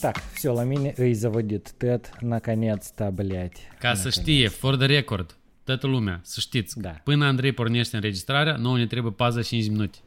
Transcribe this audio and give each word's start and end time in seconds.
Так, 0.00 0.16
все, 0.32 0.48
la 0.48 0.62
mine 0.62 0.92
îi 0.96 1.12
zăvădit 1.12 1.72
tot, 1.72 2.10
наконец-то, 2.20 3.10
блядь. 3.10 3.56
Ca 3.78 3.94
să 3.94 4.10
știe, 4.10 4.48
for 4.48 4.76
the 4.76 4.86
record, 4.86 5.36
toată 5.64 5.86
lumea, 5.86 6.20
să 6.22 6.40
știți, 6.40 6.80
Da. 6.80 6.88
până 6.90 7.24
Andrei 7.24 7.52
pornește 7.52 7.96
înregistrarea, 7.96 8.56
nouă 8.56 8.76
ne 8.76 8.86
trebuie 8.86 9.12
45 9.12 9.68
minute. 9.70 9.98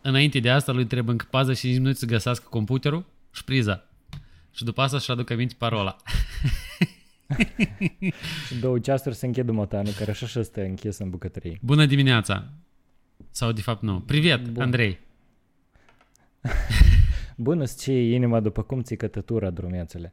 Înainte 0.00 0.38
de 0.40 0.50
asta, 0.50 0.72
lui 0.72 0.86
trebuie 0.86 1.12
încă 1.12 1.26
45 1.30 1.78
minute 1.78 1.98
să 1.98 2.06
găsească 2.06 2.46
computerul 2.50 3.04
și 3.32 3.44
priza. 3.44 3.84
Și 4.50 4.64
după 4.64 4.80
asta 4.80 4.98
să-și 4.98 5.10
aducă 5.10 5.32
aminte 5.32 5.54
parola. 5.58 5.96
Și 8.46 8.54
două 8.60 8.78
ceasuri 8.78 9.14
să 9.14 9.26
închid 9.26 9.50
motanul, 9.50 9.92
care 9.92 10.10
așa 10.10 10.26
și 10.26 10.42
stă 10.42 10.60
închis 10.60 10.98
în 10.98 11.10
bucătărie. 11.10 11.58
Bună 11.62 11.86
dimineața! 11.86 12.48
Sau 13.30 13.52
de 13.52 13.60
fapt 13.60 13.82
nu. 13.82 14.00
Privet, 14.00 14.48
Bun. 14.48 14.62
Andrei! 14.62 14.98
Bună 17.36 17.64
ce 17.78 17.92
inima 17.92 18.40
după 18.40 18.62
cum 18.62 18.82
ți 18.82 18.94
cătătura, 18.96 19.50
drumețele. 19.50 20.10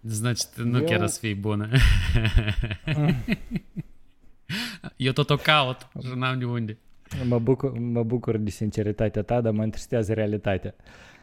Значит, 0.00 0.56
nu 0.56 0.78
Eu- 0.78 0.84
chiar 0.84 1.06
să 1.06 1.18
fii 1.18 1.34
bună. 1.34 1.68
Eu 4.96 5.12
tot 5.12 5.30
o 5.30 5.36
caut 5.36 5.88
și 6.02 6.12
n-am 6.14 6.38
de 6.38 6.44
unde. 6.44 6.78
Mă 7.24 7.38
bucur, 7.38 7.78
mă 7.78 8.02
bucur 8.02 8.36
de 8.36 8.50
sinceritatea 8.50 9.22
ta, 9.22 9.40
dar 9.40 9.52
mă 9.52 9.62
întristează 9.62 10.12
realitatea. 10.12 10.74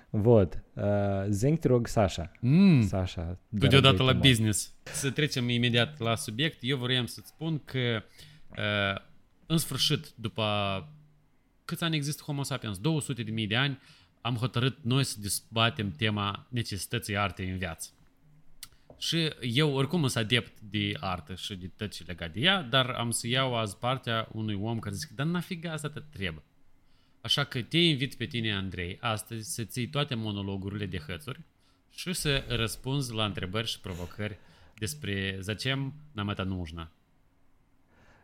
Вот. 0.09 0.63
Uh, 0.73 0.83
Zinc, 1.29 1.59
te 1.59 1.67
rog, 1.67 1.87
Sasha. 1.87 2.31
Mm. 2.39 2.87
Sasha. 2.87 3.21
Tu 3.21 3.37
deodată 3.49 3.79
dărăbuitul 3.79 4.05
la 4.05 4.11
meu. 4.11 4.21
business. 4.21 4.73
Să 4.83 5.09
trecem 5.11 5.49
imediat 5.49 5.99
la 5.99 6.15
subiect. 6.15 6.57
Eu 6.61 6.77
vreau 6.77 7.05
să-ți 7.05 7.27
spun 7.27 7.61
că 7.65 8.03
uh, 8.57 9.01
în 9.45 9.57
sfârșit, 9.57 10.11
după 10.15 10.43
câți 11.65 11.83
ani 11.83 11.95
există 11.95 12.23
Homo 12.25 12.43
sapiens? 12.43 12.77
200 12.77 13.23
de 13.23 13.31
mii 13.31 13.47
de 13.47 13.55
ani, 13.55 13.79
am 14.21 14.35
hotărât 14.35 14.77
noi 14.83 15.03
să 15.03 15.19
dezbatem 15.19 15.91
tema 15.91 16.47
necesității 16.49 17.17
artei 17.17 17.49
în 17.49 17.57
viață. 17.57 17.89
Și 18.97 19.29
eu 19.41 19.73
oricum 19.73 20.07
sunt 20.07 20.23
adept 20.23 20.59
de 20.59 20.91
artă 20.99 21.35
și 21.35 21.55
de 21.55 21.69
tot 21.75 21.91
ce 21.91 22.03
legat 22.07 22.33
de 22.33 22.39
ea, 22.39 22.61
dar 22.61 22.89
am 22.89 23.11
să 23.11 23.27
iau 23.27 23.55
azi 23.55 23.77
partea 23.77 24.27
unui 24.31 24.55
om 24.55 24.79
care 24.79 24.95
zice, 24.95 25.13
dar 25.15 25.25
nafiga 25.25 25.71
asta 25.71 25.89
te 25.89 25.99
trebuie. 25.99 26.43
Așa 27.21 27.43
că 27.43 27.61
te 27.61 27.77
invit 27.77 28.15
pe 28.15 28.25
tine, 28.25 28.53
Andrei, 28.53 28.97
astăzi 29.01 29.53
să 29.53 29.63
ții 29.63 29.87
toate 29.87 30.15
monologurile 30.15 30.85
de 30.85 30.97
hățuri 30.97 31.39
și 31.89 32.13
să 32.13 32.43
răspunzi 32.47 33.13
la 33.13 33.25
întrebări 33.25 33.67
și 33.67 33.79
provocări 33.79 34.37
despre 34.79 35.37
zачем 35.41 35.93
нам 36.11 36.29
это 36.29 36.43
нужно. 36.43 36.91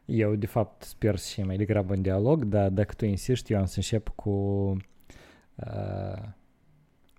Eu, 0.06 0.36
de 0.36 0.48
fapt, 0.48 0.84
sper 0.84 1.16
să 1.16 1.34
fie 1.34 1.44
mai 1.44 1.58
degrabă 1.58 1.94
în 1.94 2.02
dialog, 2.02 2.44
dar 2.44 2.70
dacă 2.70 2.94
tu 2.94 3.06
insisti, 3.06 3.54
eu 3.54 3.59
am 3.59 3.66
să 3.66 3.73
încep 3.76 4.08
cu... 4.08 4.78
Uh, 5.55 6.23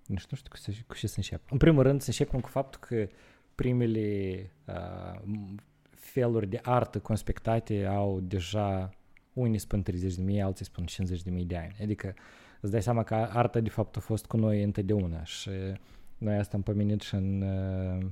nici 0.06 0.26
nu 0.26 0.38
știu 0.38 0.50
cu, 0.50 0.58
să, 0.58 0.72
cu 0.88 0.96
ce 0.96 1.08
să 1.08 1.14
încep. 1.18 1.52
În 1.52 1.58
primul 1.58 1.84
rând, 1.84 2.02
să 2.02 2.10
începem 2.10 2.40
cu 2.40 2.50
faptul 2.50 2.80
că 2.80 3.08
primele 3.56 4.52
uh, 4.66 5.20
m- 5.22 5.64
feluri 5.90 6.48
de 6.48 6.60
artă 6.64 7.00
conspectate 7.00 7.86
au 7.86 8.20
deja 8.20 8.90
unii 9.34 9.58
spun 9.58 9.82
30 9.82 10.16
de 10.16 10.22
mii, 10.22 10.42
alții 10.42 10.66
spun 10.66 10.86
50 10.86 11.22
de 11.22 11.30
mii 11.30 11.46
de 11.46 11.58
ani. 11.58 11.76
Adică 11.82 12.14
îți 12.62 12.72
dai 12.72 12.82
seama 12.82 13.04
că 13.04 13.16
arta 13.16 13.60
de 13.60 13.70
fapt 13.70 13.96
a 13.96 14.00
fost 14.00 14.26
cu 14.26 14.38
noi 14.38 14.64
întotdeauna 14.64 15.24
și 15.24 15.50
noi 16.18 16.36
asta 16.38 16.56
am 16.56 16.62
pomenit 16.64 17.02
și 17.02 17.16
în 17.16 17.42
uh, 17.42 18.08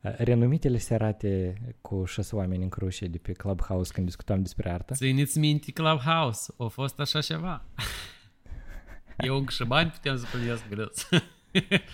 renumitele 0.00 0.78
serate 0.78 1.60
cu 1.80 2.04
șase 2.04 2.36
oameni 2.36 2.62
în 2.62 2.68
cruce 2.68 3.06
de 3.06 3.18
pe 3.18 3.32
Clubhouse 3.32 3.92
când 3.92 4.06
discutam 4.06 4.42
despre 4.42 4.70
artă. 4.70 4.94
Țineți 4.94 5.38
minte 5.38 5.72
Clubhouse, 5.72 6.54
a 6.58 6.66
fost 6.66 7.00
așa 7.00 7.20
ceva. 7.20 7.64
Eu 9.26 9.36
încă 9.36 9.50
și 9.50 9.64
bani 9.64 9.90
puteam 9.90 10.16
să 10.16 10.26
plătesc, 10.32 10.62
vedeți. 10.64 11.08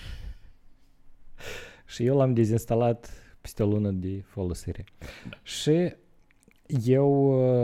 Și 1.86 2.04
eu 2.04 2.16
l-am 2.16 2.34
dezinstalat 2.34 3.10
peste 3.40 3.62
o 3.62 3.66
lună 3.66 3.90
de 3.90 4.22
folosire. 4.26 4.84
Și 5.42 5.94
eu, 6.84 7.10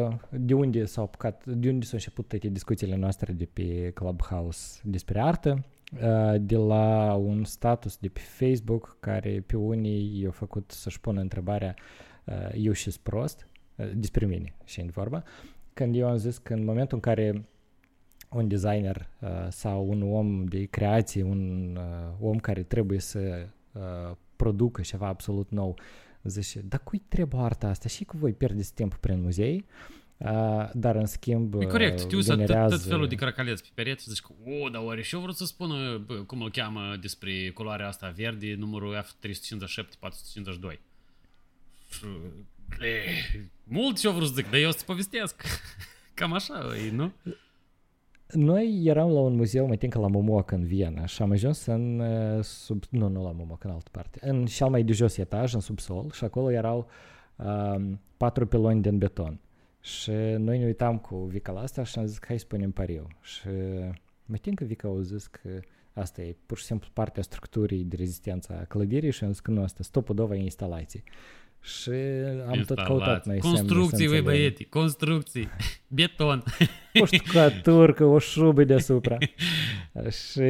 uh, 0.06 0.16
de 0.30 0.54
unde 0.54 0.84
s-au 0.84 1.04
apucat, 1.04 1.46
de 1.46 1.68
unde 1.68 1.84
s-au 1.84 1.94
început 1.94 2.28
toate 2.28 2.48
discuțiile 2.48 2.96
noastre 2.96 3.32
de 3.32 3.48
pe 3.52 3.90
Clubhouse 3.94 4.80
despre 4.84 5.20
artă? 5.20 5.64
Uh, 5.92 6.34
De 6.40 6.56
la 6.56 7.14
un 7.14 7.44
status 7.44 7.96
de 7.96 8.08
pe 8.08 8.20
Facebook 8.20 8.96
care 9.00 9.42
pe 9.46 9.56
unii 9.56 10.20
i-au 10.20 10.32
făcut 10.32 10.70
să-și 10.70 11.00
pună 11.00 11.20
întrebarea 11.20 11.74
uh, 12.24 12.34
eu 12.54 12.72
și 12.72 13.00
prost, 13.02 13.46
uh, 13.76 13.90
despre 13.94 14.26
mine 14.26 14.54
și 14.64 14.80
în 14.80 14.88
vorba, 14.88 15.22
când 15.72 15.96
eu 15.96 16.08
am 16.08 16.16
zis 16.16 16.38
că 16.38 16.52
în 16.52 16.64
momentul 16.64 16.96
în 16.96 17.00
care 17.00 17.48
un 18.30 18.48
designer 18.48 19.08
uh, 19.18 19.28
sau 19.48 19.88
un 19.88 20.02
om 20.02 20.44
de 20.44 20.64
creație, 20.64 21.22
un 21.22 21.76
uh, 21.76 22.28
om 22.28 22.38
care 22.38 22.62
trebuie 22.62 22.98
să 22.98 23.46
uh, 23.72 24.16
producă 24.36 24.80
ceva 24.80 25.06
absolut 25.06 25.50
nou, 25.50 25.78
zice, 26.22 26.60
dar 26.60 26.80
cui 26.82 27.02
trebuie 27.08 27.42
arta 27.42 27.68
asta? 27.68 27.88
Și 27.88 28.04
că 28.04 28.16
voi 28.16 28.32
pierdeți 28.32 28.74
timp 28.74 28.94
prin 28.94 29.20
muzei, 29.20 29.64
uh, 30.16 30.70
dar 30.72 30.96
în 30.96 31.06
schimb 31.06 31.54
E 31.54 31.64
corect, 31.64 31.98
uh, 31.98 32.04
știu 32.04 32.20
să 32.20 32.28
tot, 32.28 32.38
generează... 32.38 32.76
tot 32.76 32.84
felul 32.84 33.08
de 33.08 33.14
cracaleți 33.14 33.62
pe 33.62 33.68
pereți 33.74 34.02
și 34.02 34.08
zici 34.08 34.20
că, 34.20 34.32
o, 34.44 34.68
dar 34.68 34.82
oare 34.82 35.02
și 35.02 35.14
eu 35.14 35.20
vreau 35.20 35.34
să 35.34 35.44
spună, 35.44 36.02
bă, 36.06 36.14
cum 36.14 36.42
îl 36.42 36.50
cheamă 36.50 36.96
despre 37.00 37.50
culoarea 37.50 37.88
asta 37.88 38.12
verde, 38.16 38.54
numărul 38.58 39.04
F357-452. 39.04 40.78
Și, 41.90 42.04
e, 42.80 43.48
mult 43.64 43.98
ce-o 43.98 44.10
vreau 44.10 44.26
să 44.26 44.32
zic, 44.34 44.50
dar 44.50 44.60
eu 44.60 44.70
să 44.70 44.84
povestesc. 44.84 45.42
Cam 46.14 46.32
așa 46.32 46.76
e, 46.86 46.90
nu? 46.90 47.12
Noi 48.32 48.82
eram 48.84 49.10
la 49.10 49.20
un 49.20 49.34
muzeu, 49.34 49.66
mai 49.66 49.76
tincă 49.76 49.98
la 49.98 50.06
Momoc 50.06 50.50
în 50.50 50.64
Viena 50.64 51.06
și 51.06 51.22
am 51.22 51.30
ajuns 51.30 51.66
în 51.66 51.98
uh, 51.98 52.42
sub... 52.42 52.82
Nu, 52.90 53.08
nu 53.08 53.22
la 53.22 53.32
Momoc, 53.32 53.64
în 53.64 53.70
altă 53.70 53.88
parte. 53.90 54.18
În 54.22 54.46
cel 54.46 54.68
mai 54.68 54.82
de 54.82 54.92
jos 54.92 55.16
etaj, 55.16 55.54
în 55.54 55.60
subsol 55.60 56.10
și 56.10 56.24
acolo 56.24 56.50
erau 56.50 56.86
um, 57.36 58.00
patru 58.16 58.46
piloni 58.46 58.82
din 58.82 58.98
beton. 58.98 59.40
Și 59.80 60.10
noi 60.38 60.58
ne 60.58 60.64
uitam 60.64 60.98
cu 60.98 61.16
Vica 61.16 61.52
la 61.52 61.60
asta 61.60 61.82
și 61.82 61.98
am 61.98 62.06
zis 62.06 62.18
că 62.18 62.24
hai 62.28 62.38
să 62.38 62.46
punem 62.48 62.70
pariu. 62.70 63.06
Și 63.20 63.48
mai 64.24 64.38
tincă 64.40 64.64
Vica 64.64 64.88
au 64.88 65.00
zis 65.00 65.26
că 65.26 65.60
asta 65.92 66.22
e 66.22 66.36
pur 66.46 66.58
și 66.58 66.64
simplu 66.64 66.88
partea 66.92 67.22
structurii 67.22 67.84
de 67.84 67.96
rezistență 67.96 68.58
a 68.60 68.64
clădirii 68.64 69.10
și 69.10 69.24
am 69.24 69.30
zis 69.30 69.40
că 69.40 69.50
nu, 69.50 69.62
asta 69.62 69.82
stopul 69.82 70.32
e 70.32 70.36
instalații. 70.36 71.02
Și 71.61 71.91
am 72.47 72.63
tot 72.67 72.83
căutat 72.83 73.25
noi 73.25 73.41
semne 73.41 73.57
să 73.57 73.63
Construcții, 73.63 74.07
voi 74.07 74.17
înțelegem. 74.17 74.23
băieți, 74.23 74.63
construcții, 74.63 75.47
beton. 75.87 76.43
o 77.01 77.05
ștucaturcă, 77.05 78.05
o 78.05 78.19
șubă 78.19 78.63
deasupra. 78.63 79.17
și 80.09 80.41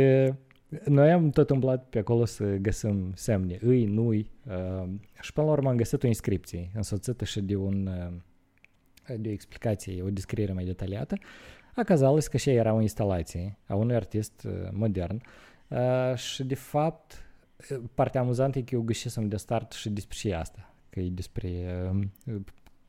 noi 0.86 1.12
am 1.12 1.30
tot 1.30 1.50
umblat 1.50 1.86
pe 1.90 2.00
acolo 2.00 2.26
să 2.26 2.44
găsim 2.44 3.12
semne, 3.16 3.58
îi, 3.62 3.86
nu-i. 3.86 4.32
Uh, 4.48 4.90
și 5.22 5.34
până 5.34 5.46
la 5.46 5.52
urmă 5.52 5.70
am 5.70 5.76
găsit 5.76 6.04
o 6.04 6.08
inscripție 6.08 6.72
însoțită 6.74 7.26
și 7.26 7.42
de, 7.42 7.56
un, 7.56 7.88
uh, 9.08 9.16
de 9.18 9.30
o 9.30 9.32
explicație, 9.32 10.04
o 10.04 10.10
descriere 10.10 10.54
mai 10.54 10.66
detaliată. 10.66 11.18
Оказалось 11.78 12.28
că 12.28 12.38
și 12.38 12.50
era 12.50 12.74
o 12.74 12.82
instalație 12.82 13.58
a 13.68 13.76
unui 13.76 13.96
artist 13.96 14.44
uh, 14.44 14.52
modern 14.72 15.22
uh, 15.68 16.16
și 16.16 16.44
de 16.44 16.56
fapt 16.56 17.26
uh, 17.72 17.78
partea 17.94 18.22
amuzantă 18.22 18.58
e 18.58 18.62
că 18.62 18.76
eu 18.76 18.82
găsisem 18.82 19.28
de 19.28 19.38
start 19.38 19.72
și 19.72 19.90
despre 19.90 20.18
și 20.18 20.34
asta, 20.34 20.69
că 20.91 21.01
e 21.01 21.09
despre... 21.09 21.49
Uh, 21.93 22.07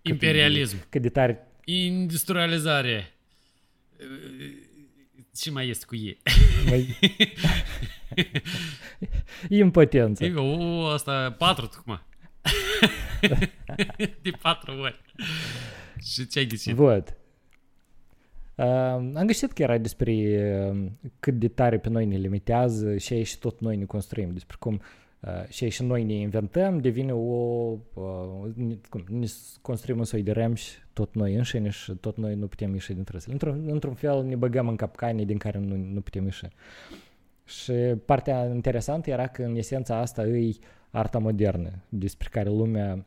Imperialism. 0.02 0.78
Cât 0.90 1.02
de, 1.02 1.10
tare... 1.10 1.48
Industrializare. 1.66 3.14
Uh, 4.00 4.70
ce 5.36 5.52
mai 5.52 5.70
este 5.70 5.86
cu 5.86 5.96
ei? 5.96 6.18
Mai... 6.70 7.00
Impotență. 9.64 10.34
O, 10.36 10.86
asta 10.86 11.32
patru 11.32 11.66
tocmai. 11.66 12.04
de 14.22 14.32
patru 14.42 14.80
ori. 14.80 15.02
Și 16.04 16.28
ce 16.28 16.40
ai 16.40 16.46
ghisit? 16.46 16.76
Văd. 16.76 17.16
Uh, 18.56 18.66
am 18.66 19.24
găsit 19.26 19.52
că 19.52 19.62
era 19.62 19.78
despre 19.78 20.14
uh, 20.72 20.86
cât 21.20 21.34
de 21.34 21.47
tare 21.47 21.80
pe 21.80 21.90
noi 21.90 22.06
ne 22.06 22.16
limitează 22.16 22.97
și 22.97 23.14
aici 23.14 23.38
tot 23.38 23.59
noi 23.59 23.76
ne 23.76 23.86
construim, 23.86 24.32
despre 24.34 24.56
cum 24.59 24.74
uh, 24.74 25.01
și 25.50 25.64
aici 25.64 25.82
noi 25.82 26.03
ne 26.03 26.14
inventăm, 26.14 26.79
devine 26.79 27.14
o, 27.14 27.78
uh, 27.94 28.56
ne, 28.56 28.76
cum, 28.90 29.03
ne 29.09 29.26
construim 29.62 29.97
un 29.97 30.03
soi 30.03 30.23
de 30.23 30.32
remși 30.32 30.78
tot 30.94 31.16
noi 31.16 31.35
înșine 31.35 31.70
și 31.70 31.94
tot 31.94 32.18
noi 32.18 32.35
nu 32.35 32.47
putem 32.47 32.73
ieși 32.73 32.94
din 32.94 33.03
trăsele. 33.03 33.34
Într-un, 33.34 33.68
într-un 33.68 33.94
fel 33.94 34.23
ne 34.23 34.35
băgăm 34.35 34.68
în 34.68 34.76
capcane 34.76 35.23
din 35.23 35.38
care 35.38 35.58
nu, 35.58 35.76
nu 35.76 36.02
putem 36.02 36.23
ieși. 36.23 36.47
Și 37.46 37.73
partea 38.06 38.46
interesantă 38.46 39.09
era 39.09 39.28
că 39.28 39.44
în 39.44 39.56
esența 39.56 39.96
asta 39.96 40.22
îi 40.22 40.59
arta 40.90 41.18
modernă, 41.20 41.72
despre 41.90 42.28
care 42.32 42.50
lumea 42.50 43.06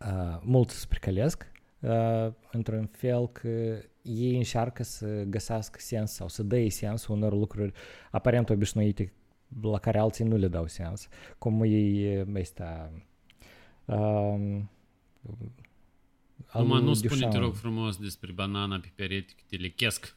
uh, 0.00 0.40
mult 0.42 0.70
se 0.70 0.86
pricălesc, 0.88 1.46
uh, 1.80 2.32
într-un 2.52 2.88
fel 2.92 3.28
că 3.28 3.78
ei 4.02 4.36
încearcă 4.36 4.82
să 4.82 5.22
găsească 5.22 5.78
sens 5.80 6.12
sau 6.12 6.28
să 6.28 6.42
dea 6.42 6.68
sens 6.68 7.06
unor 7.06 7.32
lucruri 7.32 7.72
aparent 8.10 8.50
obișnuite 8.50 9.12
la 9.61 9.79
care 9.79 9.99
alții 9.99 10.25
nu 10.25 10.37
le 10.37 10.47
dau 10.47 10.67
sens. 10.67 11.07
Cum 11.37 11.63
e 11.63 12.25
ăsta... 12.39 12.91
Um, 13.85 14.69
Numai 16.53 16.81
nu 16.81 16.93
spune, 16.93 17.27
te 17.27 17.37
rog 17.37 17.55
frumos, 17.55 17.97
despre 17.97 18.31
banana 18.31 18.79
pe 18.79 18.91
perete, 18.95 19.33
că 19.35 19.43
te 19.49 19.55
lechesc. 19.55 20.15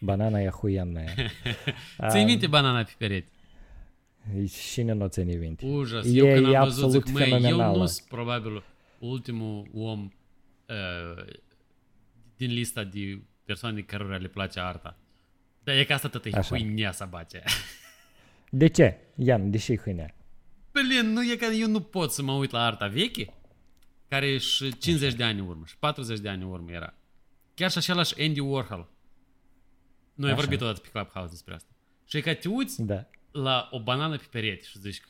Banana 0.00 0.40
e 0.40 0.46
ahuienная. 0.46 1.14
Ții 2.08 2.24
minte 2.24 2.46
banana 2.46 2.82
pe 2.82 2.92
perete? 2.98 3.28
Cine 4.72 4.92
nu 4.92 5.06
ține 5.06 5.34
minte? 5.34 5.66
Ужас. 5.66 6.06
E- 6.06 6.10
eu 6.10 6.34
când 6.34 6.52
e 6.52 6.56
am 6.56 6.64
văzut, 6.64 6.90
zic, 6.90 7.00
absolut 7.00 7.18
măi, 7.18 7.30
eu 7.30 7.38
fenomenală. 7.38 7.76
nu 7.76 7.86
sunt 7.86 8.08
probabil 8.08 8.62
ultimul 8.98 9.68
om 9.74 10.12
uh, 10.68 11.24
din 12.36 12.52
lista 12.52 12.84
de 12.84 13.22
persoane 13.44 13.80
cărora 13.80 14.16
le 14.16 14.28
place 14.28 14.60
arta. 14.60 14.98
Dar 15.62 15.76
e 15.76 15.84
că 15.84 15.92
asta 15.92 16.08
tot 16.08 16.24
e 16.24 16.30
Așa. 16.32 16.56
huinia 16.56 16.92
să 16.92 17.06
bace. 17.10 17.42
De 18.49 18.67
ce? 18.67 18.97
Ian, 19.15 19.51
de 19.51 19.57
ce 19.57 19.77
hâinea? 19.77 20.15
Blin, 20.71 21.11
nu 21.11 21.31
e 21.31 21.35
că 21.35 21.45
eu 21.45 21.67
nu 21.67 21.81
pot 21.81 22.11
să 22.11 22.21
mă 22.21 22.31
uit 22.31 22.51
la 22.51 22.65
arta 22.65 22.87
veche, 22.87 23.33
care 24.07 24.37
și 24.37 24.77
50 24.77 25.13
de 25.13 25.23
ani 25.23 25.39
în 25.39 25.47
urmă, 25.47 25.63
și 25.65 25.77
40 25.77 26.19
de 26.19 26.29
ani 26.29 26.43
în 26.43 26.49
urmă 26.49 26.71
era. 26.71 26.93
Chiar 27.53 27.71
și 27.71 27.77
același 27.77 28.21
Andy 28.21 28.39
Warhol. 28.39 28.89
Noi 30.13 30.29
am 30.29 30.35
Așa. 30.35 30.43
vorbit 30.45 30.61
odată 30.61 30.79
pe 30.79 30.87
Clubhouse 30.91 31.29
despre 31.31 31.53
asta. 31.53 31.69
Și 32.05 32.17
e 32.17 32.21
că 32.21 32.33
te 32.33 32.47
uiți 32.47 32.81
Da. 32.83 33.05
la 33.31 33.67
o 33.71 33.79
banană 33.83 34.17
pe 34.17 34.25
perete 34.31 34.63
și 34.63 34.79
zici, 34.79 35.01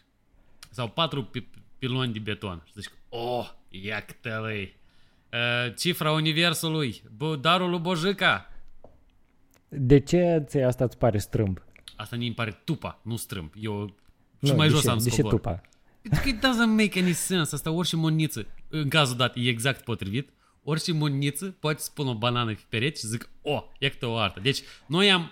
sau 0.69 0.89
patru 0.89 1.23
pi- 1.29 1.49
piloni 1.77 2.13
de 2.13 2.19
beton 2.19 2.61
și 2.65 2.73
zici, 2.75 2.91
oh, 3.09 3.51
ia 3.69 3.99
câtă 4.01 4.41
lei. 4.45 4.77
Uh, 5.33 5.73
cifra 5.75 6.11
universului, 6.11 7.01
bă, 7.17 7.35
darul 7.35 7.69
lui 7.69 7.79
Bojica. 7.79 8.49
De 9.69 9.99
ce 9.99 10.43
ți 10.47 10.57
asta 10.57 10.83
îți 10.83 10.97
pare 10.97 11.17
strâmb? 11.17 11.61
Asta 11.99 12.15
mi 12.15 12.33
pare 12.33 12.61
tupa, 12.63 12.99
nu 13.03 13.15
strâmb. 13.15 13.51
Eu 13.61 13.87
și 14.43 14.49
Nu, 14.51 14.55
mai 14.55 14.67
de 14.67 14.73
jos 14.73 14.83
ce, 14.83 14.89
am 14.89 14.97
de 14.97 15.09
ce 15.09 15.15
scobor. 15.15 15.31
tupa? 15.31 15.61
Pentru 16.01 16.21
că 16.21 16.29
it 16.29 16.37
doesn't 16.37 16.77
make 16.77 16.99
any 16.99 17.13
sense. 17.13 17.55
Asta 17.55 17.71
orice 17.71 17.95
moniță, 17.95 18.45
în 18.67 18.89
cazul 18.89 19.17
dat, 19.17 19.35
e 19.35 19.49
exact 19.49 19.83
potrivit. 19.83 20.29
Orice 20.63 20.91
moniță 20.93 21.45
poate 21.59 21.79
să 21.79 21.91
pună 21.93 22.09
o 22.09 22.15
banană 22.15 22.53
pe 22.53 22.61
perete 22.69 22.99
și 22.99 23.07
zic, 23.07 23.29
oh, 23.41 23.63
e 23.79 23.89
câte 23.89 24.05
o 24.05 24.17
artă. 24.17 24.39
Deci, 24.39 24.61
noi 24.85 25.11
am 25.11 25.31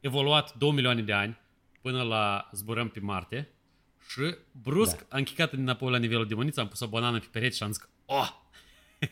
evoluat 0.00 0.54
2 0.56 0.70
milioane 0.70 1.02
de 1.02 1.12
ani 1.12 1.38
până 1.82 2.02
la 2.02 2.50
zburăm 2.52 2.88
pe 2.88 3.00
Marte 3.00 3.48
și 4.08 4.36
brusc 4.62 5.08
da. 5.08 5.16
am 5.16 5.22
chicat 5.22 5.52
înapoi 5.52 5.90
la 5.90 5.98
nivelul 5.98 6.26
de 6.26 6.34
moniță, 6.34 6.60
am 6.60 6.68
pus 6.68 6.80
o 6.80 6.86
banană 6.86 7.18
pe 7.18 7.26
perete 7.30 7.54
și 7.54 7.62
am 7.62 7.72
zis, 7.72 7.88
oh! 8.06 8.28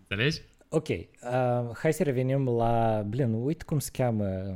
Înțelegi? 0.00 0.40
Ok, 0.68 0.88
uh, 0.88 0.96
hai 1.78 1.92
să 1.92 2.02
revenim 2.02 2.48
la... 2.48 3.02
Blin, 3.06 3.32
uite 3.32 3.64
cum 3.64 3.78
se 3.78 3.90
cheamă 3.92 4.24
uh, 4.24 4.54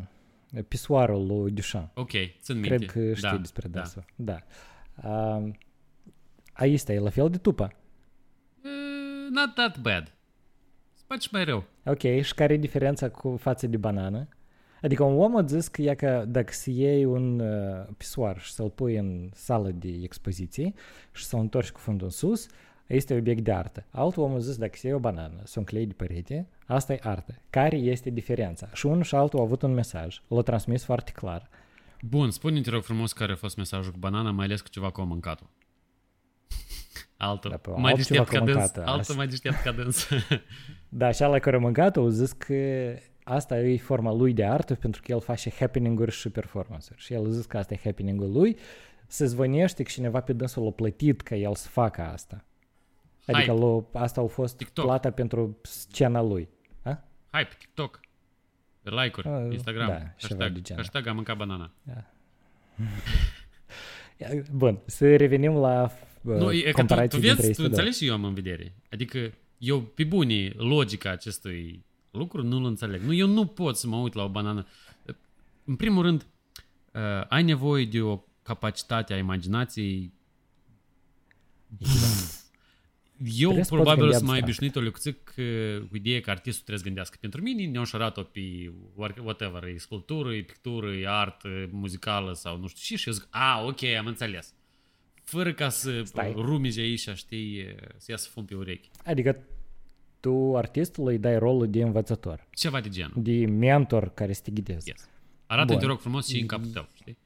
pisoarul 0.62 1.26
lui 1.26 1.50
Duchamp. 1.50 1.90
Ok, 1.94 2.10
țin 2.40 2.54
minte. 2.60 2.68
Cred 2.68 2.90
că 2.90 3.14
știi 3.14 3.30
da, 3.30 3.36
despre 3.36 3.68
da. 3.68 3.78
dânsul. 3.78 4.04
Da. 4.16 4.38
Uh, 5.04 5.50
aici 6.52 6.82
e 6.86 6.98
la 6.98 7.10
fel 7.10 7.30
de 7.30 7.38
tupă. 7.38 7.72
Uh, 8.64 9.30
not 9.30 9.54
that 9.54 9.78
bad. 9.78 10.14
Se 10.92 11.02
face 11.06 11.20
și 11.20 11.28
mai 11.32 11.44
rău. 11.44 11.64
Ok, 11.84 12.22
și 12.22 12.34
care 12.34 12.52
e 12.52 12.56
diferența 12.56 13.08
cu 13.08 13.36
față 13.36 13.66
de 13.66 13.76
banană? 13.76 14.28
Adică 14.82 15.02
un 15.02 15.18
om 15.18 15.36
a 15.36 15.44
zis 15.44 15.68
că, 15.68 15.82
e 15.82 15.94
că 15.94 16.24
dacă 16.28 16.52
să 16.52 16.70
iei 16.70 17.04
un 17.04 17.38
uh, 17.40 17.86
pisoar 17.96 18.40
și 18.40 18.52
să-l 18.52 18.70
pui 18.70 18.96
în 18.96 19.30
sală 19.34 19.70
de 19.70 19.88
expoziție 20.02 20.74
și 21.12 21.24
să-l 21.24 21.40
întorci 21.40 21.70
cu 21.70 21.78
fundul 21.78 22.06
în 22.06 22.12
sus, 22.12 22.46
este 22.86 23.14
obiect 23.16 23.44
de 23.44 23.52
artă. 23.52 23.84
Altul 23.90 24.22
om 24.22 24.34
a 24.34 24.38
zis 24.38 24.56
dacă 24.56 24.72
să 24.76 24.86
iei 24.86 24.96
o 24.96 24.98
banană, 24.98 25.40
să 25.44 25.52
o 25.56 25.58
înclei 25.58 25.86
de 25.86 25.92
perete, 25.92 26.48
asta 26.66 26.92
e 26.92 26.98
artă. 27.02 27.34
Care 27.50 27.76
este 27.76 28.10
diferența? 28.10 28.68
Și 28.72 28.86
unul 28.86 29.02
și 29.02 29.14
altul 29.14 29.38
au 29.38 29.44
avut 29.44 29.62
un 29.62 29.72
mesaj. 29.74 30.20
L-a 30.28 30.42
transmis 30.42 30.84
foarte 30.84 31.12
clar. 31.14 31.48
Bun, 32.02 32.30
spune-mi, 32.30 32.62
te 32.62 32.70
rog 32.70 32.82
frumos, 32.82 33.12
care 33.12 33.32
a 33.32 33.36
fost 33.36 33.56
mesajul 33.56 33.92
cu 33.92 33.98
banana, 33.98 34.30
mai 34.30 34.44
ales 34.44 34.60
cu 34.60 34.68
ceva 34.68 34.90
cu 34.90 35.00
mâncatul. 35.02 35.46
Altul. 37.16 37.50
Da, 37.50 37.56
pe 37.56 37.70
mai 37.70 37.92
altceva 37.92 37.96
deștept 37.96 38.28
cu 38.28 38.34
ca 38.34 38.44
dâns. 38.44 38.56
mâncatul, 38.56 38.82
Altul 38.82 39.00
asta. 39.00 39.14
mai 39.14 39.26
deștept 39.26 39.62
ca 39.62 39.72
dâns. 39.72 40.08
Da, 40.88 41.10
și 41.10 41.22
ala 41.22 41.38
care 41.38 41.56
a 41.56 41.58
mâncat 41.58 41.96
au 41.96 42.08
zis 42.08 42.32
că 42.32 42.54
asta 43.24 43.60
e 43.60 43.76
forma 43.76 44.12
lui 44.12 44.32
de 44.32 44.44
artă 44.44 44.74
pentru 44.74 45.02
că 45.04 45.12
el 45.12 45.20
face 45.20 45.50
happening-uri 45.58 46.10
și 46.10 46.28
performance-uri. 46.28 47.02
Și 47.02 47.12
el 47.12 47.26
a 47.26 47.30
zis 47.30 47.46
că 47.46 47.58
asta 47.58 47.74
e 47.74 47.80
happening-ul 47.84 48.32
lui. 48.32 48.56
Se 49.06 49.24
zvonește 49.26 49.82
că 49.82 49.90
cineva 49.90 50.20
pe 50.20 50.32
dânsul 50.32 50.64
l-a 50.64 50.70
plătit 50.70 51.20
ca 51.20 51.34
el 51.36 51.54
să 51.54 51.68
facă 51.68 52.02
asta. 52.02 52.44
Adică 53.26 53.50
Hype. 53.52 53.64
l-a, 53.92 54.00
asta 54.00 54.20
a 54.20 54.26
fost 54.26 54.56
TikTok. 54.56 54.84
plata 54.84 55.10
pentru 55.10 55.58
scena 55.62 56.22
lui. 56.22 56.48
A? 56.82 57.04
Hai 57.30 57.46
pe 57.46 57.54
TikTok. 57.58 58.00
Pe 58.82 58.90
like-uri, 58.90 59.28
Ah, 59.28 59.52
Instagram. 59.52 59.86
da, 59.88 59.94
ceva 59.94 60.04
de 60.34 60.42
hashtag, 60.44 60.62
genul. 60.62 60.82
hashtag 60.82 61.06
am 61.06 61.14
mâncat 61.14 61.36
banana. 61.36 61.72
Bun, 64.52 64.80
să 64.86 65.16
revenim 65.16 65.52
la 65.52 65.82
uh, 66.22 66.34
Nu, 66.34 66.52
e 66.52 66.60
că 66.62 66.70
tu, 66.70 66.76
comparații 66.76 67.18
tu 67.18 67.24
dintre 67.24 67.28
vezi, 67.28 67.36
tu 67.36 67.42
aceste 67.46 67.62
două. 67.62 67.68
înțelegi 67.68 67.96
și 67.96 68.06
eu 68.06 68.14
am 68.14 68.24
în 68.24 68.34
vedere. 68.34 68.74
Adică 68.90 69.32
eu, 69.58 69.80
pe 69.80 70.04
bunii, 70.04 70.52
logica 70.56 71.10
acestui 71.10 71.84
lucru 72.10 72.42
nu-l 72.42 72.64
înțeleg. 72.64 73.00
Nu, 73.00 73.12
eu 73.12 73.26
nu 73.26 73.46
pot 73.46 73.76
să 73.76 73.86
mă 73.86 73.96
uit 73.96 74.12
la 74.14 74.22
o 74.24 74.28
banană. 74.28 74.66
În 75.64 75.76
primul 75.76 76.02
rând, 76.02 76.26
uh, 76.92 77.00
ai 77.28 77.42
nevoie 77.42 77.84
de 77.84 78.00
o 78.00 78.20
capacitate 78.42 79.12
a 79.12 79.16
imaginației 79.16 80.12
Eu 83.24 83.34
Trebuie 83.36 83.64
să 83.64 83.70
poți 83.70 83.82
probabil 83.82 84.00
gândi 84.02 84.16
sunt 84.16 84.28
mai 84.28 84.38
abstract. 84.38 84.42
obișnuit 84.42 84.76
o 84.76 84.80
lecuțic 84.80 85.34
uh, 85.38 85.88
cu 85.88 85.96
ideea 85.96 86.20
că 86.20 86.30
artistul 86.30 86.60
trebuie 86.64 86.78
să 86.78 86.84
gândească. 86.84 87.16
Pentru 87.20 87.42
mine 87.42 87.64
ne-au 87.70 87.84
șarat-o 87.84 88.22
pe 88.22 88.40
work- 88.94 89.22
whatever, 89.24 89.64
e 89.64 89.76
sculptură, 89.76 90.34
e 90.34 90.42
pictură, 90.42 90.92
e 90.92 91.08
artă 91.08 91.48
muzicală 91.70 92.32
sau 92.32 92.58
nu 92.58 92.66
știu 92.66 92.80
ce 92.82 92.96
și 93.02 93.08
eu 93.08 93.14
zic, 93.14 93.26
a, 93.30 93.62
ok, 93.66 93.82
am 93.84 94.06
înțeles. 94.06 94.54
Fără 95.24 95.52
ca 95.52 95.68
să 95.68 96.02
Stai. 96.04 96.32
rumige 96.36 96.80
aici, 96.80 97.08
știi, 97.14 97.64
să 97.96 98.10
iasă 98.10 98.28
fum 98.32 98.44
pe 98.44 98.54
urechi. 98.54 98.90
Adică 99.04 99.36
tu 100.20 100.56
artistului 100.56 101.12
îi 101.14 101.20
dai 101.20 101.38
rolul 101.38 101.70
de 101.70 101.82
învățător, 101.82 102.46
Ceva 102.54 102.80
de 102.80 102.88
genul. 102.88 103.12
de 103.16 103.46
mentor 103.46 104.14
care 104.14 104.32
să 104.32 104.40
te 104.44 104.50
ghideze. 104.50 104.90
Yes. 104.90 105.08
Arată 105.46 105.72
Bun. 105.72 105.80
te 105.80 105.86
rog 105.86 106.00
frumos 106.00 106.28
și 106.28 106.40
în 106.40 106.46
capul 106.46 106.68
tău, 106.68 106.88
știi? 106.94 107.18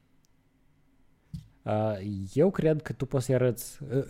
Eu 2.32 2.50
cred 2.50 2.82
că 2.82 2.92
tu 2.92 3.06
poți 3.06 3.24
să-i 3.24 3.34
arăți... 3.34 3.78
Ă, 3.92 4.04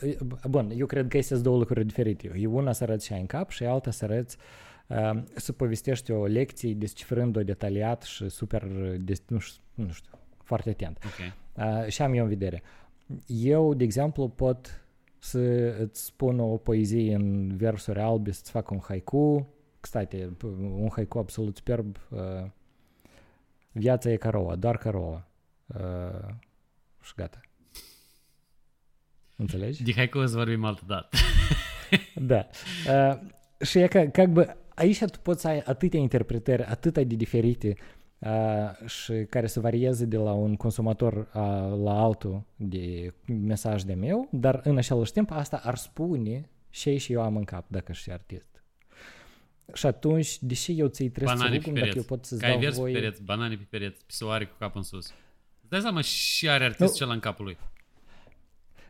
ă, 0.44 0.48
bun, 0.48 0.72
eu 0.76 0.86
cred 0.86 1.08
că 1.08 1.16
este 1.16 1.36
două 1.36 1.58
lucruri 1.58 1.84
diferite. 1.86 2.32
E 2.36 2.46
una 2.46 2.72
să 2.72 2.84
arăți 2.84 3.06
și 3.06 3.12
în 3.12 3.26
cap 3.26 3.50
și 3.50 3.64
alta 3.64 3.90
să 3.90 4.04
arăți 4.04 4.36
să 5.34 5.52
povestești 5.52 6.10
o 6.10 6.26
lecție 6.26 6.74
descifrând-o 6.74 7.42
detaliat 7.42 8.02
și 8.02 8.28
super, 8.28 8.62
nu 9.26 9.38
știu, 9.38 9.62
nu 9.74 9.90
știu 9.92 10.18
foarte 10.42 10.70
atent. 10.70 10.98
Okay. 11.04 11.90
Și 11.90 12.02
am 12.02 12.14
eu 12.14 12.22
în 12.22 12.28
vedere. 12.28 12.62
Eu, 13.26 13.74
de 13.74 13.84
exemplu, 13.84 14.28
pot 14.28 14.84
să 15.18 15.38
îți 15.80 16.04
spun 16.04 16.40
o 16.40 16.56
poezie 16.56 17.14
în 17.14 17.56
versuri 17.56 18.00
albe, 18.00 18.30
să-ți 18.30 18.50
fac 18.50 18.70
un 18.70 18.78
haiku. 18.78 19.48
State, 19.80 20.36
un 20.60 20.88
haiku 20.92 21.18
absolut 21.18 21.56
superb. 21.56 21.96
Viața 23.72 24.10
e 24.10 24.16
ca 24.16 24.30
rouă, 24.30 24.56
doar 24.56 24.78
ca 24.78 24.90
rouă. 24.90 25.22
Și 27.00 27.12
gata. 27.16 27.40
Înțelegi? 29.39 29.83
De 29.83 29.93
hai 29.95 30.09
că 30.09 30.17
o 30.17 30.25
să 30.25 30.35
vorbim 30.35 30.63
altă 30.63 30.81
dată. 30.87 31.17
Da. 32.15 32.47
Uh, 32.87 33.19
și 33.67 33.77
e 33.79 33.87
că, 33.87 33.99
как 33.99 34.27
бы, 34.27 34.55
aici 34.75 34.99
tu 34.99 35.19
poți 35.21 35.41
să 35.41 35.47
ai 35.47 35.59
atâtea 35.59 35.99
interpretări, 35.99 36.63
atâta 36.63 37.01
de 37.03 37.15
diferite 37.15 37.75
uh, 38.19 38.87
și 38.87 39.13
care 39.29 39.47
să 39.47 39.59
varieze 39.59 40.05
de 40.05 40.17
la 40.17 40.31
un 40.31 40.55
consumator 40.55 41.13
uh, 41.13 41.25
la 41.83 42.01
altul 42.01 42.43
de 42.55 43.13
mesaj 43.25 43.81
de 43.81 43.93
meu, 43.93 44.27
dar 44.31 44.59
în 44.63 44.77
același 44.77 45.11
timp 45.11 45.31
asta 45.31 45.61
ar 45.63 45.75
spune 45.75 46.49
și 46.69 46.97
și 46.97 47.13
eu 47.13 47.21
am 47.21 47.35
în 47.37 47.43
cap 47.43 47.65
dacă 47.67 47.91
și 47.91 48.11
artist. 48.11 48.63
Și 49.73 49.85
atunci, 49.85 50.37
deși 50.41 50.79
eu 50.79 50.87
ți-i 50.87 51.09
trebuie 51.09 51.35
să 51.37 51.43
Banane 51.43 51.59
pe 51.59 51.65
rugăm, 51.65 51.73
dacă 51.73 51.85
eu 51.85 51.91
pereți. 51.93 52.07
pot 52.07 52.25
să-ți 52.25 52.41
Cai 52.41 52.51
dau 52.51 52.59
vers 52.59 52.75
pe 52.75 52.81
voie... 52.81 52.93
pereți, 52.93 53.21
banane 53.21 53.55
pe 53.55 53.65
pereți, 53.69 54.05
pisoare 54.05 54.45
cu 54.45 54.55
capul 54.59 54.77
în 54.77 54.83
sus. 54.83 55.05
Îți 55.61 55.69
dai 55.69 55.79
seama 55.81 56.01
și 56.01 56.49
are 56.49 56.63
artist 56.63 56.91
Nu. 56.91 56.97
cel 56.97 57.09
în 57.09 57.19
capul 57.19 57.45
lui. 57.45 57.57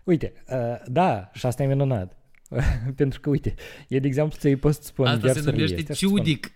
Uite, 0.04 0.32
uh, 0.52 0.82
da, 0.86 1.30
și 1.32 1.46
asta 1.46 1.62
e 1.62 1.66
minunat. 1.66 2.16
Pentru 2.96 3.20
că, 3.20 3.28
uite, 3.30 3.54
e 3.88 3.98
de 3.98 4.06
exemplu 4.06 4.38
ți-i 4.38 4.56
pot 4.56 4.74
să 4.74 4.82
spun 4.82 5.06
Asta 5.06 5.18
se 5.20 5.26
versurile 5.26 5.52
numește 5.52 5.76
astea 5.80 5.94
și 5.94 6.06
spun, 6.06 6.16
ciudic. 6.16 6.52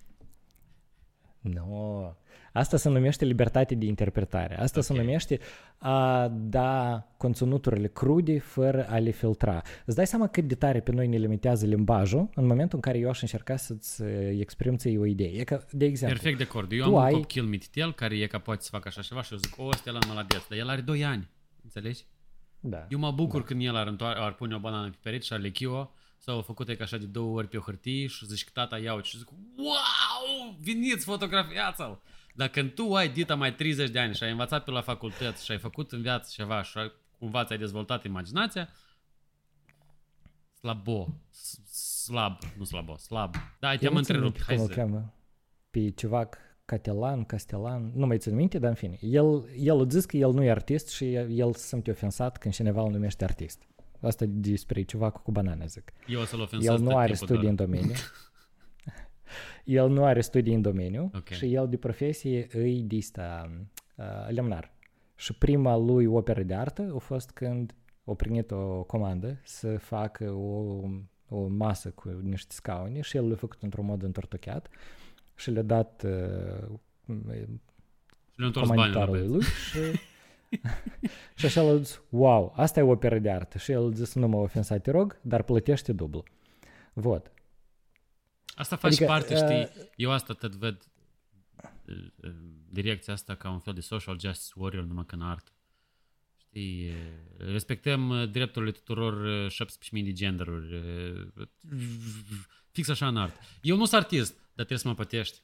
Nu. 1.40 2.16
Asta 2.52 2.76
se 2.76 2.88
numește 2.88 3.24
libertate 3.24 3.74
de 3.74 3.86
interpretare. 3.86 4.58
Asta 4.58 4.80
se 4.80 4.92
Ok. 4.92 4.98
numește 4.98 5.38
a 5.78 6.28
da 6.28 7.02
conținuturile 7.16 7.86
crude 7.88 8.38
fără 8.38 8.86
a 8.88 8.98
le 8.98 9.10
filtra. 9.10 9.62
Îți 9.84 9.96
dai 9.96 10.06
seama 10.06 10.26
cât 10.26 10.44
de 10.48 10.54
tare 10.54 10.80
pe 10.80 10.92
noi 10.92 11.06
ne 11.06 11.16
limitează 11.16 11.66
limbajul 11.66 12.28
în 12.34 12.46
momentul 12.46 12.74
în 12.74 12.80
care 12.80 12.98
eu 12.98 13.08
aș 13.08 13.20
încerca 13.20 13.56
să-ți 13.56 14.02
uh, 14.02 14.08
exprim 14.38 14.76
ție 14.76 14.98
o 14.98 15.04
idee. 15.04 15.28
E 15.28 15.44
că, 15.44 15.62
de 15.70 15.84
exemplu, 15.84 16.16
Perfect 16.18 16.38
de 16.38 16.44
acord. 16.50 16.72
Eu 16.72 16.84
Tu 16.88 16.96
am 16.96 17.02
ai- 17.04 17.12
un 17.12 17.20
copil 17.20 17.42
mititel 17.44 17.94
care 17.94 18.16
e 18.16 18.26
ca 18.26 18.38
poate 18.38 18.62
să 18.62 18.68
facă 18.72 18.88
așa 18.88 19.02
ceva 19.02 19.22
și 19.22 19.32
eu 19.32 19.38
zic, 19.38 19.54
o, 19.58 19.72
Stella, 19.72 19.98
maladeț, 20.08 20.46
dar 20.48 20.58
el 20.58 20.68
are 20.68 20.80
2 20.80 21.04
ani. 21.04 21.28
Înțelegi? 21.62 22.04
Da. 22.66 22.86
Eu 22.88 22.98
mă 22.98 23.10
bucur 23.10 23.44
când 23.44 23.62
el 23.62 23.76
ar, 23.76 23.86
întoar- 23.86 24.16
ar 24.16 24.32
pune 24.34 24.54
o 24.54 24.58
banană 24.58 24.90
pe 24.90 24.96
perete 25.02 25.24
și 25.24 25.32
ar 25.32 25.40
lechi-o. 25.40 25.90
Sau 26.18 26.42
făcut 26.42 26.66
ca 26.76 26.84
așa 26.84 26.96
de 26.96 27.06
două 27.06 27.36
ori 27.36 27.48
pe 27.48 27.56
o 27.56 27.60
hârtie 27.60 28.06
și 28.06 28.26
zici 28.26 28.44
că 28.44 28.50
tata 28.54 28.78
iau 28.78 29.00
și 29.02 29.18
zic, 29.18 29.28
wow, 29.56 30.56
veniți, 30.60 31.04
fotografiați-l! 31.04 31.98
Dar 32.34 32.48
când 32.48 32.74
tu 32.74 32.94
ai 32.94 33.08
dita 33.08 33.34
mai 33.34 33.54
30 33.54 33.90
de 33.90 33.98
ani 33.98 34.14
și 34.14 34.22
ai 34.22 34.30
învățat 34.30 34.64
pe 34.64 34.70
la 34.70 34.80
facultăți 34.80 35.44
și 35.44 35.50
ai 35.50 35.58
făcut 35.58 35.92
în 35.92 36.02
viață 36.02 36.30
ceva 36.34 36.62
și 36.62 36.78
ai- 36.78 36.92
cumva 37.18 37.44
ți-ai 37.44 37.58
dezvoltat 37.58 38.04
imaginația, 38.04 38.68
slabo, 40.58 41.08
S- 41.30 41.58
slab, 42.04 42.38
nu 42.56 42.64
slabo, 42.64 42.96
slab. 42.96 43.34
Da, 43.58 43.76
te-am 43.76 43.78
Eu 43.80 43.92
nu 43.92 44.02
țin 44.04 44.14
întrerupt, 44.14 44.22
minte 44.36 44.42
hai 44.46 44.56
cum 44.56 44.64
îl 44.64 44.70
să... 44.70 44.76
cheamă. 44.78 45.14
Pe 45.70 45.90
civac 45.90 46.38
Catelan, 46.64 47.24
Castelan, 47.24 47.90
nu 47.94 48.06
mai 48.06 48.18
țin 48.18 48.34
minte, 48.34 48.58
dar 48.58 48.68
în 48.68 48.74
fine. 48.76 48.98
El, 49.00 49.48
el 49.58 49.80
a 49.80 49.84
zis 49.88 50.04
că 50.04 50.16
el 50.16 50.32
nu 50.32 50.42
e 50.42 50.50
artist 50.50 50.88
și 50.88 51.14
el 51.14 51.52
se 51.54 51.66
simte 51.66 51.90
ofensat 51.90 52.36
când 52.36 52.54
cineva 52.54 52.82
îl 52.82 52.90
numește 52.90 53.24
artist. 53.24 53.62
Asta 54.00 54.24
despre 54.28 54.82
ceva 54.82 55.10
cu 55.10 55.30
banane, 55.30 55.66
zic. 55.66 55.92
Eu 56.06 56.20
o 56.20 56.24
să-l 56.24 56.40
ofensez 56.40 56.68
El 56.68 56.78
nu 56.78 56.88
tot 56.88 56.96
are 56.96 57.06
timpul, 57.12 57.26
studii 57.26 57.42
doar. 57.42 57.50
în 57.50 57.56
domeniu. 57.56 57.94
el 59.80 59.88
nu 59.88 60.04
are 60.04 60.20
studii 60.20 60.54
în 60.54 60.62
domeniu 60.62 61.10
Ok. 61.14 61.28
și 61.28 61.54
el 61.54 61.68
de 61.68 61.76
profesie 61.76 62.46
îi 62.52 62.82
de 62.82 62.96
asta, 62.98 63.50
uh, 63.96 64.04
lemnar. 64.28 64.72
Și 65.16 65.34
prima 65.34 65.76
lui 65.76 66.06
operă 66.06 66.42
de 66.42 66.54
artă 66.54 66.92
a 66.94 66.98
fost 66.98 67.30
când 67.30 67.74
a 68.04 68.12
primit 68.14 68.50
o 68.50 68.82
comandă 68.82 69.40
să 69.44 69.78
facă 69.78 70.30
o, 70.30 70.80
o 71.28 71.46
masă 71.46 71.90
cu 71.90 72.08
niște 72.22 72.54
scaune 72.54 73.00
și 73.00 73.16
el 73.16 73.28
l-a 73.28 73.36
făcut 73.36 73.62
într-un 73.62 73.84
mod 73.84 74.02
întortocheat 74.02 74.68
și 75.36 75.50
le-a 75.50 75.62
dat 75.62 76.02
uh, 76.06 76.78
Și 77.06 78.40
le-am 78.40 78.52
întors 78.52 78.68
banii 78.68 78.92
la 78.92 79.04
comanditarului 79.04 79.26
băieți. 79.28 79.32
lui 79.32 79.42
și, 79.42 80.00
și 81.38 81.46
așa 81.46 81.62
l-a 81.62 81.76
zis, 81.76 82.00
wow, 82.08 82.52
asta 82.56 82.80
e 82.80 82.82
operă 82.82 83.18
de 83.18 83.30
artă. 83.30 83.58
Și 83.58 83.72
el 83.72 83.86
a 83.86 83.90
zis, 83.90 84.14
nu 84.14 84.28
mă 84.28 84.36
ofensa, 84.36 84.78
te 84.78 84.90
rog, 84.90 85.18
dar 85.22 85.42
plătește 85.42 85.92
dublu. 85.92 86.24
Vot. 86.92 87.32
Asta 88.54 88.76
faci 88.76 88.90
Adică, 88.92 89.06
parte, 89.06 89.34
uh, 89.34 89.40
știi? 89.44 89.88
Eu 89.96 90.10
asta 90.10 90.34
te 90.34 90.46
văd 90.46 90.84
uh, 91.86 91.94
uh, 92.16 92.30
direcția 92.70 93.12
asta 93.12 93.34
ca 93.34 93.50
un 93.50 93.58
fel 93.58 93.72
de 93.74 93.80
social 93.80 94.18
justice 94.20 94.52
warrior 94.60 94.84
numai 94.84 95.04
că 95.06 95.14
în 95.14 95.22
artă. 95.22 95.50
Știi, 96.36 96.88
uh, 96.88 97.46
respectăm 97.52 98.08
uh, 98.08 98.30
drepturile 98.30 98.70
tuturor 98.70 99.44
uh, 99.44 99.52
17.000 99.52 100.04
de 100.04 100.12
genderuri. 100.12 100.74
uh, 100.74 101.46
Fix 102.70 102.88
așa 102.88 103.08
în 103.08 103.16
artă. 103.16 103.40
Eu 103.62 103.76
nu 103.76 103.84
sunt 103.84 104.02
artist, 104.02 104.38
dar 104.54 104.66
trebuie 104.66 104.78
să 104.78 104.88
mă 104.88 104.94
plătești. 104.94 105.42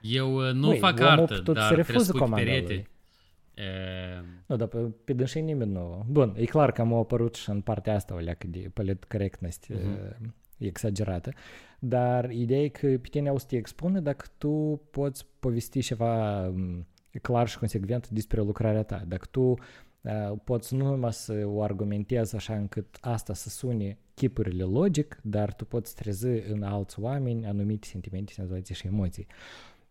Eu 0.00 0.48
uh, 0.48 0.52
nu 0.52 0.66
Băi, 0.66 0.78
fac 0.78 0.98
omul 0.98 1.08
a 1.08 1.10
artă, 1.10 1.34
putut 1.34 1.54
dar 1.54 1.62
să 1.62 1.72
trebuie 1.72 1.86
refuze 1.86 2.04
să 2.04 2.10
pui 2.10 2.20
pe 2.20 2.24
comanda 2.24 2.50
perete. 2.50 2.72
lui. 2.72 2.88
Uh, 3.58 4.24
Nu, 4.46 4.56
dar 4.56 4.68
pe, 4.68 4.78
pe 5.04 5.12
dânsii 5.12 5.40
nimeni 5.40 5.72
nu. 5.72 6.04
Bun, 6.08 6.34
e 6.36 6.44
clar 6.44 6.72
că 6.72 6.80
am 6.80 6.92
apărut 6.92 7.34
și 7.34 7.50
în 7.50 7.60
partea 7.60 7.94
asta 7.94 8.14
o 8.14 8.18
leacă 8.18 8.46
de 8.46 8.70
polit 8.74 9.04
correctness 9.04 9.60
uh-huh. 9.72 10.16
exagerată, 10.58 11.32
dar 11.78 12.30
ideea 12.30 12.62
e 12.62 12.68
că 12.68 12.86
pe 12.86 13.08
tine 13.10 13.30
o 13.30 13.38
să 13.38 13.46
te 13.48 13.56
expune 13.56 14.00
dacă 14.00 14.26
tu 14.38 14.82
poți 14.90 15.26
povesti 15.40 15.80
ceva 15.80 16.46
m, 16.48 16.86
clar 17.22 17.48
și 17.48 17.58
consecvent 17.58 18.08
despre 18.08 18.40
lucrarea 18.40 18.82
ta. 18.82 19.04
Dacă 19.06 19.26
tu 19.30 19.40
uh, 19.40 20.32
poți 20.44 20.74
nu 20.74 20.84
numai 20.84 21.12
să 21.12 21.42
o 21.44 21.62
argumentezi 21.62 22.34
așa 22.34 22.54
încât 22.54 22.96
asta 23.00 23.34
să 23.34 23.48
sune 23.48 23.98
chipurile 24.18 24.62
logic, 24.62 25.18
dar 25.22 25.54
tu 25.54 25.64
poți 25.64 25.94
trezi 25.94 26.26
în 26.26 26.62
alți 26.62 27.00
oameni 27.00 27.46
anumite 27.46 27.86
sentimente, 27.86 28.32
senzații 28.32 28.74
și 28.74 28.86
emoții. 28.86 29.26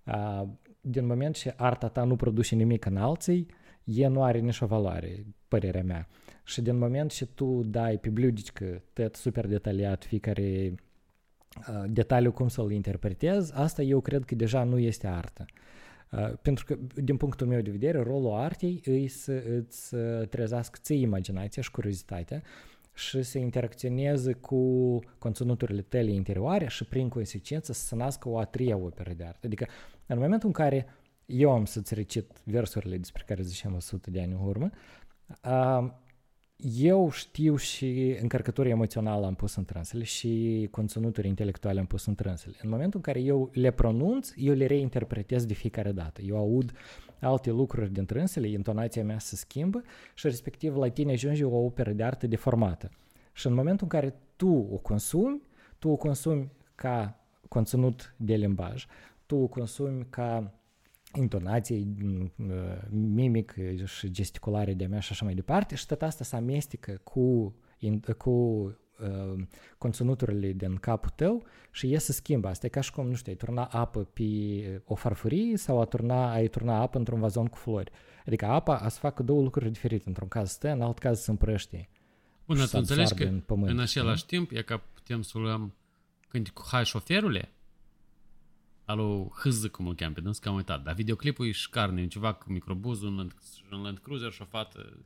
Uh, 0.05 0.43
din 0.81 1.05
moment 1.05 1.35
ce 1.35 1.53
arta 1.57 1.87
ta 1.87 2.03
nu 2.03 2.15
produce 2.15 2.55
nimic 2.55 2.85
în 2.85 2.97
alții, 2.97 3.47
e 3.83 4.07
nu 4.07 4.23
are 4.23 4.39
nicio 4.39 4.65
valoare, 4.65 5.25
părerea 5.47 5.83
mea. 5.83 6.07
Și 6.43 6.61
din 6.61 6.77
moment 6.77 7.11
ce 7.11 7.25
tu 7.25 7.61
dai 7.65 7.97
pe 7.97 8.09
bludică 8.09 8.81
tot 8.93 9.15
super 9.15 9.47
detaliat 9.47 10.03
fiecare 10.03 10.75
uh, 11.69 11.83
detaliu 11.87 12.31
cum 12.31 12.47
să-l 12.47 12.71
interpretezi, 12.71 13.53
asta 13.55 13.81
eu 13.81 13.99
cred 13.99 14.23
că 14.23 14.35
deja 14.35 14.63
nu 14.63 14.79
este 14.79 15.07
artă. 15.07 15.45
Uh, 16.11 16.33
pentru 16.41 16.65
că, 16.65 16.77
din 17.01 17.17
punctul 17.17 17.47
meu 17.47 17.61
de 17.61 17.71
vedere, 17.71 18.01
rolul 18.01 18.33
artei 18.33 18.81
e 18.85 19.07
să 19.07 19.43
îți 19.57 19.95
uh, 19.95 20.27
trezească 20.27 20.79
ție 20.81 20.95
imaginația 20.95 21.61
și 21.61 21.71
curiozitatea 21.71 22.43
și 22.97 23.21
să 23.21 23.37
interacționeze 23.37 24.33
cu 24.33 24.99
conținuturile 25.17 25.81
tale 25.81 26.11
interioare 26.11 26.67
și 26.67 26.83
prin 26.85 27.09
consecință 27.09 27.73
să 27.73 27.85
se 27.85 27.95
nască 27.95 28.29
o 28.29 28.37
a 28.37 28.45
treia 28.45 28.77
operă 28.77 29.13
de 29.13 29.23
artă. 29.23 29.45
Adică 29.45 29.67
în 30.05 30.19
momentul 30.19 30.47
în 30.47 30.53
care 30.53 30.85
eu 31.25 31.51
am 31.51 31.65
să-ți 31.65 31.93
recit 31.93 32.31
versurile 32.43 32.97
despre 32.97 33.23
care 33.27 33.41
ziceam 33.41 33.73
100 33.73 34.11
de 34.11 34.21
ani 34.21 34.31
în 34.31 34.47
urmă, 34.47 34.69
uh, 35.43 35.91
eu 36.57 37.09
știu 37.09 37.55
și 37.55 38.17
încărcătura 38.21 38.69
emoțională 38.69 39.25
am 39.25 39.35
pus 39.35 39.55
în 39.55 39.65
trânsele 39.65 40.03
și 40.03 40.67
conținuturi 40.71 41.27
intelectuale 41.27 41.79
am 41.79 41.85
pus 41.85 42.05
în 42.05 42.15
trânsele. 42.15 42.55
În 42.61 42.69
momentul 42.69 43.01
în 43.05 43.13
care 43.13 43.19
eu 43.25 43.49
le 43.53 43.71
pronunț, 43.71 44.29
eu 44.35 44.53
le 44.53 44.65
reinterpretez 44.65 45.45
de 45.45 45.53
fiecare 45.53 45.91
dată. 45.91 46.21
Eu 46.21 46.37
aud 46.37 46.71
alte 47.21 47.51
lucruri 47.51 47.91
din 47.91 48.05
trânsele, 48.05 48.47
intonația 48.47 49.03
mea 49.03 49.19
se 49.19 49.35
schimbă 49.35 49.83
și 50.13 50.27
respectiv 50.27 50.75
la 50.75 50.89
tine 50.89 51.11
ajunge 51.11 51.43
o 51.43 51.57
operă 51.57 51.91
de 51.91 52.03
artă 52.03 52.27
deformată. 52.27 52.91
Și 53.33 53.47
în 53.47 53.53
momentul 53.53 53.87
în 53.91 53.99
care 53.99 54.15
tu 54.35 54.67
o 54.71 54.77
consumi, 54.77 55.41
tu 55.79 55.89
o 55.89 55.95
consumi 55.95 56.51
ca 56.75 57.19
conținut 57.49 58.13
de 58.17 58.35
limbaj, 58.35 58.85
tu 59.25 59.35
o 59.35 59.47
consumi 59.47 60.05
ca 60.09 60.53
intonație, 61.13 61.87
m, 61.97 62.31
uh, 62.37 62.47
mimic 62.89 63.55
și 63.85 64.11
gesticulare 64.11 64.73
de-a 64.73 64.87
mea 64.87 64.99
și 64.99 65.11
așa 65.11 65.25
mai 65.25 65.33
departe 65.33 65.75
și 65.75 65.85
tot 65.85 66.01
asta 66.01 66.23
se 66.23 66.35
amestecă 66.35 66.99
cu, 67.03 67.55
in, 67.79 67.99
cu 68.17 68.75
uh, 68.99 69.43
conținuturile 69.77 70.51
din 70.51 70.75
capul 70.75 71.09
tău 71.15 71.45
și 71.71 71.93
e 71.93 71.97
să 71.97 72.11
schimbă. 72.11 72.47
Asta 72.47 72.65
e 72.65 72.69
ca 72.69 72.81
și 72.81 72.91
cum, 72.91 73.07
nu 73.07 73.15
știu, 73.15 73.31
ai 73.31 73.37
turna 73.37 73.63
apă 73.63 74.03
pe 74.03 74.81
o 74.85 74.95
farfurie 74.95 75.57
sau 75.57 75.81
a 75.81 75.85
turna, 75.85 76.31
ai 76.31 76.47
turna 76.47 76.81
apă 76.81 76.97
într-un 76.97 77.19
vazon 77.19 77.47
cu 77.47 77.57
flori. 77.57 77.91
Adică 78.25 78.45
apa 78.45 78.77
a 78.77 78.87
să 78.87 78.99
facă 78.99 79.23
două 79.23 79.41
lucruri 79.41 79.71
diferite. 79.71 80.03
Într-un 80.07 80.27
caz 80.27 80.51
stă, 80.51 80.69
în 80.69 80.81
alt 80.81 80.97
caz 80.97 81.19
se 81.19 81.31
împrăștie. 81.31 81.89
Bun, 82.45 82.55
și 82.55 82.61
tu 82.61 82.67
să 82.67 82.77
înțelegi 82.77 83.11
absorbe 83.11 83.31
că 83.31 83.35
în 83.35 83.39
pământ, 83.39 83.79
în 83.79 83.85
știi? 83.85 83.99
același 83.99 84.25
timp 84.25 84.51
e 84.51 84.61
ca 84.61 84.77
putem 84.93 85.21
să 85.21 85.37
luăm 85.37 85.73
când 86.27 86.49
cu 86.49 86.63
hai 86.71 86.85
șoferule, 86.85 87.51
alu 88.85 89.31
Hâză, 89.39 89.69
cum 89.69 89.87
îl 89.87 89.95
cheamă 89.95 90.13
pe 90.13 90.21
dâns, 90.21 90.39
că 90.39 90.49
am 90.49 90.55
uitat, 90.55 90.83
dar 90.83 90.93
videoclipul 90.93 91.47
e 91.47 91.51
șcarne, 91.51 92.01
e 92.01 92.07
ceva 92.07 92.33
cu 92.33 92.51
microbuzul, 92.51 93.07
un 93.07 93.15
Land, 93.15 93.33
un 93.71 93.81
Land 93.81 93.97
Cruiser 93.97 94.31
și 94.31 94.41
o 94.41 94.45
fată. 94.45 94.97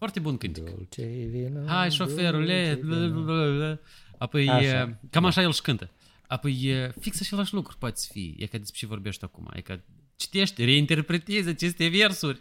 Foarte 0.00 0.20
bun 0.20 0.36
cântec. 0.36 0.64
Dulce 0.74 1.02
vino, 1.30 1.66
Hai 1.66 1.90
șoferule, 1.90 2.64
dulce 2.74 2.86
bla, 2.86 3.06
vino. 3.06 3.22
bla, 3.22 3.34
bla, 3.46 3.56
bla. 3.56 3.78
apoi 4.18 4.48
Așa. 4.48 4.80
așa. 4.80 4.98
cam 5.10 5.24
așa 5.24 5.42
el 5.42 5.52
și 5.52 5.60
cântă. 5.62 5.90
Apoi 6.26 6.62
e 6.62 6.92
fix 7.00 7.20
același 7.20 7.54
lucru 7.54 7.76
poate 7.78 7.96
să 7.96 8.08
fie, 8.12 8.34
e 8.36 8.46
ca 8.46 8.58
despre 8.58 8.78
ce 8.78 8.86
vorbești 8.86 9.24
acum, 9.24 9.50
e 9.54 9.60
ca 9.60 9.80
citești, 10.16 10.64
reinterpretezi 10.64 11.48
aceste 11.48 11.88
versuri 11.88 12.40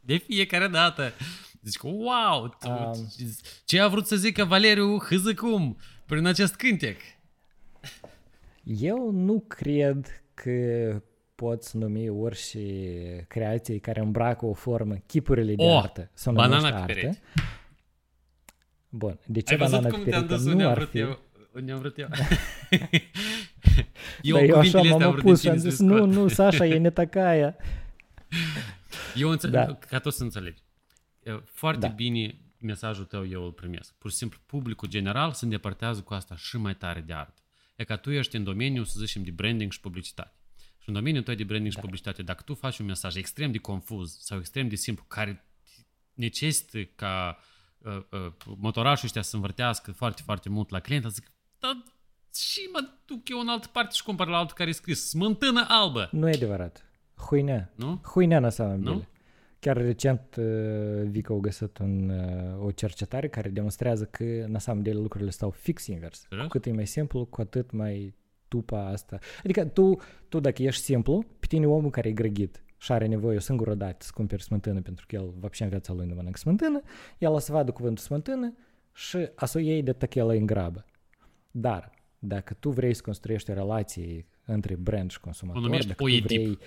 de 0.00 0.16
fiecare 0.16 0.66
dată. 0.66 1.12
Zici 1.62 1.76
că, 1.76 1.86
wow, 1.86 2.56
tu, 2.60 2.68
Um. 2.68 3.08
ce 3.64 3.80
a 3.80 3.88
vrut 3.88 4.06
să 4.06 4.16
zică 4.16 4.44
Valeriu 4.44 4.98
Hâzăcum 4.98 5.76
prin 6.06 6.26
acest 6.26 6.54
cântec? 6.54 6.96
Eu 8.64 9.10
nu 9.10 9.44
cred 9.48 10.22
că 10.34 10.50
poți 11.38 11.76
numi 11.76 12.08
orice 12.08 12.58
creație 13.28 13.78
care 13.78 14.00
îmbracă 14.00 14.46
o 14.46 14.52
formă, 14.52 14.94
chipurile 15.06 15.54
de 15.54 15.62
Oh, 15.62 15.80
artă. 15.82 16.10
Să 16.12 16.28
o 16.30 16.32
banana 16.32 16.56
numești 16.56 16.76
pe 16.76 16.80
artă. 16.82 16.92
perete. 16.94 17.22
Bun, 18.88 19.18
de 19.26 19.40
ce 19.40 19.52
Ai 19.52 19.58
văzut 19.58 19.74
banana 19.74 19.94
cum 19.94 20.04
pe 20.04 20.10
te-am 20.10 20.26
perete 20.26 20.42
dus 20.42 20.52
unde 20.52 20.62
nu 20.62 20.68
am 20.68 20.72
ar 20.74 20.76
vrut 20.78 20.90
fi? 20.90 20.98
eu? 20.98 21.18
Unde 21.54 21.72
am 21.72 21.78
vrut 21.78 21.98
eu? 21.98 22.08
Eu, 24.22 24.36
eu 24.36 24.46
Dar 24.46 24.48
eu 24.48 24.58
așa 24.58 24.70
cuvintele 24.78 24.78
astea 24.78 24.90
m-am 24.98 25.02
am 25.02 25.10
vrut 25.10 25.24
opus 25.24 25.40
din 25.40 25.50
și 25.50 25.56
am 25.56 25.56
tine 25.58 25.70
să 25.70 25.76
zis, 25.76 25.86
le 25.86 25.86
nu, 25.86 25.96
scot. 25.96 26.10
nu, 26.12 26.28
Sasha, 26.28 26.66
e 26.66 26.78
netacaia. 26.88 27.56
Eu 29.14 29.28
înțeleg, 29.30 29.54
Da. 29.54 29.64
da. 29.64 29.74
ca 29.74 29.98
tot 29.98 30.12
să 30.14 30.22
înțelegi. 30.22 30.62
E, 31.22 31.30
Foarte 31.44 31.80
Da. 31.80 31.86
da. 31.86 31.92
bine 31.94 32.34
mesajul 32.60 33.04
tău 33.04 33.26
eu 33.28 33.44
îl 33.44 33.52
primesc. 33.52 33.94
Pur 33.94 34.10
și 34.10 34.16
simplu, 34.16 34.38
publicul 34.46 34.88
general 34.88 35.32
se 35.32 35.44
îndepărtează 35.44 36.00
cu 36.00 36.14
asta 36.14 36.36
și 36.36 36.56
mai 36.56 36.74
tare 36.74 37.00
de 37.00 37.12
artă. 37.12 37.42
E 37.76 37.84
ca 37.84 37.96
tu 37.96 38.10
ești 38.10 38.36
în 38.36 38.44
domeniul, 38.44 38.84
să 38.84 38.94
zicem, 38.98 39.22
de 39.22 39.30
branding 39.30 39.72
și 39.72 39.80
publicitate. 39.80 40.32
Și 40.88 40.94
în 40.94 41.00
domeniul 41.00 41.24
tău 41.24 41.34
de 41.34 41.44
branding 41.44 41.72
și 41.72 41.78
publicitate, 41.78 42.22
dacă 42.22 42.42
tu 42.42 42.54
faci 42.54 42.78
un 42.78 42.86
mesaj 42.86 43.16
extrem 43.16 43.50
de 43.50 43.58
confuz 43.58 44.18
sau 44.20 44.38
extrem 44.38 44.68
de 44.68 44.74
simplu, 44.74 45.04
care 45.08 45.44
necesită 46.14 46.78
ca 46.94 47.38
uh, 47.78 47.96
uh, 48.10 48.32
motorașul 48.56 49.04
ăștia 49.04 49.22
să 49.22 49.34
învârtească 49.36 49.92
foarte, 49.92 50.22
foarte 50.24 50.48
mult 50.48 50.70
la 50.70 50.80
client, 50.80 51.04
zic, 51.10 51.30
da, 51.58 51.84
și 52.34 52.68
mă 52.72 52.88
duc 53.04 53.28
eu 53.28 53.38
în 53.38 53.48
altă 53.48 53.68
parte 53.72 53.94
și 53.94 54.02
cumpăr 54.02 54.26
la 54.26 54.36
altul 54.36 54.56
care 54.56 54.68
e 54.68 54.72
scris 54.72 55.08
smântână 55.08 55.64
albă. 55.68 56.08
Nu 56.12 56.28
e 56.28 56.34
adevărat. 56.34 56.84
Huinea. 57.14 57.72
Nu? 57.74 58.00
Huinea 58.04 58.38
înseamnă 58.38 58.90
nu? 58.90 59.06
Chiar 59.58 59.76
recent 59.76 60.36
uh, 60.36 61.08
Vico 61.10 61.34
a 61.34 61.38
găsit 61.38 61.78
un, 61.78 62.08
uh, 62.08 62.64
o 62.64 62.70
cercetare 62.70 63.28
care 63.28 63.48
demonstrează 63.48 64.04
că, 64.04 64.24
în 64.24 64.82
de 64.82 64.92
lucrurile 64.92 65.30
stau 65.30 65.50
fix 65.50 65.86
invers. 65.86 66.26
Cu 66.28 66.46
cât 66.46 66.66
e 66.66 66.72
mai 66.72 66.86
simplu, 66.86 67.24
cu 67.24 67.40
atât 67.40 67.70
mai 67.70 68.14
tupa 68.47 68.87
asta. 68.87 69.19
Adică 69.43 69.65
tu, 69.65 69.95
tu 70.29 70.39
dacă 70.39 70.61
ești 70.63 70.83
simplu, 70.83 71.25
pe 71.39 71.45
tine 71.47 71.67
omul 71.67 71.89
care 71.89 72.09
e 72.09 72.11
grăgit 72.11 72.63
și 72.77 72.91
are 72.91 73.05
nevoie 73.05 73.37
o 73.37 73.39
singură 73.39 73.73
dată 73.73 74.05
să 74.05 74.11
cumperi 74.13 74.43
smântână 74.43 74.81
pentru 74.81 75.05
că 75.07 75.15
el 75.15 75.33
вообще 75.39 75.63
în 75.63 75.69
viața 75.69 75.93
lui 75.93 76.05
nu 76.07 76.13
mănâncă 76.15 76.37
smântână, 76.37 76.81
el 77.17 77.31
o 77.31 77.39
să 77.39 77.51
vadă 77.51 77.71
cuvântul 77.71 78.03
smântână 78.03 78.53
și 78.93 79.17
a 79.35 79.45
să 79.45 79.57
o 79.57 79.61
iei 79.61 79.83
de 79.83 79.93
tachela 79.93 80.33
în 80.33 80.45
grabă. 80.45 80.85
Dar 81.51 81.91
dacă 82.19 82.53
tu 82.53 82.69
vrei 82.69 82.93
să 82.93 83.01
construiești 83.01 83.49
o 83.51 83.53
relație 83.53 84.25
între 84.45 84.75
brand 84.75 85.11
și 85.11 85.19
consumator, 85.19 85.61
numești 85.61 85.87
dacă 85.87 86.03
tu 86.03 86.09
Oedip. 86.09 86.25
vrei 86.27 86.57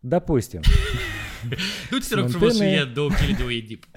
Допустим. 0.00 0.60
Du-te, 1.90 2.04
te 2.08 2.14
rog 2.14 2.28
frumos, 2.30 2.50
și 2.52 2.56
Smântână- 2.58 2.70
ia 2.78 2.84
2 2.84 3.08
kg 3.08 3.36
de 3.36 3.42
oedip. 3.42 3.84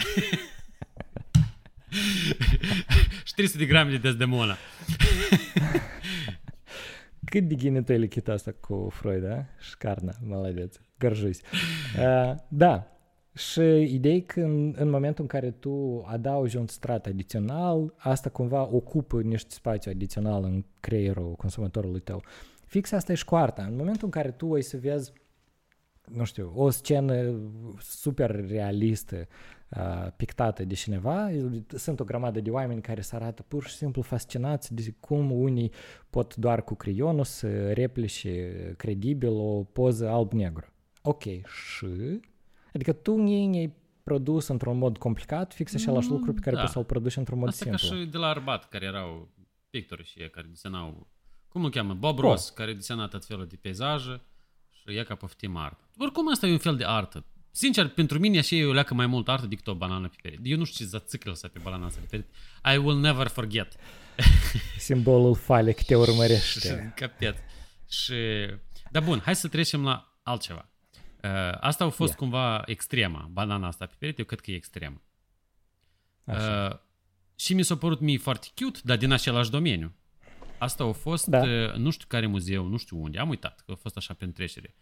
și 3.24 3.34
300 3.36 3.58
de 3.58 3.66
grame 3.66 3.90
de 3.92 3.98
desdemona. 3.98 4.58
cât 7.31 7.49
de 7.49 7.55
genitalii 7.55 8.09
chit 8.09 8.29
asta 8.29 8.55
cu 8.61 8.89
Freud, 8.91 9.23
da? 9.29 9.45
Și 9.59 9.77
Carna, 9.79 10.13
maladeț. 10.27 10.77
Uh, 11.03 12.35
da, 12.49 12.87
și 13.35 13.61
idei 13.95 14.23
că 14.23 14.41
în, 14.41 14.75
în 14.77 14.91
momentul 14.91 15.23
în 15.23 15.29
care 15.29 15.51
tu 15.51 16.05
adaugi 16.07 16.57
un 16.57 16.67
strat 16.67 17.07
adițional, 17.07 17.95
asta 17.97 18.29
cumva 18.29 18.69
ocupă 18.75 19.21
niște 19.21 19.55
spațiu 19.55 19.91
adițional 19.95 20.45
în 20.45 20.65
creierul 20.81 21.33
consumatorului 21.33 22.01
tău. 22.01 22.23
Fix 22.67 22.93
asta 22.93 23.13
e 23.13 23.15
școarta. 23.15 23.63
În 23.63 23.77
momentul 23.77 24.05
în 24.05 24.11
care 24.11 24.31
tu 24.31 24.53
ai 24.53 24.63
să 24.63 24.77
vezi 24.77 25.13
nu 26.13 26.25
știu, 26.25 26.53
o 26.55 26.71
scenă 26.71 27.41
super 27.79 28.47
realistă 28.49 29.27
pictată 30.17 30.65
de 30.65 30.75
cineva, 30.75 31.31
sunt 31.69 32.01
o 32.01 32.05
grămadă 32.05 32.41
de 32.41 32.51
oameni 32.51 32.81
care 32.81 33.01
se 33.01 33.17
arată 33.17 33.43
pur 33.43 33.67
și 33.67 33.75
simplu 33.75 34.03
fascinați 34.03 34.75
de 34.75 34.95
cum 35.01 35.31
unii 35.31 35.73
pot 36.11 36.37
doar 36.37 36.65
cu 36.65 36.75
creionul 36.75 37.25
să 37.25 37.73
replice 37.73 38.75
credibil 38.77 39.33
o 39.33 39.63
poză 39.63 40.09
alb-negru. 40.09 40.67
Ok, 41.03 41.23
și 41.47 42.21
Adică 42.77 42.93
tu 42.93 43.27
ei 43.27 43.73
produs 44.03 44.47
într-un 44.47 44.79
mod 44.79 44.99
complicat 44.99 45.55
fix 45.55 45.75
același 45.75 46.09
mm, 46.09 46.17
lucru 46.17 46.33
pe 46.33 46.41
care 46.41 46.57
da. 46.57 46.61
poți 46.61 46.73
să-l 46.73 46.85
produci 46.85 47.17
într-un 47.17 47.39
mod 47.39 47.49
Asta 47.49 47.65
simplu. 47.65 47.89
ca 47.89 47.95
și 47.95 48.07
de 48.11 48.19
la 48.19 48.27
Arbat, 48.27 48.69
care 48.69 48.85
erau 48.85 49.29
pictori 49.71 50.05
și 50.05 50.21
ei 50.21 50.31
care 50.31 50.47
desenau, 50.47 51.07
cum 51.49 51.65
îl 51.65 51.71
cheamă, 51.71 51.95
Bob 51.95 52.19
Ross, 52.19 52.51
care 52.51 52.73
desena 52.73 53.09
tot 53.09 53.25
felul 53.25 53.47
de 53.47 53.57
peisaje 53.57 54.21
și 54.71 54.97
ea 54.97 55.05
ca 55.05 55.15
poftim 55.15 55.57
artă. 55.57 55.89
Oricum 55.99 56.31
asta 56.31 56.47
e 56.47 56.53
un 56.53 56.59
fel 56.59 56.77
de 56.77 56.85
artă. 56.85 57.25
Sincer, 57.57 57.89
pentru 57.89 58.19
mine 58.19 58.39
așa 58.39 58.55
e 58.55 58.65
o 58.65 58.73
leacă 58.73 58.95
mai 58.95 59.07
mult 59.07 59.29
artă 59.29 59.47
decât 59.47 59.67
o 59.67 59.75
banană 59.75 60.09
pe 60.09 60.17
perete. 60.23 60.41
Eu 60.45 60.59
nu 60.59 60.65
știu 60.65 60.85
ce 60.85 60.91
zațiclă 60.91 61.35
să 61.35 61.49
pe 61.49 61.59
banana 61.63 61.87
asta 61.87 62.01
pe 62.01 62.07
perete. 62.07 62.29
I 62.75 62.77
will 62.77 63.01
never 63.01 63.27
forget. 63.27 63.73
Simbolul 64.79 65.35
falic 65.35 65.83
te 65.83 65.95
urmărește. 65.95 66.93
Capet. 67.01 67.37
Și... 67.91 68.15
Dar 68.91 69.03
bun, 69.03 69.21
hai 69.25 69.37
să 69.37 69.49
trecem 69.49 69.85
la 69.85 70.19
altceva. 70.23 70.69
Uh, 71.23 71.31
asta 71.61 71.85
a 71.85 71.89
fost 71.89 71.99
yeah. 71.99 72.15
cumva 72.15 72.63
extrema. 72.67 73.29
Banana 73.33 73.67
asta 73.67 73.87
pe 73.87 73.95
perete, 73.99 74.21
eu 74.21 74.27
cred 74.27 74.41
că 74.41 74.51
e 74.51 74.55
extremă. 74.55 75.03
Uh, 76.25 76.79
și 77.37 77.55
mi 77.55 77.63
s-a 77.63 77.77
părut 77.77 78.01
mie 78.01 78.19
foarte 78.19 78.47
cute, 78.55 78.79
dar 78.85 78.97
din 78.97 79.13
același 79.13 79.51
domeniu. 79.51 79.95
Asta 80.59 80.85
a 80.85 80.93
fost, 80.93 81.27
da. 81.27 81.39
uh, 81.39 81.75
nu 81.75 81.91
știu 81.91 82.07
care 82.09 82.27
muzeu, 82.27 82.67
nu 82.67 82.77
știu 82.77 83.03
unde, 83.03 83.19
am 83.19 83.29
uitat, 83.29 83.63
că 83.67 83.73
a 83.73 83.79
fost 83.81 83.97
așa 83.97 84.15
pe 84.15 84.27
trecere. 84.27 84.75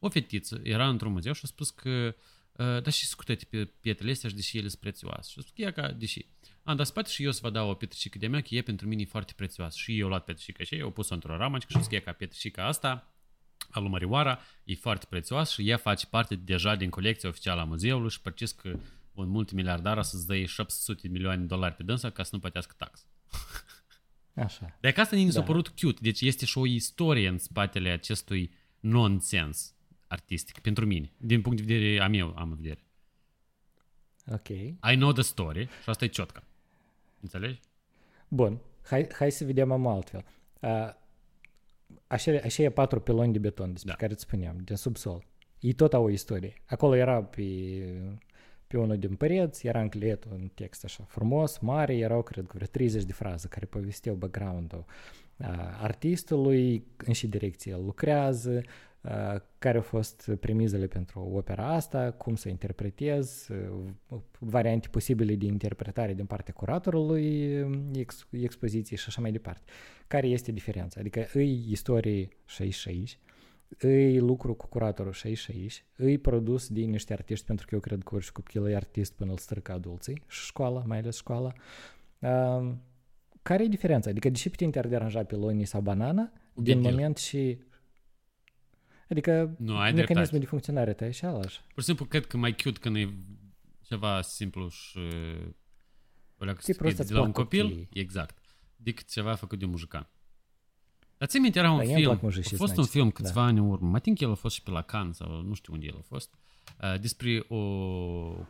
O 0.00 0.08
fetiță 0.08 0.60
era 0.62 0.88
într-un 0.88 1.12
muzeu 1.12 1.32
și 1.32 1.40
a 1.44 1.46
spus 1.46 1.70
că 1.70 2.14
uh, 2.52 2.82
da 2.82 2.90
și 2.90 3.06
scutate 3.06 3.44
pe 3.44 3.64
pietrele 3.64 4.10
astea, 4.10 4.30
deși 4.34 4.58
ele 4.58 4.68
sunt 4.68 4.80
prețioase. 4.80 5.30
Și 5.30 5.36
a 5.38 5.40
spus 5.40 5.52
că 5.54 5.62
ea 5.62 5.72
ca, 5.72 5.92
deși. 5.92 6.26
Am 6.62 6.76
dat 6.76 6.86
spate 6.86 7.10
și 7.10 7.24
eu 7.24 7.30
să 7.30 7.40
vă 7.42 7.50
dau 7.50 7.70
o 7.70 7.74
pietricică 7.74 8.18
de 8.18 8.26
mea, 8.26 8.40
că 8.40 8.54
e 8.54 8.62
pentru 8.62 8.86
mine 8.86 9.04
foarte 9.04 9.32
prețioasă. 9.36 9.76
Și 9.78 9.98
eu 9.98 10.08
luat 10.08 10.24
pietricica 10.24 10.64
și 10.64 10.74
eu 10.74 10.86
o 10.86 10.90
pus 10.90 11.08
într-o 11.08 11.36
ramă 11.36 11.58
și 11.58 11.66
a 11.68 11.72
spus 11.72 11.86
că 11.86 11.94
e 11.94 12.00
ca 12.00 12.12
pietricica 12.12 12.66
asta, 12.66 13.14
al 13.70 13.82
lui 13.82 13.90
Mărioara 13.90 14.40
e 14.64 14.74
foarte 14.74 15.06
prețioasă 15.08 15.52
și 15.52 15.68
ea 15.68 15.76
face 15.76 16.06
parte 16.06 16.34
deja 16.34 16.74
din 16.74 16.90
colecția 16.90 17.28
oficială 17.28 17.60
a 17.60 17.64
muzeului 17.64 18.10
și 18.10 18.20
precis 18.20 18.52
că 18.52 18.78
un 19.12 19.28
multimiliardar 19.28 20.02
să-ți 20.02 20.26
dă 20.26 20.44
700 20.44 21.00
de 21.02 21.08
milioane 21.08 21.40
de 21.40 21.46
dolari 21.46 21.74
pe 21.74 21.82
dânsa 21.82 22.10
ca 22.10 22.22
să 22.22 22.30
nu 22.32 22.38
plătească 22.38 22.74
tax. 22.76 23.06
Așa. 24.34 24.76
De 24.80 24.94
asta 24.96 25.16
nici 25.16 25.26
da. 25.26 25.32
s-a 25.32 25.42
părut 25.42 25.68
cute. 25.68 25.98
Deci 26.02 26.20
este 26.20 26.44
și 26.44 26.58
o 26.58 26.66
istorie 26.66 27.28
în 27.28 27.38
spatele 27.38 27.90
acestui 27.90 28.50
nonsens 28.80 29.74
artistic, 30.10 30.58
pentru 30.58 30.86
mine. 30.86 31.12
Din 31.16 31.40
punct 31.40 31.60
de 31.60 31.74
vedere 31.74 32.00
a 32.00 32.08
meu, 32.08 32.34
am 32.36 32.50
în 32.50 32.56
vedere. 32.56 32.84
Ok. 34.32 34.48
I 34.92 34.94
know 34.94 35.12
the 35.12 35.22
story 35.22 35.68
și 35.82 35.88
asta 35.88 36.04
e 36.04 36.08
ciotca. 36.08 36.42
Înțelegi? 37.20 37.60
Bun. 38.28 38.60
Hai, 38.82 39.08
hai 39.12 39.30
să 39.30 39.44
vedem 39.44 39.72
am 39.72 39.86
altfel. 39.86 40.24
Uh, 40.60 40.88
așa, 42.06 42.32
așa 42.44 42.62
e 42.62 42.70
patru 42.70 43.00
piloni 43.00 43.32
de 43.32 43.38
beton 43.38 43.72
despre 43.72 43.90
da. 43.90 43.96
care 43.96 44.12
îți 44.12 44.22
spuneam, 44.22 44.56
din 44.64 44.76
subsol. 44.76 45.24
Ei 45.60 45.72
tot 45.72 45.94
au 45.94 46.04
o 46.04 46.10
istorie. 46.10 46.54
Acolo 46.66 46.94
era 46.94 47.22
pe, 47.22 47.42
pe 48.66 48.78
unul 48.78 48.98
din 48.98 49.14
pereți, 49.14 49.66
era 49.66 49.80
încleiat 49.80 50.24
un 50.24 50.50
text 50.54 50.84
așa 50.84 51.04
frumos, 51.04 51.58
mare, 51.58 51.96
erau, 51.96 52.22
cred 52.22 52.46
că, 52.46 52.52
vreo 52.54 52.66
30 52.66 53.04
de 53.04 53.12
fraze 53.12 53.48
care 53.48 53.66
povesteau 53.66 54.14
background-ul 54.14 54.84
artistului, 55.80 56.84
în 56.96 57.12
și 57.12 57.26
direcție 57.26 57.76
lucrează, 57.76 58.62
care 59.58 59.76
au 59.76 59.82
fost 59.82 60.30
premizele 60.40 60.86
pentru 60.86 61.20
opera 61.20 61.66
asta, 61.74 62.10
cum 62.10 62.34
să 62.34 62.48
interpretez, 62.48 63.48
variante 64.38 64.88
posibile 64.88 65.34
de 65.34 65.46
interpretare 65.46 66.14
din 66.14 66.26
partea 66.26 66.54
curatorului 66.54 67.56
ex, 67.92 68.26
expoziției 68.30 68.98
și 68.98 69.04
așa 69.08 69.20
mai 69.20 69.32
departe. 69.32 69.62
Care 70.06 70.26
este 70.26 70.52
diferența? 70.52 71.00
Adică 71.00 71.26
îi 71.32 71.70
istorie 71.70 72.28
și 72.46 72.62
aici 72.62 72.74
și 72.74 72.88
aici, 72.88 73.18
îi 73.78 74.18
lucru 74.18 74.54
cu 74.54 74.66
curatorul 74.66 75.12
și 75.12 75.26
aici 75.26 75.38
și 75.38 75.50
aici, 75.50 75.84
îi 75.96 76.18
produs 76.18 76.68
din 76.68 76.90
niște 76.90 77.12
artiști, 77.12 77.46
pentru 77.46 77.66
că 77.66 77.74
eu 77.74 77.80
cred 77.80 78.02
că 78.02 78.14
orice 78.14 78.30
copil 78.32 78.66
e 78.66 78.76
artist 78.76 79.12
până 79.12 79.30
îl 79.30 79.38
străcă 79.38 79.72
adulții 79.72 80.22
și 80.28 80.44
școala, 80.44 80.82
mai 80.86 80.98
ales 80.98 81.16
școala. 81.16 81.52
Uh, 82.18 82.72
care 83.42 83.64
e 83.64 83.68
diferența? 83.68 84.10
Adică 84.10 84.28
deși 84.28 84.50
pe 84.50 84.56
tine 84.56 84.70
te-ar 84.70 84.86
deranja 84.86 85.24
pilonii 85.24 85.64
sau 85.64 85.80
banana, 85.80 86.32
din 86.54 86.80
moment 86.80 87.16
și 87.16 87.58
Adică 89.10 89.54
nu, 89.58 89.76
ai 89.76 89.92
mecanismul 89.92 90.04
dreptate. 90.14 90.38
de 90.38 90.44
funcționare 90.44 90.92
tău 90.92 91.06
e 91.06 91.10
și 91.10 91.24
alași. 91.24 91.60
Pur 91.74 91.82
și 91.82 91.84
simplu 91.84 92.04
cred 92.04 92.26
că 92.26 92.36
mai 92.36 92.54
cute 92.56 92.78
când 92.78 92.96
e 92.96 93.14
ceva 93.86 94.22
simplu 94.22 94.68
și 94.68 94.98
o 96.38 96.44
leacă 96.44 96.60
să 96.60 97.04
de 97.04 97.12
la 97.12 97.22
un 97.22 97.32
copil, 97.32 97.68
copii. 97.68 97.88
exact, 97.92 98.38
decât 98.76 99.10
ceva 99.10 99.34
făcut 99.34 99.58
de 99.58 99.64
un 99.64 99.70
mujican. 99.70 100.08
Dar 101.18 101.28
ți 101.28 101.38
minte, 101.38 101.58
era 101.58 101.70
un 101.72 101.78
da, 101.78 101.94
film, 101.94 102.10
a 102.10 102.56
fost 102.56 102.76
un 102.76 102.84
film 102.84 103.10
câțiva 103.10 103.40
da. 103.40 103.46
ani 103.46 103.58
în 103.58 103.70
urmă, 103.70 103.88
mă 103.88 103.98
tin 103.98 104.14
că 104.14 104.24
el 104.24 104.30
a 104.30 104.34
fost 104.34 104.54
și 104.54 104.62
pe 104.62 104.70
la 104.70 104.82
Cannes 104.82 105.16
sau 105.16 105.42
nu 105.42 105.54
știu 105.54 105.72
unde 105.72 105.86
el 105.86 105.96
a 105.98 106.02
fost, 106.02 106.34
uh, 106.34 106.49
Uh, 106.82 107.00
despre 107.00 107.44
o 107.48 107.58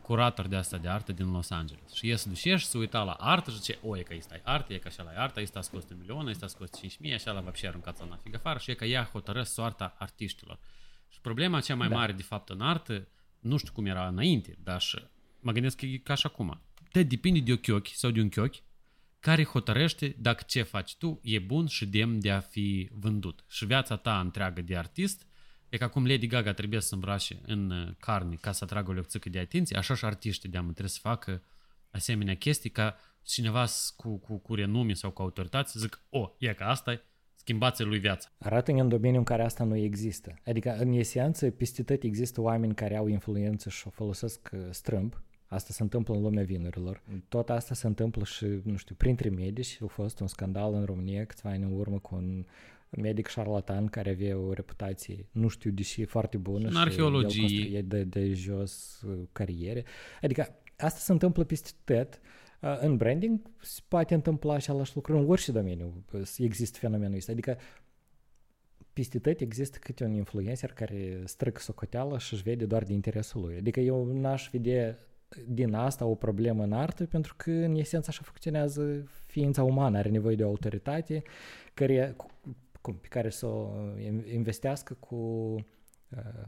curator 0.01 0.47
de 0.47 0.55
asta 0.55 0.77
de 0.77 0.87
artă 0.87 1.11
din 1.11 1.31
Los 1.31 1.49
Angeles. 1.49 1.93
Și 1.93 2.09
el 2.09 2.15
se 2.15 2.29
duce 2.29 2.55
și 2.55 2.65
se 2.65 2.77
uita 2.77 3.03
la 3.03 3.11
artă 3.11 3.51
și 3.51 3.57
zice, 3.57 3.79
o, 3.81 3.97
e 3.97 4.01
că 4.01 4.13
ăsta 4.17 4.35
e 4.35 4.41
artă, 4.43 4.73
e 4.73 4.77
că 4.77 4.87
așa 4.87 5.03
la 5.03 5.21
artă, 5.21 5.41
ăsta 5.41 5.59
a 5.59 5.61
scos 5.61 5.83
un 5.89 5.97
milion, 5.99 6.27
ăsta 6.27 6.45
a 6.45 6.49
scos 6.49 6.69
5.000, 7.07 7.13
așa 7.13 7.31
la 7.31 7.41
vapșe 7.41 7.67
aruncat 7.67 7.99
la 7.99 8.05
nafig 8.05 8.35
afară 8.35 8.59
și 8.59 8.71
e 8.71 8.73
că 8.73 8.85
ea 8.85 9.09
hotărăsc 9.11 9.53
soarta 9.53 9.95
artiștilor. 9.97 10.59
Și 11.09 11.21
problema 11.21 11.59
cea 11.59 11.75
mai 11.75 11.87
da. 11.87 11.95
mare, 11.95 12.11
de 12.11 12.21
fapt, 12.21 12.49
în 12.49 12.61
artă, 12.61 13.07
nu 13.39 13.57
știu 13.57 13.71
cum 13.73 13.85
era 13.85 14.07
înainte, 14.07 14.57
dar 14.63 14.81
și, 14.81 14.99
mă 15.39 15.51
gândesc 15.51 15.77
că 15.77 15.85
e 15.85 15.97
ca 15.97 16.13
și 16.13 16.25
acum. 16.25 16.61
Te 16.91 17.03
depinde 17.03 17.39
de 17.39 17.51
o 17.51 17.57
chiochi 17.57 17.95
sau 17.95 18.11
de 18.11 18.21
un 18.21 18.29
chiochi 18.29 18.63
care 19.19 19.43
hotărăște 19.45 20.15
dacă 20.19 20.43
ce 20.47 20.61
faci 20.61 20.95
tu 20.95 21.19
e 21.23 21.39
bun 21.39 21.67
și 21.67 21.85
demn 21.85 22.19
de 22.19 22.31
a 22.31 22.39
fi 22.39 22.89
vândut. 22.93 23.43
Și 23.49 23.65
viața 23.65 23.95
ta 23.95 24.19
întreagă 24.19 24.61
de 24.61 24.77
artist 24.77 25.25
e 25.71 25.77
ca 25.77 25.87
cum 25.87 26.05
Lady 26.05 26.27
Gaga 26.27 26.53
trebuie 26.53 26.79
să 26.81 26.93
îmbrace 26.93 27.39
în 27.45 27.71
uh, 27.71 27.93
carne 27.99 28.35
ca 28.41 28.51
să 28.51 28.63
atragă 28.63 28.89
o 28.89 28.93
lecțică 28.93 29.29
de 29.29 29.39
atenție, 29.39 29.77
așa 29.77 29.95
și 29.95 30.05
artiștii 30.05 30.49
de 30.49 30.57
trebuie 30.57 30.87
să 30.87 30.99
facă 31.01 31.41
asemenea 31.91 32.35
chestii 32.35 32.69
ca 32.69 32.95
cineva 33.23 33.65
cu, 33.95 34.17
cu, 34.17 34.37
cu 34.37 34.55
renume 34.55 34.93
sau 34.93 35.11
cu 35.11 35.21
autoritate 35.21 35.69
să 35.69 35.79
zic, 35.79 36.01
o, 36.09 36.31
e 36.37 36.53
ca 36.53 36.65
asta 36.65 37.01
schimbați 37.35 37.83
lui 37.83 37.99
viața. 37.99 38.29
Arată 38.37 38.71
în 38.71 38.89
domeniu 38.89 39.17
în 39.17 39.23
care 39.23 39.43
asta 39.43 39.63
nu 39.63 39.75
există. 39.75 40.33
Adică, 40.45 40.75
în 40.79 40.91
esență, 40.93 41.49
peste 41.49 41.83
tot 41.83 42.03
există 42.03 42.41
oameni 42.41 42.75
care 42.75 42.95
au 42.95 43.07
influență 43.07 43.69
și 43.69 43.87
o 43.87 43.89
folosesc 43.89 44.49
uh, 44.53 44.59
strâmb 44.69 45.15
Asta 45.51 45.73
se 45.73 45.83
întâmplă 45.83 46.15
în 46.15 46.21
lumea 46.21 46.43
vinurilor. 46.43 47.01
Tot 47.27 47.49
asta 47.49 47.73
se 47.73 47.87
întâmplă 47.87 48.23
și, 48.23 48.45
nu 48.63 48.75
știu, 48.75 48.95
printre 48.95 49.29
medici. 49.29 49.77
A 49.81 49.85
fost 49.85 50.19
un 50.19 50.27
scandal 50.27 50.73
în 50.73 50.85
România 50.85 51.25
câțiva 51.25 51.49
ani 51.49 51.63
în 51.63 51.71
urmă 51.71 51.99
cu 51.99 52.15
un 52.15 52.45
medic 52.97 53.27
șarlatan 53.27 53.87
care 53.87 54.09
avea 54.09 54.37
o 54.37 54.53
reputație, 54.53 55.25
nu 55.31 55.47
știu, 55.47 55.71
deși 55.71 56.03
foarte 56.03 56.37
bună. 56.37 56.67
În 56.67 56.75
arheologie. 56.75 57.47
Și 57.47 57.75
el 57.75 57.83
de, 57.85 58.03
de 58.03 58.33
jos 58.33 59.01
uh, 59.07 59.19
cariere. 59.31 59.85
Adică 60.21 60.55
asta 60.77 60.99
se 60.99 61.11
întâmplă 61.11 61.43
peste 61.43 61.69
tot. 61.83 62.19
Uh, 62.59 62.79
în 62.79 62.97
branding 62.97 63.39
se 63.61 63.79
poate 63.87 64.13
întâmpla 64.13 64.53
același 64.53 64.91
lucru 64.95 65.17
în 65.17 65.29
orice 65.29 65.51
domeniu. 65.51 66.03
Există 66.37 66.77
fenomenul 66.77 67.17
ăsta. 67.17 67.31
Adică 67.31 67.57
peste 68.93 69.19
tot 69.19 69.39
există 69.39 69.77
câte 69.81 70.03
un 70.03 70.13
influencer 70.13 70.71
care 70.71 71.21
strâng 71.25 71.59
socoteală 71.59 72.17
și 72.17 72.33
își 72.33 72.43
vede 72.43 72.65
doar 72.65 72.83
de 72.83 72.93
interesul 72.93 73.41
lui. 73.41 73.57
Adică 73.57 73.79
eu 73.79 74.05
n-aș 74.05 74.49
vedea 74.51 74.97
din 75.47 75.73
asta 75.73 76.05
o 76.05 76.15
problemă 76.15 76.63
în 76.63 76.73
artă, 76.73 77.05
pentru 77.05 77.33
că 77.37 77.51
în 77.51 77.75
esență 77.75 78.05
așa 78.09 78.21
funcționează 78.23 79.03
ființa 79.25 79.63
umană, 79.63 79.97
are 79.97 80.09
nevoie 80.09 80.35
de 80.35 80.43
o 80.43 80.47
autoritate 80.47 81.23
care, 81.73 82.15
cum, 82.81 82.97
pe 82.97 83.07
care 83.07 83.29
să 83.29 83.45
o 83.45 83.73
investească 84.33 84.93
cu 84.93 85.15
uh, 86.09 86.47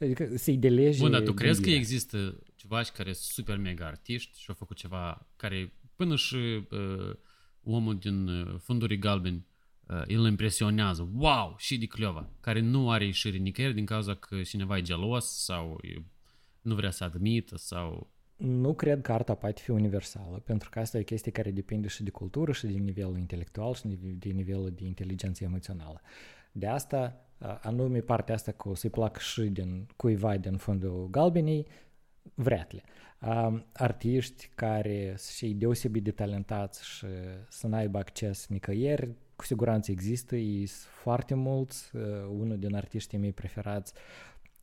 adică 0.00 0.36
să-i 0.36 0.56
delege 0.56 0.98
Bun, 0.98 1.10
dar 1.10 1.22
tu 1.22 1.32
crezi 1.32 1.62
că 1.62 1.70
există 1.70 2.42
ceva 2.54 2.82
care 2.82 3.12
sunt 3.12 3.46
super 3.46 3.56
mega 3.56 3.86
artiști 3.86 4.40
și 4.40 4.44
au 4.48 4.54
făcut 4.54 4.76
ceva 4.76 5.26
care 5.36 5.72
până 5.96 6.16
și 6.16 6.36
uh, 6.70 7.16
omul 7.62 7.98
din 7.98 8.28
uh, 8.28 8.54
fundurii 8.58 8.98
galbeni 8.98 9.46
uh, 9.86 10.02
îl 10.06 10.26
impresionează, 10.26 11.08
wow, 11.14 11.54
și 11.58 11.78
de 11.78 11.86
Cleova, 11.86 12.30
care 12.40 12.60
nu 12.60 12.90
are 12.90 13.04
ieșire 13.04 13.36
nicăieri 13.36 13.74
din 13.74 13.84
cauza 13.84 14.14
că 14.14 14.42
cineva 14.42 14.76
e 14.76 14.82
gelos 14.82 15.26
sau 15.44 15.80
nu 16.60 16.74
vrea 16.74 16.90
să 16.90 17.04
admită 17.04 17.56
sau 17.56 18.13
nu 18.36 18.74
cred 18.74 19.00
că 19.00 19.12
arta 19.12 19.34
poate 19.34 19.60
fi 19.60 19.70
universală, 19.70 20.42
pentru 20.44 20.70
că 20.70 20.78
asta 20.78 20.96
e 20.96 21.00
o 21.00 21.04
chestie 21.04 21.32
care 21.32 21.50
depinde 21.50 21.88
și 21.88 22.02
de 22.02 22.10
cultură, 22.10 22.52
și 22.52 22.66
de 22.66 22.72
nivelul 22.72 23.18
intelectual, 23.18 23.74
și 23.74 23.86
de 24.18 24.28
nivelul 24.28 24.70
de 24.70 24.84
inteligență 24.84 25.44
emoțională. 25.44 26.00
De 26.52 26.66
asta, 26.66 27.26
anume 27.38 28.00
partea 28.00 28.34
asta 28.34 28.52
cu 28.52 28.74
să-i 28.74 28.90
placă 28.90 29.20
și 29.20 29.42
din 29.42 29.86
cuiva 29.96 30.36
din 30.36 30.56
fondul 30.56 31.08
galbenii, 31.10 31.66
vreatle. 32.34 32.82
Artiști 33.72 34.50
care 34.54 35.16
și 35.36 35.54
deosebit 35.54 36.02
de 36.02 36.10
talentați 36.10 36.84
și 36.86 37.06
să 37.48 37.66
n-aibă 37.66 37.98
acces 37.98 38.46
nicăieri, 38.46 39.14
cu 39.36 39.44
siguranță 39.44 39.90
există, 39.90 40.36
e 40.36 40.66
foarte 41.02 41.34
mulți. 41.34 41.90
Unul 42.28 42.58
din 42.58 42.74
artiștii 42.74 43.18
mei 43.18 43.32
preferați, 43.32 43.92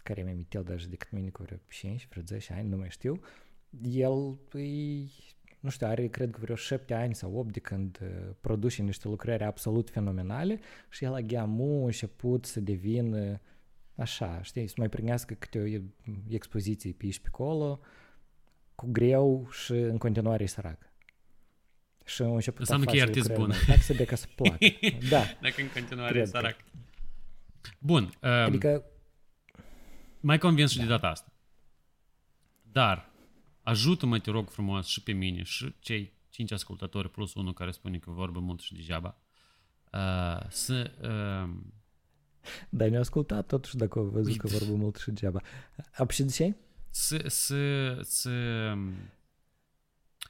care 0.03 0.21
mi-a 0.21 0.33
mitel 0.33 0.63
deja 0.63 0.87
decât 0.89 1.11
mine 1.11 1.29
cu 1.29 1.43
vreo 1.43 1.57
5, 1.69 2.07
vreo 2.09 2.23
10 2.25 2.53
ani, 2.53 2.69
nu 2.69 2.77
mai 2.77 2.89
știu, 2.89 3.19
el 3.81 4.37
e 4.53 5.07
nu 5.61 5.69
știu, 5.69 5.87
are 5.87 6.07
cred 6.07 6.31
că 6.31 6.39
vreo 6.41 6.55
șapte 6.55 6.93
ani 6.93 7.15
sau 7.15 7.33
opt 7.33 7.51
de 7.51 7.59
când 7.59 7.99
uh, 8.01 8.33
produce 8.41 8.81
niște 8.81 9.07
lucrări 9.07 9.43
absolut 9.43 9.89
fenomenale 9.89 10.59
și 10.89 11.03
el 11.03 11.13
a 11.13 11.19
gheamu 11.19 11.85
început 11.85 12.45
să 12.45 12.59
devină 12.59 13.41
așa, 13.95 14.41
știi, 14.41 14.67
să 14.67 14.73
mai 14.77 14.89
primească 14.89 15.33
câte 15.33 15.59
o 15.59 16.33
expoziție 16.33 16.91
pe 16.91 17.05
aici 17.05 17.19
pe 17.19 17.27
acolo, 17.31 17.79
cu 18.75 18.87
greu 18.91 19.47
și 19.51 19.71
în 19.71 19.97
continuare 19.97 20.43
e 20.43 20.47
sărac. 20.47 20.89
Și 22.05 22.21
a 22.21 22.25
început 22.25 22.59
Înseamnă 22.59 22.85
că 22.85 22.95
e 22.95 23.01
artist 23.01 23.33
bun. 23.33 23.53
Taxe 23.67 23.93
de 23.93 24.05
ca 24.05 24.15
să 24.15 24.27
placă. 24.35 24.57
da. 25.09 25.23
Dacă 25.41 25.61
în 25.61 25.67
continuare 25.73 26.19
e 26.19 26.25
sărac. 26.25 26.55
Că... 26.57 27.69
Bun. 27.79 28.03
Um, 28.03 28.29
adică... 28.29 28.83
Mai 30.19 30.37
convins 30.37 30.71
și 30.71 30.77
da. 30.77 30.83
de 30.83 30.89
data 30.89 31.07
asta. 31.07 31.31
Dar 32.71 33.10
ajută-mă, 33.71 34.19
te 34.19 34.31
rog 34.31 34.49
frumos, 34.49 34.87
și 34.87 35.03
pe 35.03 35.11
mine 35.11 35.43
și 35.43 35.75
cei 35.79 36.13
cinci 36.29 36.51
ascultători 36.51 37.11
plus 37.11 37.33
unul 37.33 37.53
care 37.53 37.71
spune 37.71 37.97
că 37.97 38.11
vorbă 38.11 38.39
mult 38.39 38.59
și 38.59 38.73
degeaba, 38.73 39.17
uh, 39.91 40.49
să... 40.49 40.91
Uh, 41.01 41.49
Dar 42.69 42.87
ne-a 42.87 42.99
ascultat 42.99 43.47
totuși 43.47 43.75
dacă 43.75 43.99
au 43.99 44.05
văzut 44.05 44.37
că 44.37 44.47
vorbă 44.47 44.73
mult 44.73 44.95
și 44.95 45.11
degeaba. 45.11 45.41
A 45.97 46.05
și 46.09 46.23
de 46.23 46.31
ce? 46.31 46.55
Să, 46.89 47.23
să, 47.27 47.97
să, 48.01 48.73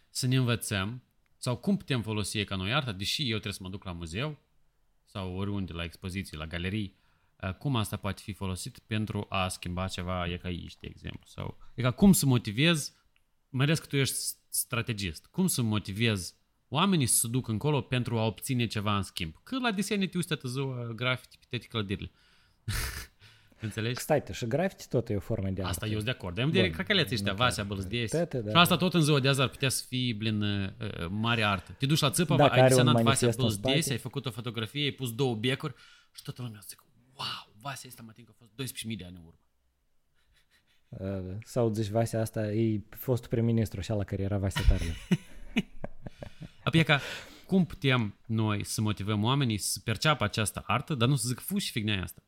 să 0.10 0.28
ne 0.28 0.36
învățăm 0.36 1.04
sau 1.38 1.58
cum 1.58 1.78
putem 1.78 2.02
folosi 2.02 2.38
e 2.38 2.44
ca 2.44 2.56
noi 2.56 2.74
arta, 2.74 2.92
deși 2.92 3.22
eu 3.22 3.30
trebuie 3.30 3.54
să 3.54 3.64
mă 3.64 3.70
duc 3.70 3.84
la 3.84 3.92
muzeu 3.92 4.38
sau 5.06 5.36
oriunde, 5.36 5.74
la 5.74 5.84
expoziții, 5.84 6.38
la 6.38 6.48
galerii, 6.48 6.96
uh, 7.42 7.54
cum 7.54 7.76
asta 7.76 7.98
poate 7.98 8.22
fi 8.22 8.34
folosit 8.34 8.80
pentru 8.80 9.26
a 9.30 9.48
schimba 9.48 9.88
ceva 9.88 10.28
e 10.28 10.38
ca 10.38 10.48
aici, 10.48 10.78
de 10.80 10.88
exemplu. 10.88 11.24
Sau, 11.26 11.58
e 11.76 11.82
ca 11.82 11.92
cum 11.92 12.12
să 12.12 12.26
motivez 12.26 12.94
mai 13.52 13.66
ales 13.66 13.80
că 13.80 13.86
tu 13.86 13.96
ești 13.96 14.16
strategist, 14.50 15.26
cum 15.26 15.48
să 15.48 15.62
motivezi 15.62 16.34
oamenii 16.68 17.06
să 17.06 17.20
se 17.20 17.28
ducă 17.28 17.52
încolo 17.52 17.82
pentru 17.82 18.18
a 18.18 18.26
obține 18.26 18.66
ceva 18.66 18.96
în 18.96 19.04
schimb? 19.04 19.34
Că 19.44 19.60
la 19.60 19.72
desene 19.72 20.08
te 20.08 20.18
uiți 20.18 20.28
toată 20.28 20.48
ziua 20.48 20.92
grafiti 20.96 21.38
pe 21.38 21.46
toate 21.50 21.68
clădirile. 21.68 22.12
Înțelegi? 23.62 24.00
Stai, 24.00 24.24
și 24.32 24.48
grafiti 24.48 24.88
tot 24.88 25.10
e 25.10 25.16
o 25.16 25.20
formă 25.20 25.50
de 25.50 25.62
artă. 25.62 25.68
Asta 25.68 25.86
eu 25.86 25.92
sunt 25.92 26.04
de 26.04 26.12
acord. 26.12 26.36
Dar 26.36 26.50
de 26.50 26.70
cracaleți 26.70 27.14
ăștia, 27.14 27.34
Vasea, 27.34 27.64
Bălzdesi. 27.64 28.18
Și 28.18 28.26
asta 28.54 28.78
tot 28.78 28.94
în 28.94 29.02
ziua 29.02 29.20
de 29.20 29.28
azi 29.28 29.42
ar 29.42 29.48
putea 29.48 29.70
să 29.70 29.84
fie, 29.88 30.14
blin, 30.14 30.42
uh, 30.42 30.70
mare 31.10 31.44
artă. 31.44 31.72
Te 31.72 31.86
duci 31.86 32.00
la 32.00 32.10
țâpă, 32.10 32.36
da, 32.36 32.48
ai 32.48 32.68
desenat 32.68 33.02
Vasea 33.02 33.30
Bălzdesi, 33.38 33.92
ai 33.92 33.98
făcut 33.98 34.26
o 34.26 34.32
fotografie, 34.32 34.84
ai 34.84 34.92
pus 34.92 35.16
două 35.16 35.36
becuri 35.36 35.74
și 36.12 36.22
toată 36.24 36.42
lumea 36.42 36.60
zice, 36.62 36.76
wow, 37.14 37.56
Vasea 37.62 37.90
asta 37.90 38.04
mă 38.06 38.12
că 38.12 38.22
a 38.30 38.34
fost 38.38 38.74
12.000 38.74 38.98
de 38.98 39.06
ani 39.06 39.16
în 39.16 39.22
urmă. 39.26 39.40
Sau 41.44 41.74
zici 41.74 41.90
Vasea 41.90 42.22
asta 42.22 42.52
e 42.52 42.82
fostul 42.90 43.30
prim-ministru 43.30 43.82
și 43.82 43.90
la 43.90 44.04
care 44.04 44.22
era 44.22 44.38
Vasea 44.38 44.64
Tarle. 44.68 44.94
Apoi 46.64 46.84
ca 46.84 47.00
cum 47.46 47.66
putem 47.66 48.16
noi 48.26 48.66
să 48.66 48.82
motivăm 48.82 49.24
oamenii 49.24 49.58
să 49.58 49.80
perceapă 49.84 50.24
această 50.24 50.64
artă, 50.66 50.96
dar 50.96 51.08
nu 51.08 51.16
să 51.16 51.28
zic 51.28 51.40
fu 51.40 51.58
și 51.58 51.72
fignia 51.72 52.04
asta? 52.04 52.22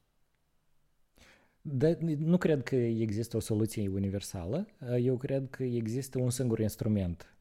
Da, 1.61 1.87
nu 2.17 2.37
cred 2.37 2.63
că 2.63 2.75
există 2.75 3.37
o 3.37 3.39
soluție 3.39 3.87
universală. 3.87 4.67
Eu 4.99 5.17
cred 5.17 5.49
că 5.49 5.63
există 5.63 6.19
un 6.19 6.29
singur 6.29 6.59
instrument 6.59 7.35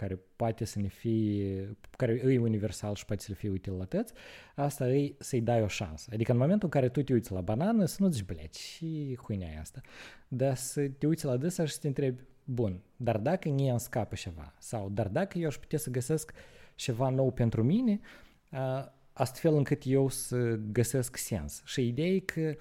care 0.00 0.20
poate 0.36 0.64
să 0.64 0.78
ne 0.78 0.88
fie, 0.88 1.76
care 1.96 2.12
e 2.12 2.38
universal 2.38 2.94
și 2.94 3.04
poate 3.04 3.22
să 3.22 3.28
le 3.30 3.36
fie 3.36 3.50
util 3.50 3.72
la 3.72 3.84
tăți, 3.84 4.12
asta 4.54 4.88
e 4.88 5.14
să-i 5.18 5.40
dai 5.40 5.62
o 5.62 5.66
șansă. 5.66 6.10
Adică 6.12 6.32
în 6.32 6.38
momentul 6.38 6.64
în 6.72 6.80
care 6.80 6.88
tu 6.88 7.02
te 7.02 7.12
uiți 7.12 7.32
la 7.32 7.40
banană, 7.40 7.84
să 7.84 7.96
nu 8.02 8.08
zici, 8.08 8.24
bleci, 8.24 8.56
și 8.56 9.18
huinea 9.22 9.48
e 9.48 9.58
asta. 9.58 9.80
Dar 10.28 10.56
să 10.56 10.88
te 10.88 11.06
uiți 11.06 11.24
la 11.24 11.36
dâsa 11.36 11.64
și 11.64 11.72
să 11.72 11.78
te 11.80 11.86
întrebi, 11.86 12.22
bun, 12.44 12.82
dar 12.96 13.18
dacă 13.18 13.48
mie 13.48 13.70
îmi 13.70 13.80
scapă 13.80 14.14
ceva, 14.14 14.54
sau 14.58 14.90
dar 14.90 15.08
dacă 15.08 15.38
eu 15.38 15.46
aș 15.46 15.56
putea 15.56 15.78
să 15.78 15.90
găsesc 15.90 16.32
ceva 16.74 17.08
nou 17.08 17.32
pentru 17.32 17.62
mine, 17.62 18.00
astfel 19.12 19.54
încât 19.54 19.82
eu 19.84 20.08
să 20.08 20.58
găsesc 20.72 21.16
sens. 21.16 21.62
Și 21.64 21.86
ideea 21.86 22.08
e 22.08 22.18
că 22.18 22.56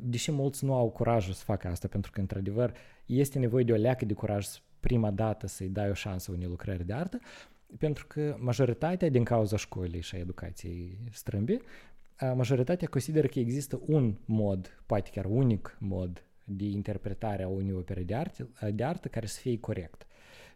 deși 0.00 0.30
mulți 0.30 0.64
nu 0.64 0.74
au 0.74 0.90
curajul 0.90 1.32
să 1.32 1.44
facă 1.44 1.68
asta, 1.68 1.88
pentru 1.88 2.10
că, 2.10 2.20
într-adevăr, 2.20 2.74
este 3.06 3.38
nevoie 3.38 3.64
de 3.64 3.72
o 3.72 3.76
leacă 3.76 4.04
de 4.04 4.12
curaj 4.12 4.46
prima 4.82 5.10
dată 5.10 5.46
să-i 5.46 5.68
dai 5.68 5.90
o 5.90 5.94
șansă 5.94 6.32
unei 6.32 6.46
lucrări 6.46 6.86
de 6.86 6.92
artă, 6.92 7.20
pentru 7.78 8.06
că 8.06 8.36
majoritatea, 8.38 9.08
din 9.08 9.24
cauza 9.24 9.56
școlii 9.56 10.00
și 10.00 10.14
a 10.14 10.18
educației 10.18 10.98
strâmbi, 11.10 11.56
majoritatea 12.34 12.88
consideră 12.88 13.26
că 13.26 13.38
există 13.38 13.80
un 13.86 14.16
mod, 14.24 14.82
poate 14.86 15.10
chiar 15.12 15.24
unic 15.24 15.76
mod 15.80 16.24
de 16.44 16.64
interpretare 16.64 17.42
a 17.42 17.48
unei 17.48 17.72
opere 17.72 18.02
de 18.02 18.14
artă, 18.14 18.48
de 18.74 18.84
artă 18.84 19.08
care 19.08 19.26
să 19.26 19.40
fie 19.40 19.58
corect. 19.58 20.06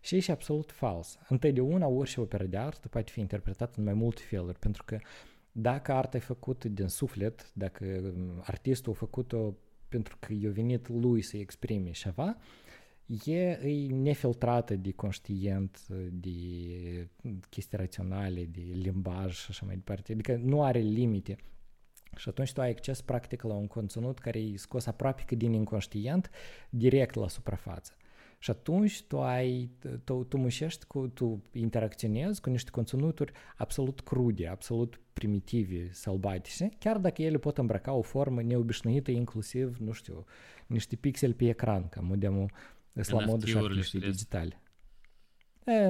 Și 0.00 0.16
e 0.16 0.32
absolut 0.32 0.72
fals. 0.72 1.18
Întotdeauna 1.28 1.86
orice 1.86 2.20
operă 2.20 2.44
de 2.44 2.56
artă 2.56 2.88
poate 2.88 3.10
fi 3.10 3.20
interpretată 3.20 3.74
în 3.76 3.84
mai 3.84 3.94
multe 3.94 4.22
feluri, 4.28 4.58
pentru 4.58 4.82
că 4.84 4.98
dacă 5.52 5.92
arta 5.92 6.16
e 6.16 6.20
făcută 6.20 6.68
din 6.68 6.88
suflet, 6.88 7.50
dacă 7.52 8.14
artistul 8.42 8.92
a 8.92 8.94
făcut-o 8.94 9.56
pentru 9.88 10.16
că 10.20 10.32
i-a 10.32 10.50
venit 10.50 10.88
lui 10.88 11.22
să 11.22 11.36
exprime 11.36 11.90
ceva, 11.90 12.36
e, 13.24 13.40
e 13.50 13.86
nefiltrată 13.92 14.76
de 14.76 14.92
conștient, 14.92 15.86
de 16.10 17.08
chestii 17.48 17.78
raționale, 17.78 18.44
de 18.44 18.60
limbaj 18.72 19.34
și 19.34 19.46
așa 19.48 19.66
mai 19.66 19.74
departe. 19.74 20.12
Adică 20.12 20.40
nu 20.42 20.62
are 20.62 20.78
limite. 20.78 21.36
Și 22.16 22.28
atunci 22.28 22.52
tu 22.52 22.60
ai 22.60 22.70
acces 22.70 23.00
practic 23.00 23.42
la 23.42 23.54
un 23.54 23.66
conținut 23.66 24.18
care 24.18 24.38
e 24.38 24.56
scos 24.56 24.86
aproape 24.86 25.22
că 25.26 25.34
din 25.34 25.52
inconștient 25.52 26.30
direct 26.70 27.14
la 27.14 27.28
suprafață. 27.28 27.96
Și 28.38 28.50
atunci 28.50 29.02
tu 29.02 29.20
ai, 29.20 29.70
tu, 30.04 30.24
tu 30.24 30.36
mușești 30.36 30.84
cu, 30.84 31.08
tu 31.08 31.42
interacționezi 31.52 32.40
cu 32.40 32.50
niște 32.50 32.70
conținuturi 32.70 33.32
absolut 33.56 34.00
crude, 34.00 34.46
absolut 34.46 35.00
primitive, 35.12 35.88
sălbatice, 35.92 36.68
chiar 36.78 36.98
dacă 36.98 37.22
ele 37.22 37.38
pot 37.38 37.58
îmbrăca 37.58 37.92
o 37.92 38.02
formă 38.02 38.42
neobișnuită, 38.42 39.10
inclusiv, 39.10 39.76
nu 39.76 39.92
știu, 39.92 40.24
niște 40.66 40.96
pixeli 40.96 41.34
pe 41.34 41.48
ecran, 41.48 41.88
ca 41.88 42.00
modemul 42.00 42.50
la 43.04 43.24
modul 43.24 43.48
și 43.48 43.56
artiștii 43.56 44.00
digitale. 44.00 44.60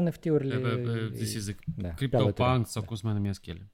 NFT-urile... 0.01 1.11
Zis 1.13 1.43
zic, 1.43 1.59
da, 1.77 1.95
CryptoPunk 1.95 2.67
sau 2.67 2.83
cum 2.83 2.97
se 2.97 3.03
mai 3.05 3.15
numesc 3.15 3.47
ele. 3.47 3.71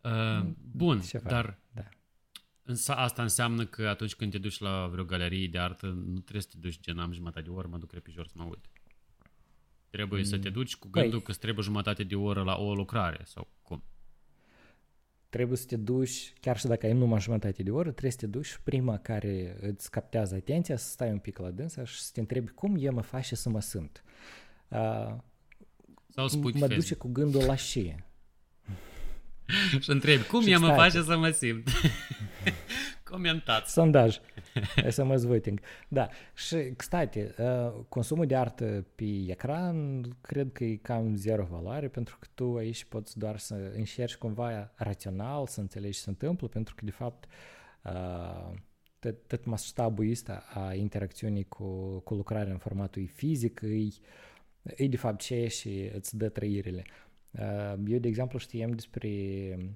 Uh, 0.00 0.50
bun, 0.72 1.00
Ceva, 1.00 1.28
dar 1.28 1.58
da. 1.72 1.88
Însă 2.62 2.92
asta 2.94 3.22
înseamnă 3.22 3.66
că 3.66 3.88
atunci 3.88 4.14
când 4.14 4.30
te 4.30 4.38
duci 4.38 4.58
la 4.58 4.86
vreo 4.86 5.04
galerie 5.04 5.48
de 5.48 5.58
artă, 5.58 5.86
nu 5.86 6.18
trebuie 6.18 6.42
să 6.42 6.48
te 6.50 6.56
duci 6.58 6.80
gen 6.80 6.98
am 6.98 7.12
jumătate 7.12 7.44
de 7.44 7.50
oră, 7.50 7.68
mă 7.68 7.78
duc 7.78 7.92
repijor 7.92 8.26
să 8.26 8.34
mă 8.36 8.44
uit. 8.44 8.70
Trebuie 9.90 10.20
mm. 10.20 10.26
să 10.26 10.38
te 10.38 10.48
mm. 10.48 10.54
duci 10.54 10.76
cu 10.76 10.88
gândul 10.88 11.12
păi, 11.12 11.22
că 11.22 11.30
îți 11.30 11.40
trebuie 11.40 11.64
jumătate 11.64 12.04
de 12.04 12.14
oră 12.14 12.42
la 12.42 12.56
o 12.56 12.74
lucrare 12.74 13.22
sau 13.24 13.48
cum? 13.62 13.84
Trebuie 15.32 15.56
să 15.56 15.66
te 15.66 15.76
duci, 15.76 16.32
chiar 16.40 16.58
și 16.58 16.66
dacă 16.66 16.86
ai 16.86 16.92
numai 16.92 17.20
jumătate 17.20 17.62
de 17.62 17.70
oră, 17.70 17.90
trebuie 17.90 18.10
să 18.10 18.16
te 18.18 18.26
duci 18.26 18.60
prima 18.62 18.98
care 18.98 19.56
îți 19.60 19.90
captează 19.90 20.34
atenția, 20.34 20.76
să 20.76 20.88
stai 20.88 21.10
un 21.10 21.18
pic 21.18 21.38
la 21.38 21.50
dânsa 21.50 21.84
și 21.84 22.00
să 22.00 22.10
te 22.12 22.20
întrebi 22.20 22.50
cum 22.50 22.76
e 22.78 22.90
mă 22.90 23.00
face 23.00 23.34
să 23.34 23.48
mă 23.48 23.60
sunt. 23.60 24.04
Uh, 24.68 25.14
sau 26.08 26.28
spui 26.28 26.52
mă 26.52 26.66
duce 26.66 26.94
cu 26.94 27.08
gândul 27.08 27.44
la 27.44 27.54
ce? 27.54 28.04
și 29.80 29.90
întrebi, 29.90 30.22
cum 30.22 30.46
e 30.46 30.56
mă 30.56 30.72
face 30.74 31.02
să 31.02 31.16
mă 31.16 31.30
simt? 31.30 31.68
Comentați. 33.11 33.71
Sondaj. 33.71 34.19
SMS 34.89 35.23
voting. 35.23 35.59
Da. 35.87 36.07
Și, 36.33 36.55
kстати, 36.75 37.27
consumul 37.89 38.25
de 38.25 38.35
artă 38.35 38.85
pe 38.95 39.23
ecran 39.27 40.01
cred 40.21 40.51
că 40.51 40.63
e 40.63 40.75
cam 40.75 41.15
zero 41.15 41.43
valoare 41.43 41.87
pentru 41.87 42.17
că 42.19 42.27
tu 42.33 42.55
aici 42.55 42.85
poți 42.85 43.17
doar 43.17 43.37
să 43.37 43.71
încerci 43.75 44.15
cumva 44.15 44.71
rațional 44.75 45.47
să 45.47 45.59
înțelegi 45.59 45.97
ce 45.97 46.03
se 46.03 46.09
întâmplă 46.09 46.47
pentru 46.47 46.75
că, 46.75 46.85
de 46.85 46.91
fapt, 46.91 47.27
tot, 48.99 49.27
tot 49.27 49.45
masștabul 49.45 50.09
ăsta 50.11 50.43
a 50.53 50.73
interacțiunii 50.73 51.43
cu, 51.43 51.99
cu 51.99 52.13
lucrarea 52.13 52.51
în 52.51 52.57
formatul 52.57 53.07
fizic 53.07 53.61
e, 53.63 53.87
e 54.75 54.87
de 54.87 54.97
fapt 54.97 55.19
ce 55.19 55.47
și 55.47 55.89
îți 55.93 56.17
dă 56.17 56.29
trăirile. 56.29 56.83
eu, 57.86 57.98
de 57.98 58.08
exemplu, 58.08 58.38
știam 58.38 58.70
despre 58.70 59.08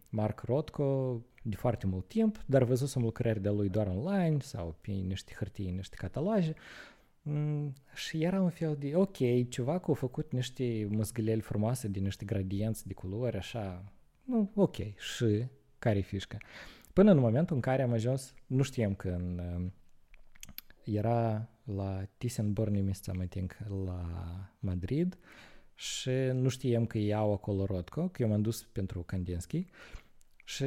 Mark 0.09 0.41
Rothko 0.41 1.21
de 1.43 1.57
foarte 1.57 1.87
mult 1.87 2.09
timp, 2.09 2.43
dar 2.47 2.63
văzusem 2.63 3.03
lucrări 3.03 3.43
de 3.43 3.49
lui 3.49 3.69
doar 3.69 3.87
online 3.87 4.39
sau 4.41 4.77
pe 4.81 4.91
niște 4.91 5.33
hârtii, 5.39 5.71
niște 5.71 5.97
cataloge 5.99 6.53
mm, 7.23 7.73
și 7.95 8.23
era 8.23 8.41
un 8.41 8.51
fel 8.51 8.77
de, 8.79 8.93
ok, 8.95 9.49
ceva 9.49 9.79
că 9.79 9.91
a 9.91 9.95
făcut 9.95 10.33
niște 10.33 10.87
măzgăleli 10.91 11.41
frumoase 11.41 11.89
de 11.89 12.01
niște 12.01 12.25
gradienți 12.25 12.87
de 12.87 12.95
culori, 12.95 13.37
așa, 13.37 13.93
nu, 14.25 14.51
ok, 14.55 14.77
și 14.99 15.45
care 15.79 15.99
e 15.99 16.01
fișca? 16.03 16.37
Până 16.93 17.11
în 17.11 17.19
momentul 17.19 17.57
în 17.57 17.63
care 17.63 17.83
am 17.83 17.93
ajuns, 17.93 18.35
nu 18.47 18.63
știam 18.63 18.95
că 18.95 19.09
în, 19.09 19.41
uh, 19.55 19.71
era 20.85 21.49
la 21.65 22.03
Thyssen-Bornemisza, 22.19 23.13
mă 23.13 23.27
la 23.85 24.03
Madrid 24.59 25.19
și 25.77 26.11
nu 26.33 26.49
știam 26.49 26.87
că 26.87 26.99
iau 26.99 27.33
acolo 27.33 27.65
Rodco, 27.65 28.09
că 28.09 28.23
eu 28.23 28.29
m-am 28.29 28.43
dus 28.43 28.63
pentru 28.63 29.03
Kandinsky 29.03 29.67
și 30.45 30.65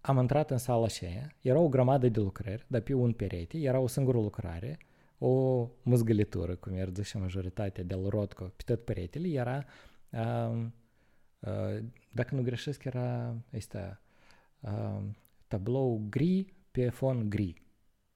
am 0.00 0.18
intrat 0.18 0.50
în 0.50 0.58
sala 0.58 0.84
aceea, 0.84 1.36
era 1.40 1.58
o 1.58 1.68
grămadă 1.68 2.08
de 2.08 2.20
lucrări, 2.20 2.64
dar 2.66 2.80
pe 2.80 2.94
un 2.94 3.12
perete 3.12 3.58
era 3.58 3.78
o 3.78 3.86
singură 3.86 4.18
lucrare, 4.18 4.78
o 5.18 5.68
măzgălitură, 5.82 6.56
cum 6.56 6.80
ar 6.80 6.90
zice 6.94 7.18
majoritatea 7.18 7.84
de 7.84 7.94
la 7.94 8.08
Rodco, 8.08 8.44
pe 8.44 8.62
tot 8.64 8.84
peretele 8.84 9.28
era, 9.28 9.64
uh, 10.10 10.66
uh, 11.38 11.84
dacă 12.10 12.34
nu 12.34 12.42
greșesc, 12.42 12.84
era 12.84 13.36
este, 13.50 14.00
uh, 14.60 15.02
tablou 15.48 16.06
gri 16.08 16.54
pe 16.70 16.88
fon 16.88 17.28
gri. 17.28 17.62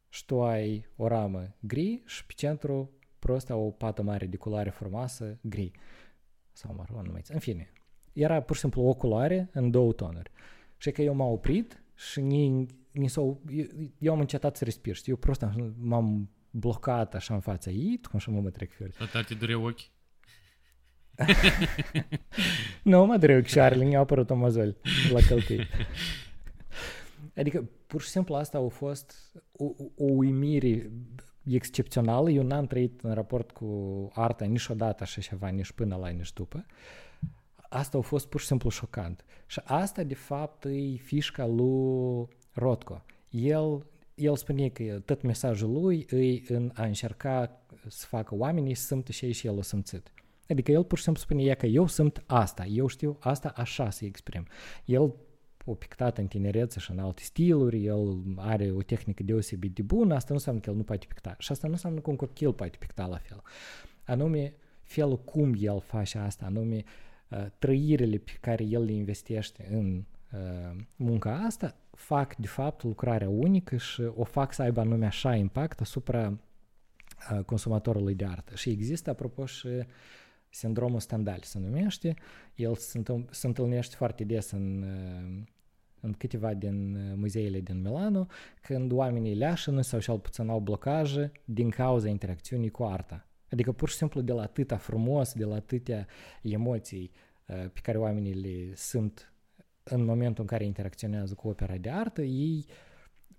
Și 0.09 0.24
tu 0.24 0.42
ai 0.42 0.87
o 0.96 1.07
ramă 1.07 1.57
gri 1.61 2.02
și 2.07 2.26
pe 2.26 2.33
centru 2.37 2.90
prost 3.18 3.50
o 3.50 3.70
pată 3.70 4.02
mare 4.02 4.26
de 4.26 4.37
culoare 4.37 4.70
frumoasă 4.70 5.38
gri. 5.40 5.70
Sau 6.52 6.74
maron, 6.76 7.04
nu 7.04 7.12
mai 7.12 7.22
În 7.28 7.38
fine, 7.38 7.72
era 8.12 8.40
pur 8.40 8.54
și 8.54 8.61
simplu 8.61 8.83
o 8.83 8.94
culoare 8.94 9.48
în 9.52 9.70
două 9.70 9.92
tonuri. 9.92 10.31
Și 10.76 10.90
că 10.90 11.02
eu 11.02 11.14
m-am 11.14 11.31
oprit 11.31 11.83
și 11.94 12.20
ni, 12.20 12.66
ni 12.90 13.09
s-au, 13.09 13.40
eu, 13.50 13.64
eu 13.98 14.12
am 14.12 14.20
încetat 14.20 14.57
să 14.57 14.64
respir, 14.64 14.94
știi? 14.94 15.12
Eu 15.12 15.18
prost 15.18 15.44
m-am 15.78 16.31
blocat 16.50 17.14
așa 17.14 17.35
în 17.35 17.40
fața 17.40 17.70
ei, 17.70 18.00
cum 18.02 18.12
așa 18.14 18.31
mă 18.31 18.50
trec 18.50 18.72
fiori. 18.72 18.96
Dar 19.12 19.24
te 19.24 19.35
dureau 19.35 19.64
ochi? 19.64 19.81
nu, 22.83 23.07
mă 23.07 23.16
dureau 23.16 23.38
ochișoarele, 23.38 23.85
mi-au 23.85 24.02
apărut 24.02 24.31
o 24.31 24.35
măzăl 24.35 24.76
la 25.12 25.20
călcâi. 25.28 25.66
Adică, 27.37 27.68
pur 27.87 28.02
și 28.02 28.09
simplu, 28.09 28.35
asta 28.35 28.59
a 28.59 28.68
fost 28.68 29.33
o, 29.52 29.64
o 29.96 30.04
uimire 30.04 30.90
excepțională. 31.54 32.30
Eu 32.30 32.42
n-am 32.42 32.66
trăit 32.66 33.00
în 33.00 33.14
raport 33.14 33.50
cu 33.50 34.11
arta 34.14 34.44
niciodată 34.44 35.02
așa 35.02 35.20
ceva, 35.20 35.48
nici 35.48 35.72
până 35.72 35.96
la, 35.96 36.08
nici 36.08 36.32
după. 36.32 36.66
Asta 37.68 37.98
a 37.98 38.00
fost 38.00 38.28
pur 38.28 38.40
și 38.40 38.46
simplu 38.46 38.70
șocant. 38.70 39.24
Și 39.46 39.61
asta, 39.64 40.02
de 40.02 40.14
fapt, 40.14 40.64
e 40.64 40.96
fișca 40.96 41.46
lui 41.46 42.28
Rotko. 42.52 43.04
El, 43.30 43.87
el 44.14 44.37
spune 44.37 44.68
că 44.68 45.00
tot 45.04 45.22
mesajul 45.22 45.72
lui 45.72 46.06
e 46.11 46.54
în 46.54 46.70
a 46.74 46.84
încerca 46.84 47.62
să 47.87 48.06
facă 48.08 48.34
oamenii 48.34 48.74
să 48.74 48.87
simtă 48.87 49.12
și 49.12 49.32
și 49.32 49.46
el 49.46 49.58
a 49.58 49.62
simțit. 49.62 50.12
Adică 50.48 50.70
el 50.70 50.84
pur 50.84 50.98
și 50.98 51.04
simplu 51.04 51.22
spune 51.22 51.54
că 51.54 51.66
eu 51.66 51.87
simt 51.87 52.22
asta, 52.26 52.64
eu 52.64 52.87
știu 52.87 53.16
asta 53.20 53.52
așa 53.56 53.90
să 53.90 54.04
exprim. 54.04 54.46
El 54.84 55.14
o 55.70 55.74
pictat 55.74 56.18
în 56.18 56.26
tinerețe 56.26 56.78
și 56.78 56.90
în 56.90 56.98
alte 56.98 57.22
stiluri, 57.22 57.85
el 57.85 58.22
are 58.37 58.70
o 58.70 58.83
tehnică 58.83 59.22
deosebit 59.22 59.74
de 59.74 59.83
bună, 59.83 60.14
asta 60.14 60.26
nu 60.28 60.35
înseamnă 60.35 60.61
că 60.61 60.70
el 60.70 60.76
nu 60.76 60.83
poate 60.83 61.07
picta. 61.09 61.37
Și 61.38 61.52
asta 61.52 61.66
nu 61.66 61.72
înseamnă 61.72 62.00
că 62.00 62.11
un 62.11 62.16
copil 62.16 62.52
poate 62.52 62.76
picta 62.78 63.07
la 63.07 63.16
fel. 63.16 63.42
Anume, 64.04 64.54
felul 64.83 65.18
cum 65.18 65.54
el 65.59 65.81
face 65.81 66.18
asta, 66.18 66.46
anume 66.46 66.85
trăirile 67.59 68.16
pe 68.16 68.33
care 68.40 68.64
el 68.64 68.85
le 68.85 68.92
investește 68.92 69.68
în 69.70 70.04
munca 70.96 71.35
asta, 71.35 71.76
fac 71.90 72.37
de 72.37 72.46
fapt 72.46 72.83
lucrarea 72.83 73.28
unică 73.28 73.76
și 73.76 74.02
o 74.14 74.24
fac 74.24 74.52
să 74.52 74.62
aibă 74.62 74.81
anume 74.81 75.07
așa 75.07 75.35
impact 75.35 75.81
asupra 75.81 76.38
consumatorului 77.46 78.14
de 78.14 78.24
artă. 78.24 78.54
Și 78.54 78.70
există, 78.70 79.11
apropo, 79.11 79.46
și 79.46 79.68
sindromul 80.50 81.00
Stendhal 81.00 81.40
se 81.42 81.59
numește. 81.59 82.14
El 82.54 82.74
se 83.31 83.46
întâlnește 83.46 83.96
foarte 83.96 84.24
des 84.24 84.50
în 84.50 84.85
în 86.09 86.14
câteva 86.14 86.55
din 86.55 86.99
muzeele 87.16 87.61
din 87.61 87.81
Milano, 87.81 88.27
când 88.62 88.92
oamenii 88.92 89.35
leașănă 89.35 89.81
sau 89.81 90.01
cel 90.01 90.18
puțin 90.18 90.49
au 90.49 90.61
blocaje 90.61 91.33
din 91.44 91.71
cauza 91.71 92.09
interacțiunii 92.09 92.71
cu 92.71 92.85
arta. 92.85 93.27
Adică 93.51 93.73
pur 93.73 93.88
și 93.88 93.97
simplu 93.97 94.21
de 94.21 94.33
la 94.33 94.42
atâta 94.42 94.77
frumos, 94.77 95.33
de 95.33 95.44
la 95.44 95.55
atâtea 95.55 96.07
emoții 96.42 97.11
pe 97.47 97.81
care 97.83 97.99
oamenii 97.99 98.35
le 98.35 98.75
simt 98.75 99.33
în 99.83 100.05
momentul 100.05 100.42
în 100.42 100.49
care 100.49 100.64
interacționează 100.64 101.35
cu 101.35 101.49
opera 101.49 101.77
de 101.77 101.90
artă, 101.90 102.23
ei 102.23 102.66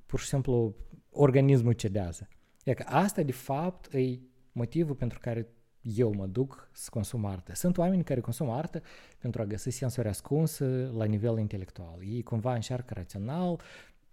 pur 0.05 0.19
și 0.19 0.27
simplu 0.27 0.75
organismul 1.09 1.73
cedează. 1.73 2.27
Adică 2.65 2.83
asta 2.87 3.23
de 3.23 3.31
fapt 3.31 3.93
e 3.93 4.19
motivul 4.51 4.95
pentru 4.95 5.19
care 5.21 5.47
eu 5.81 6.13
mă 6.13 6.25
duc 6.25 6.69
să 6.71 6.87
consum 6.91 7.25
artă. 7.25 7.55
Sunt 7.55 7.77
oameni 7.77 8.03
care 8.03 8.19
consumă 8.19 8.53
artă 8.53 8.81
pentru 9.19 9.41
a 9.41 9.45
găsi 9.45 9.69
sensuri 9.69 10.07
ascunse 10.07 10.65
la 10.97 11.05
nivel 11.05 11.37
intelectual. 11.37 11.99
Ei 12.03 12.23
cumva 12.23 12.53
încearcă 12.53 12.93
rațional 12.93 13.59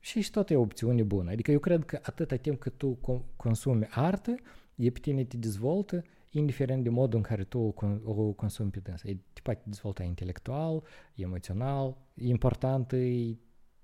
și 0.01 0.21
și 0.21 0.31
tot 0.31 0.51
e 0.51 0.57
o 0.57 0.61
opțiune 0.61 1.03
bună. 1.03 1.31
Adică 1.31 1.51
eu 1.51 1.59
cred 1.59 1.85
că 1.85 1.99
atâta 2.03 2.37
timp 2.37 2.61
cât 2.61 2.77
tu 2.77 2.99
consumi 3.37 3.87
artă, 3.91 4.35
e 4.75 4.91
pe 4.91 4.99
tine 4.99 5.25
te 5.25 5.37
dezvoltă, 5.37 6.05
indiferent 6.31 6.83
de 6.83 6.89
modul 6.89 7.17
în 7.17 7.25
care 7.25 7.45
tu 7.45 7.75
o 8.05 8.33
consumi 8.33 8.71
pe 8.71 8.79
dânsa. 8.79 9.09
E 9.09 9.17
te 9.33 9.41
poate 9.43 9.63
dezvolta 9.65 10.03
intelectual, 10.03 10.83
emoțional. 11.15 11.97
Important 12.15 12.93
e 12.93 13.37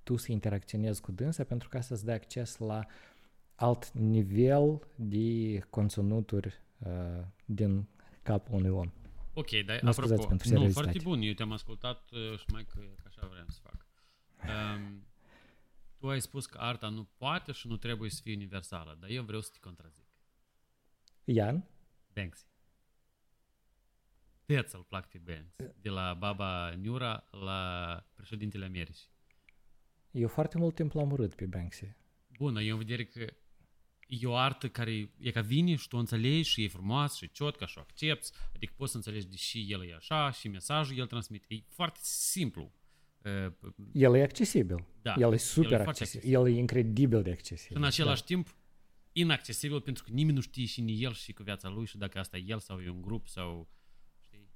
tu 0.03 0.17
să 0.17 0.33
interacționezi 0.33 1.01
cu 1.01 1.13
dânsa 1.13 1.45
pentru 1.45 1.69
ca 1.69 1.81
să-ți 1.81 2.05
dai 2.05 2.15
acces 2.15 2.59
la 2.59 2.87
alt 3.55 3.93
nivel 3.93 4.79
de 4.95 5.59
conținuturi 5.71 6.47
uh, 6.47 6.62
din 7.45 7.89
capul 8.23 8.55
unui 8.55 8.71
om. 8.71 8.93
Ok, 9.35 9.51
dar 9.51 9.81
mă 9.83 9.89
apropo, 9.89 10.27
pentru 10.27 10.53
nu, 10.53 10.71
foarte 10.71 10.99
bun, 11.03 11.21
eu 11.21 11.33
te-am 11.33 11.53
ascultat 11.53 12.11
uh, 12.11 12.39
și 12.39 12.45
mai 12.53 12.65
că, 12.65 12.81
că 12.81 13.03
așa 13.07 13.27
vrem 13.27 13.47
să 13.49 13.61
fac. 13.63 13.87
Um, 14.77 15.07
tu 15.99 16.09
ai 16.09 16.21
spus 16.21 16.47
că 16.47 16.59
arta 16.59 16.89
nu 16.89 17.09
poate 17.17 17.53
și 17.53 17.67
nu 17.67 17.77
trebuie 17.77 18.11
să 18.11 18.21
fie 18.23 18.35
universală, 18.35 18.97
dar 19.01 19.11
eu 19.11 19.23
vreau 19.23 19.41
să 19.41 19.51
te 19.53 19.59
contrazic. 19.61 20.05
Ian? 21.25 21.69
Banksy. 22.15 22.47
Teță 24.45 24.77
îl 24.77 24.83
plac 24.83 25.09
pe 25.09 25.19
Banks. 25.19 25.75
De 25.81 25.89
la 25.89 26.15
Baba 26.15 26.71
Niura 26.71 27.29
la 27.31 28.05
președintele 28.15 28.65
Americii. 28.65 29.09
Eu 30.11 30.29
foarte 30.29 30.59
mult 30.59 30.75
timp 30.75 30.93
l-am 30.93 31.11
urât 31.11 31.35
pe 31.35 31.47
Banksy. 31.47 31.95
Bună, 32.39 32.63
eu 32.63 32.73
în 32.73 32.85
vedere 32.85 33.05
că 33.05 33.33
e 34.21 34.27
o 34.27 34.37
artă 34.37 34.69
care 34.69 35.11
e 35.19 35.31
ca 35.31 35.41
vine 35.41 35.75
și 35.75 35.89
tu 35.89 35.97
înțelegi 35.97 36.49
și 36.49 36.65
e 36.65 36.69
frumoasă 36.69 37.17
și 37.25 37.33
ciotcă 37.33 37.67
și 37.67 37.79
o 37.79 37.81
accepti, 37.81 38.31
adică 38.55 38.73
poți 38.77 38.91
să 38.91 38.97
înțelegi 38.97 39.27
de 39.27 39.37
și 39.37 39.67
el 39.69 39.89
e 39.89 39.95
așa 39.95 40.31
și 40.31 40.49
mesajul 40.49 40.99
el 40.99 41.07
transmite. 41.07 41.55
E 41.55 41.63
foarte 41.69 41.99
simplu. 42.03 42.73
El 43.93 44.15
e 44.15 44.23
accesibil. 44.23 44.85
Da, 45.03 45.15
el 45.19 45.33
e 45.33 45.37
super 45.37 45.73
el 45.73 45.79
e 45.79 45.83
accesibil. 45.83 46.19
accesibil. 46.19 46.35
El 46.35 46.47
e 46.47 46.59
incredibil 46.59 47.23
de 47.23 47.31
accesibil. 47.31 47.77
În 47.77 47.85
același 47.85 48.21
da. 48.21 48.27
timp, 48.27 48.57
inaccesibil 49.13 49.81
pentru 49.81 50.05
că 50.05 50.11
nimeni 50.13 50.35
nu 50.35 50.41
știe 50.41 50.65
și 50.65 50.81
ni 50.81 51.03
el 51.03 51.13
și 51.13 51.33
cu 51.33 51.43
viața 51.43 51.69
lui 51.69 51.87
și 51.87 51.97
dacă 51.97 52.19
asta 52.19 52.37
e 52.37 52.45
el 52.47 52.59
sau 52.59 52.81
e 52.81 52.89
un 52.89 53.03
grup 53.03 53.29
sau... 53.29 53.69
Știi? 54.21 54.49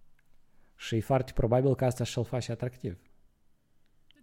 Și 0.77 0.95
e 0.95 1.01
foarte 1.01 1.33
probabil 1.33 1.75
că 1.75 1.85
asta 1.85 2.05
și-l 2.05 2.25
face 2.25 2.53
atractiv. 2.53 2.99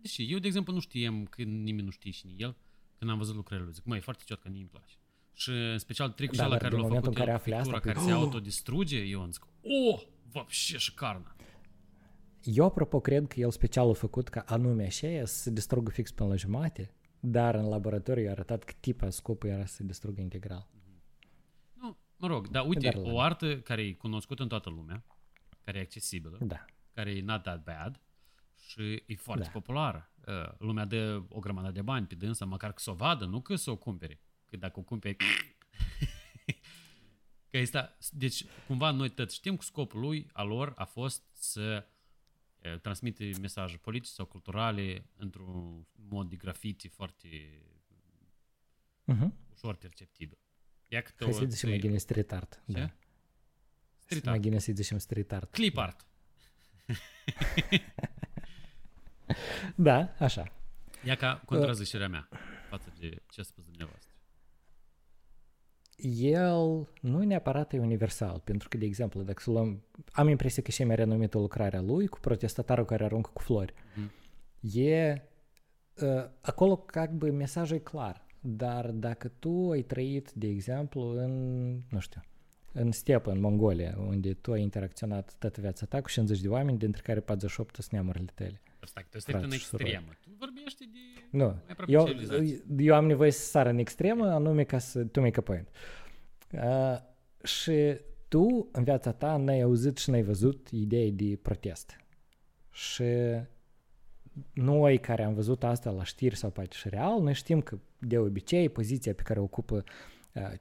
Deși 0.01 0.31
eu, 0.31 0.39
de 0.39 0.47
exemplu, 0.47 0.73
nu 0.73 0.79
știam 0.79 1.25
că 1.25 1.41
nimeni 1.41 1.85
nu 1.85 1.91
știe 1.91 2.11
și 2.11 2.25
ni 2.25 2.35
el 2.37 2.57
când 2.97 3.11
am 3.11 3.17
văzut 3.17 3.35
lucrările 3.35 3.65
lui. 3.65 3.75
Zic, 3.75 3.83
măi, 3.83 3.97
e 3.97 4.01
foarte 4.01 4.23
ciot 4.25 4.39
că 4.39 4.47
nimeni 4.47 4.69
îmi 4.71 4.79
place. 4.79 4.95
Și 5.32 5.50
în 5.50 5.78
special 5.78 6.11
tricul 6.11 6.37
da, 6.37 6.46
la 6.46 6.56
care 6.56 6.76
l-a 6.76 6.88
făcut 6.88 7.14
care 7.14 7.32
afli 7.32 7.54
asta, 7.54 7.78
care 7.78 7.98
se 7.98 8.11
autodistruge, 8.11 8.98
eu 8.98 9.20
am 9.20 9.30
zis, 9.30 9.40
oh, 9.62 10.02
вообще 10.32 10.78
шикарно. 10.78 11.37
Eu, 12.42 12.64
apropo, 12.64 13.00
cred 13.00 13.26
că 13.26 13.40
el 13.40 13.50
special 13.50 13.88
a 13.90 13.92
făcut 13.92 14.28
ca 14.28 14.44
anume 14.46 14.84
așa 14.84 15.24
să 15.24 15.34
se 15.34 15.50
distrugă 15.50 15.90
fix 15.90 16.11
până 16.11 16.28
la 16.28 16.34
jumate, 16.37 16.94
dar 17.20 17.54
în 17.54 17.68
laboratoriu 17.68 18.28
a 18.28 18.30
arătat 18.30 18.64
că 18.64 18.72
tipa 18.80 19.11
scopul 19.11 19.48
era 19.48 19.64
să 19.66 19.74
se 19.74 19.84
distrugă 19.84 20.20
integral. 20.20 20.68
Nu, 21.72 21.98
mă 22.16 22.26
rog, 22.26 22.48
dar 22.48 22.66
uite, 22.66 22.88
dar 22.88 23.02
o 23.12 23.20
artă 23.20 23.58
care 23.61 23.82
e 23.82 23.92
cunoscută 23.92 24.42
în 24.42 24.48
toată 24.48 24.70
lumea, 24.70 25.04
care 25.64 25.78
e 25.78 25.80
accesibilă, 25.80 26.38
da. 26.40 26.64
care 26.92 27.11
e 27.11 27.22
not 27.22 27.42
that 27.42 27.64
bad 27.64 28.00
și 28.56 29.02
e 29.06 29.14
foarte 29.16 29.44
da. 29.44 29.50
populară. 29.50 30.12
Uh, 30.26 30.52
lumea 30.58 30.84
dă 30.84 31.22
o 31.28 31.38
grămadă 31.38 31.70
de 31.70 31.82
bani 31.82 32.06
pe 32.06 32.14
dânsă, 32.14 32.44
măcar 32.44 32.72
că 32.72 32.78
să 32.78 32.90
o 32.90 32.94
vadă, 32.94 33.24
nu 33.24 33.40
că 33.40 33.54
să 33.54 33.70
o 33.70 33.76
cumpere. 33.76 34.20
Că 34.53 34.59
dacă 34.59 34.79
o 34.79 34.81
cumperi... 34.81 35.15
că 37.49 37.57
este, 37.57 37.95
deci, 38.11 38.45
cumva 38.67 38.91
noi 38.91 39.09
toți 39.09 39.35
știm 39.35 39.55
că 39.55 39.63
scopul 39.63 39.99
lui, 39.99 40.27
a 40.33 40.43
lor, 40.43 40.73
a 40.75 40.85
fost 40.85 41.23
să 41.31 41.85
e, 42.59 42.77
transmite 42.77 43.31
mesaje 43.41 43.77
politice 43.77 44.11
sau 44.11 44.25
culturale 44.25 45.05
într-un 45.15 45.87
mod 45.93 46.29
de 46.29 46.35
graffiti 46.35 46.87
foarte 46.87 47.27
uh-huh. 49.13 49.29
ușor 49.53 49.75
perceptibil. 49.75 50.37
Як 50.87 51.13
Hai 51.19 51.33
să 51.33 51.45
zicem 51.45 51.69
mai 51.69 51.77
bine 51.77 51.97
street 51.97 52.31
art. 52.31 52.63
Ce? 52.65 52.71
Da. 52.71 52.93
Street 53.97 54.21
art. 54.21 54.25
Mai 54.25 54.39
bine 54.39 54.59
să 54.59 54.71
zicem 54.71 54.97
street 54.97 55.31
art. 55.31 55.51
Clip 55.51 55.77
art. 55.77 56.07
da, 59.75 60.15
așa. 60.19 60.53
Ia 61.03 61.15
ca 61.15 61.41
contrazicerea 61.45 62.07
mea 62.07 62.29
față 62.69 62.93
de 62.99 63.21
ce 63.29 63.39
a 63.39 63.43
spus 63.43 63.63
dumneavoastră 63.63 64.12
el 66.09 66.87
nu 67.01 67.23
neapărat 67.23 67.73
e 67.73 67.79
universal, 67.79 68.41
pentru 68.43 68.67
că, 68.69 68.77
de 68.77 68.85
exemplu, 68.85 69.21
dacă 69.21 69.41
să 69.41 69.51
luăm, 69.51 69.83
am 70.11 70.27
impresia 70.27 70.63
că 70.63 70.71
și 70.71 70.83
mai 70.83 70.95
renumită 70.95 71.37
lucrarea 71.37 71.81
lui 71.81 72.07
cu 72.07 72.19
protestatarul 72.19 72.85
care 72.85 73.03
aruncă 73.03 73.29
cu 73.33 73.41
flori. 73.41 73.73
Mm. 73.95 74.11
E 74.81 75.21
uh, 76.01 76.25
acolo, 76.41 76.77
ca 76.77 77.07
бы, 77.07 77.31
mesajul 77.31 77.75
e 77.75 77.79
clar. 77.79 78.25
Dar 78.39 78.91
dacă 78.91 79.31
tu 79.39 79.69
ai 79.71 79.81
trăit, 79.81 80.31
de 80.31 80.47
exemplu, 80.47 81.01
în, 81.01 81.31
nu 81.89 81.99
știu, 81.99 82.21
în 82.73 82.91
stepă, 82.91 83.31
în 83.31 83.39
Mongolia, 83.39 83.95
unde 84.07 84.33
tu 84.33 84.51
ai 84.51 84.61
interacționat 84.61 85.35
toată 85.39 85.61
viața 85.61 85.85
ta 85.85 86.01
cu 86.01 86.09
50 86.09 86.41
de 86.41 86.47
oameni, 86.47 86.77
dintre 86.77 87.01
care 87.01 87.19
48 87.19 87.75
sunt 87.75 87.91
neamurile 87.91 88.31
tale. 88.35 88.61
Stai, 88.85 89.05
tu 89.09 89.19
stai 89.19 89.41
în 89.43 89.51
extremă. 89.51 90.11
Tu 90.21 90.29
vorbești 90.39 90.85
de... 90.85 90.99
Nu, 91.29 91.55
eu, 91.87 92.07
eu 92.77 92.95
am 92.95 93.05
nevoie 93.05 93.31
să 93.31 93.45
sar 93.45 93.65
în 93.65 93.77
extremă, 93.77 94.27
anume 94.31 94.63
ca 94.63 94.77
să... 94.77 95.03
Tu 95.03 95.21
make 95.21 95.39
a 95.39 95.41
point. 95.41 95.69
Uh, 96.51 96.97
și 97.43 97.97
tu, 98.27 98.69
în 98.71 98.83
viața 98.83 99.11
ta, 99.11 99.37
n-ai 99.37 99.61
auzit 99.61 99.97
și 99.97 100.09
n-ai 100.09 100.23
văzut 100.23 100.67
idei 100.71 101.11
de 101.11 101.39
protest. 101.41 101.97
Și 102.71 103.03
noi 104.53 104.99
care 104.99 105.23
am 105.23 105.33
văzut 105.33 105.63
asta 105.63 105.89
la 105.89 106.03
știri 106.03 106.35
sau 106.35 106.49
poate 106.49 106.75
și 106.75 106.89
real, 106.89 107.21
noi 107.21 107.33
știm 107.33 107.61
că 107.61 107.79
de 107.97 108.17
obicei 108.17 108.69
poziția 108.69 109.13
pe 109.13 109.21
care 109.21 109.39
o 109.39 109.43
ocupă 109.43 109.75
uh, 109.75 109.91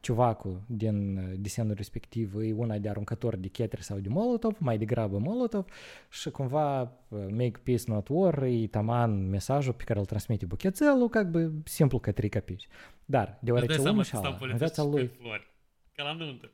ciuvacul 0.01 0.63
din 0.67 1.17
uh, 1.17 1.25
desenul 1.37 1.75
respectiv 1.75 2.35
e 2.35 2.53
una 2.53 2.79
de 2.79 2.89
aruncător 2.89 3.37
de 3.37 3.49
chetre 3.49 3.81
sau 3.81 3.99
de 3.99 4.09
molotov, 4.09 4.57
mai 4.59 4.79
degrabă 4.79 5.19
molotov 5.19 5.65
și 6.11 6.31
cumva 6.31 6.81
uh, 6.81 7.27
make 7.31 7.61
peace 7.63 7.83
not 7.87 8.09
war 8.11 8.43
e 8.43 8.67
taman 8.67 9.29
mesajul 9.29 9.73
pe 9.73 9.85
care 9.85 9.99
îl 9.99 10.05
transmite 10.05 10.47
buchețelul, 10.47 11.09
ca 11.09 11.23
бы 11.25 11.51
simplu 11.65 11.99
că 11.99 12.13
trei 12.13 12.29
capici. 12.29 12.67
Dar, 13.05 13.39
deoarece 13.41 13.79
omul 13.79 14.03
și 14.03 14.15
ala, 14.15 14.39
în 14.41 14.57
viața 14.57 14.83
lui... 14.83 15.07
Flori, 15.07 15.55
ca 15.93 16.03
la 16.03 16.13
nuntă. 16.13 16.51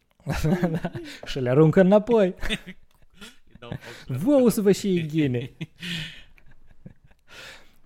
da, 0.82 0.90
și 1.26 1.40
le 1.40 1.50
aruncă 1.50 1.80
înapoi. 1.80 2.34
Vă 4.06 4.32
o 4.32 4.48
să 4.48 4.60
vă 4.60 4.72
și 4.72 4.94
ighine. 4.94 5.52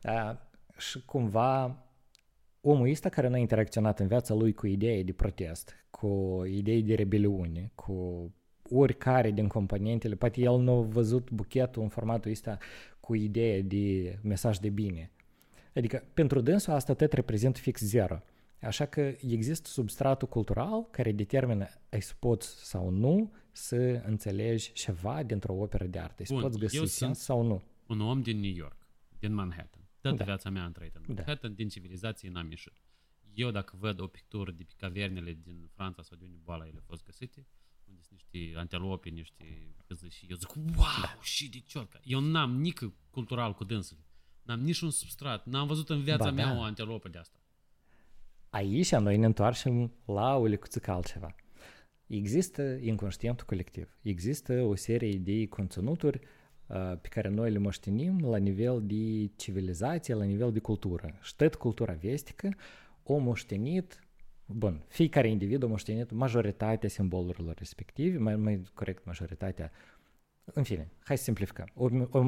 Uh, 0.03 0.37
și 0.79 1.05
cumva 1.05 1.83
omul 2.65 2.91
ăsta 2.91 3.09
care 3.09 3.29
nu 3.29 3.35
a 3.35 3.39
interacționat 3.39 4.01
în 4.01 4.07
viața 4.07 4.35
lui 4.35 4.53
cu 4.53 4.67
idei 4.67 5.05
de 5.05 5.13
protest, 5.13 5.75
cu 5.91 6.43
idei 6.47 6.83
de 6.83 6.95
rebeliune, 6.95 7.71
cu 7.75 8.31
oricare 8.71 9.31
din 9.31 9.47
componentele, 9.47 10.15
poate 10.15 10.41
el 10.41 10.59
nu 10.59 10.73
a 10.73 10.81
văzut 10.81 11.31
buchetul 11.31 11.83
în 11.83 11.89
formatul 11.89 12.31
ăsta 12.31 12.59
cu 13.01 13.15
idee 13.15 13.63
de 13.63 14.19
mesaj 14.23 14.59
de 14.59 14.69
bine. 14.69 15.11
Adică 15.75 16.05
pentru 16.15 16.41
dânsul 16.41 16.73
asta 16.73 16.95
tot 16.95 17.13
reprezintă 17.13 17.59
fix 17.59 17.81
zero. 17.81 18.23
Așa 18.61 18.87
că 18.87 19.01
există 19.21 19.69
substratul 19.69 20.29
cultural 20.29 20.87
care 20.91 21.13
determină 21.13 21.69
ai 21.91 22.03
poți 22.19 22.69
sau 22.69 22.91
nu 22.91 23.33
să 23.53 24.03
înțelegi 24.07 24.73
ceva 24.73 25.23
dintr-o 25.23 25.55
operă 25.55 25.85
de 25.85 25.99
artă. 25.99 26.25
Să 26.25 26.35
poți 26.35 26.59
găsi 26.59 26.85
sens 26.85 27.19
sau 27.19 27.43
nu. 27.43 27.63
un 27.89 28.01
om 28.01 28.23
din 28.23 28.41
New 28.41 28.55
York, 28.55 28.77
din 29.19 29.35
Manhattan. 29.35 29.82
Toată 30.03 30.17
da. 30.17 30.25
viața 30.25 30.51
mea 30.51 30.65
am 30.65 30.73
trăit 30.73 30.95
în 30.95 31.03
Manhattan, 31.07 31.51
da. 31.51 31.57
din 31.57 31.69
civilizație 31.69 32.31
n-am 32.31 32.51
ieșit. 32.51 32.83
Eu 33.35 33.51
dacă 33.51 33.77
văd 33.79 34.01
o 34.01 34.07
pictură 34.07 34.51
de 34.51 34.63
pe 34.63 34.73
cavernele 34.77 35.39
din 35.43 35.71
Franța 35.75 36.03
sau 36.03 36.17
de 36.17 36.25
unde 36.25 36.39
boala 36.43 36.67
ele 36.67 36.77
au 36.77 36.85
fost 36.87 37.05
găsite, 37.05 37.47
unde 37.89 38.01
sunt 38.03 38.21
niște 38.33 38.59
antelope, 38.59 39.09
niște 39.09 39.75
și 40.09 40.27
eu 40.29 40.37
zic, 40.37 40.55
wow, 40.55 40.87
da. 41.03 41.19
și 41.23 41.49
de 41.49 41.59
ciorca. 41.67 42.01
Eu 42.05 42.21
n-am 42.21 42.61
nici 42.61 42.79
cultural 43.11 43.55
cu 43.55 43.65
dânsul. 43.65 43.99
N-am 44.43 44.61
nici 44.61 44.81
un 44.81 44.91
substrat. 44.91 45.47
N-am 45.47 45.67
văzut 45.67 45.91
în 45.91 46.03
viața 46.03 46.25
ba, 46.25 46.31
mea 46.31 46.53
da. 46.53 46.59
o 46.59 46.63
antelopă 46.63 47.09
de 47.09 47.19
asta. 47.19 47.39
Aici 48.51 48.95
noi 48.95 49.17
ne 49.17 49.27
întoarcem 49.27 49.93
la 50.05 50.37
o 50.37 50.47
lecuțică 50.47 50.91
altceva. 50.91 51.35
Există 52.07 52.63
inconștientul 52.63 53.47
colectiv. 53.47 53.99
Există 54.03 54.63
o 54.63 54.75
serie 54.75 55.19
de 55.19 55.47
conținuturi 55.47 56.21
pe 57.01 57.09
care 57.09 57.29
noi 57.29 57.51
le 57.51 57.59
moștenim 57.59 58.31
la 58.31 58.37
nivel 58.37 58.83
de 58.85 59.31
civilizație, 59.37 60.15
la 60.15 60.25
nivel 60.25 60.53
de 60.53 60.59
cultură. 60.59 61.15
Și 61.23 61.37
tot 61.37 61.55
cultura 61.55 61.93
vestică 61.93 62.49
o 63.03 63.17
moștenit, 63.17 64.05
bun, 64.47 64.85
fiecare 64.89 65.29
individ 65.29 65.63
a 65.63 65.67
moștenit 65.67 66.11
majoritatea 66.11 66.89
simbolurilor 66.89 67.55
respective, 67.55 68.19
mai, 68.19 68.37
mai 68.37 68.63
corect 68.75 69.05
majoritatea, 69.05 69.71
în 70.45 70.63
fine, 70.63 70.91
hai 71.05 71.17
să 71.17 71.23
simplificăm. 71.23 71.69
O, 71.75 71.89
o, 72.11 72.19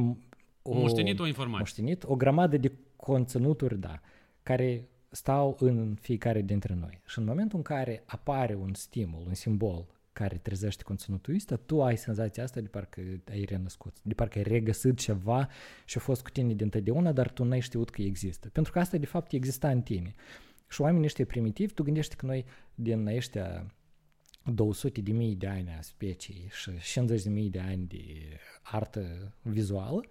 o, 0.62 0.74
moștenit 0.74 1.18
o 1.18 1.26
informație. 1.26 1.58
Moștenit 1.58 2.04
o 2.04 2.16
grămadă 2.16 2.56
de 2.56 2.72
conținuturi, 2.96 3.78
da, 3.78 4.00
care 4.42 4.88
stau 5.10 5.56
în 5.60 5.96
fiecare 6.00 6.42
dintre 6.42 6.74
noi. 6.74 7.00
Și 7.06 7.18
în 7.18 7.24
momentul 7.24 7.56
în 7.56 7.64
care 7.64 8.02
apare 8.06 8.54
un 8.54 8.74
stimul, 8.74 9.22
un 9.26 9.34
simbol 9.34 9.86
care 10.14 10.36
trezește 10.36 10.82
conținutul 10.82 11.34
ăsta, 11.34 11.56
tu 11.56 11.82
ai 11.82 11.96
senzația 11.96 12.42
asta 12.42 12.60
de 12.60 12.68
parcă 12.68 13.00
ai 13.30 13.44
renăscut, 13.44 13.96
de 14.02 14.14
parcă 14.14 14.38
ai 14.38 14.44
regăsit 14.44 14.98
ceva 14.98 15.48
și 15.84 15.96
a 15.98 16.00
fost 16.00 16.22
cu 16.22 16.30
tine 16.30 16.54
din 16.54 16.68
totdeauna, 16.68 17.12
dar 17.12 17.30
tu 17.30 17.44
n-ai 17.44 17.60
știut 17.60 17.90
că 17.90 18.02
există. 18.02 18.48
Pentru 18.48 18.72
că 18.72 18.78
asta 18.78 18.96
de 18.96 19.06
fapt 19.06 19.32
exista 19.32 19.70
în 19.70 19.82
tine. 19.82 20.14
Și 20.68 20.80
oamenii 20.80 21.04
ăștia 21.04 21.24
primitivi, 21.24 21.72
tu 21.72 21.82
gândești 21.82 22.14
că 22.14 22.26
noi 22.26 22.44
din 22.74 23.06
ăștia 23.06 23.74
200 24.44 25.00
de 25.00 25.12
mii 25.12 25.34
de 25.34 25.46
ani 25.46 25.70
a 25.78 25.80
speciei 25.80 26.48
și 26.52 26.70
50 26.92 27.22
de 27.22 27.28
mii 27.28 27.50
de 27.50 27.60
ani 27.60 27.86
de 27.86 28.04
artă 28.62 29.34
vizuală, 29.42 30.04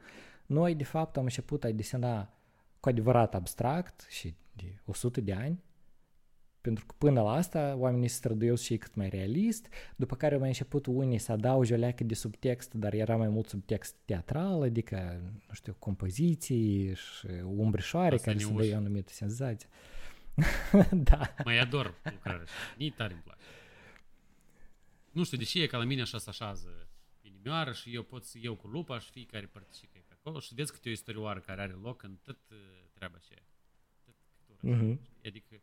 noi 0.46 0.76
de 0.76 0.84
fapt 0.84 1.18
am 1.18 1.24
început 1.24 1.64
a 1.64 1.72
desena 1.72 2.34
cu 2.80 2.90
adevărat 2.90 3.36
abstract 3.36 4.06
și 4.10 4.36
de 4.56 4.80
100 4.86 5.22
de 5.22 5.34
ani 5.34 5.64
pentru 6.64 6.86
că 6.86 6.96
până 6.98 7.22
la 7.22 7.32
asta 7.32 7.76
oamenii 7.76 8.08
se 8.08 8.16
străduiau 8.16 8.56
și 8.56 8.78
cât 8.78 8.96
mai 8.96 9.10
realist, 9.10 9.68
după 9.96 10.16
care 10.16 10.34
au 10.34 10.40
mai 10.40 10.50
început 10.50 10.86
unii 10.86 11.18
să 11.18 11.32
adauge 11.32 11.74
o 11.74 11.78
leacă 11.78 12.04
de 12.04 12.14
subtext, 12.14 12.74
dar 12.74 12.94
era 12.94 13.16
mai 13.16 13.28
mult 13.28 13.48
subtext 13.48 13.96
teatral, 14.06 14.62
adică, 14.62 15.22
nu 15.48 15.54
știu, 15.54 15.76
compoziții 15.80 16.96
și 16.96 17.28
umbrișoare 17.44 18.16
Asta 18.16 18.32
care 18.32 18.44
să 18.44 18.52
dă 18.52 18.72
o 18.74 18.76
anumită 18.76 19.12
senzație. 19.12 19.70
da. 21.10 21.34
Mai 21.44 21.60
ador 21.60 22.02
lucrarea 22.04 22.46
Nici 22.78 22.94
tare 22.96 23.14
îmi 23.14 23.22
place. 23.22 23.42
Nu 25.12 25.24
știu, 25.24 25.38
deși 25.38 25.62
e 25.62 25.68
ca 25.68 25.78
la 25.78 25.84
mine 25.84 26.02
așa 26.02 26.18
se 26.18 26.30
așează 26.30 26.88
inimioară 27.22 27.72
și 27.72 27.94
eu 27.94 28.04
pot 28.04 28.26
să 28.26 28.38
iau 28.42 28.56
cu 28.56 28.68
lupa 28.68 29.00
și 29.00 29.10
fiecare 29.10 29.46
participă 29.46 30.00
pe 30.08 30.14
acolo 30.20 30.40
și 30.40 30.54
vezi 30.54 30.72
câte 30.72 30.90
o 30.90 30.92
istorioară 30.92 31.40
care 31.40 31.62
are 31.62 31.78
loc 31.82 32.04
în 32.04 32.18
tot 32.22 32.40
uh, 32.52 32.58
treaba 32.94 33.16
aceea. 33.24 33.46
Tot 34.06 34.16
mm-hmm. 34.70 34.98
Adică 35.26 35.62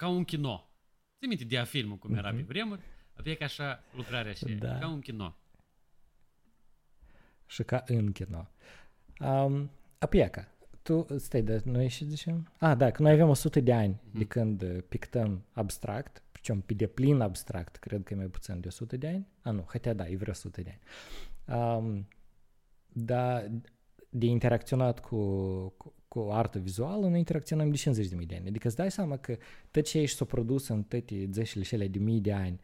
ca 0.00 0.08
un 0.08 0.24
kino. 0.24 0.70
Ți 1.18 1.26
minte 1.26 1.44
de 1.44 1.62
filmul 1.64 1.96
cum 1.96 2.14
era 2.14 2.32
uh-huh. 2.32 2.36
pe 2.36 2.42
vremuri? 2.42 2.80
Avea 3.12 3.34
ca 3.34 3.44
așa 3.44 3.84
lucrarea 3.96 4.30
așa, 4.30 4.46
da. 4.58 4.78
ca 4.78 4.88
un 4.88 5.00
kino. 5.00 5.36
Și 7.46 7.62
ca 7.62 7.84
în 7.86 8.12
kino. 8.12 8.48
Um, 9.20 9.70
Apieca, 9.98 10.48
tu, 10.82 11.06
stai, 11.16 11.42
de 11.42 11.62
noi 11.64 11.88
și 11.88 12.04
zicem? 12.04 12.52
Ah, 12.58 12.76
da, 12.76 12.90
că 12.90 13.02
noi 13.02 13.12
avem 13.12 13.28
100 13.28 13.60
de 13.60 13.72
ani 13.72 13.94
uh-huh. 13.94 14.18
de 14.18 14.24
când 14.24 14.62
uh, 14.62 14.82
pictăm 14.88 15.44
abstract, 15.52 16.22
причем 16.32 16.60
pe 16.60 16.74
deplin 16.74 17.20
abstract, 17.20 17.76
cred 17.76 18.02
că 18.02 18.12
e 18.12 18.16
mai 18.16 18.26
puțin 18.26 18.60
de 18.60 18.68
100 18.68 18.96
de 18.96 19.06
ani. 19.06 19.26
Ah, 19.42 19.52
nu, 19.52 19.64
hatea 19.68 19.92
da, 19.92 20.08
e 20.08 20.16
vreo 20.16 20.32
100 20.32 20.62
de 20.62 20.70
ani. 20.70 20.80
Um, 21.58 22.08
dar 22.86 23.50
de 24.10 24.26
interacționat 24.26 25.00
cu, 25.00 25.18
cu, 25.68 25.94
cu 26.13 26.27
artă 26.31 26.59
vizuală, 26.59 27.07
noi 27.07 27.17
interacționăm 27.17 27.69
de 27.69 27.75
50 27.75 28.07
de 28.07 28.35
ani. 28.35 28.47
Adică 28.47 28.67
îți 28.67 28.75
dai 28.75 28.91
seama 28.91 29.17
că 29.17 29.37
tot 29.71 29.83
ce 29.83 29.99
ești 29.99 30.17
s-a 30.17 30.25
produs 30.25 30.67
în 30.67 30.83
toate 30.83 31.29
zecile 31.31 31.63
cele 31.63 31.87
de 31.87 31.99
mii 31.99 32.21
de 32.21 32.33
ani, 32.33 32.59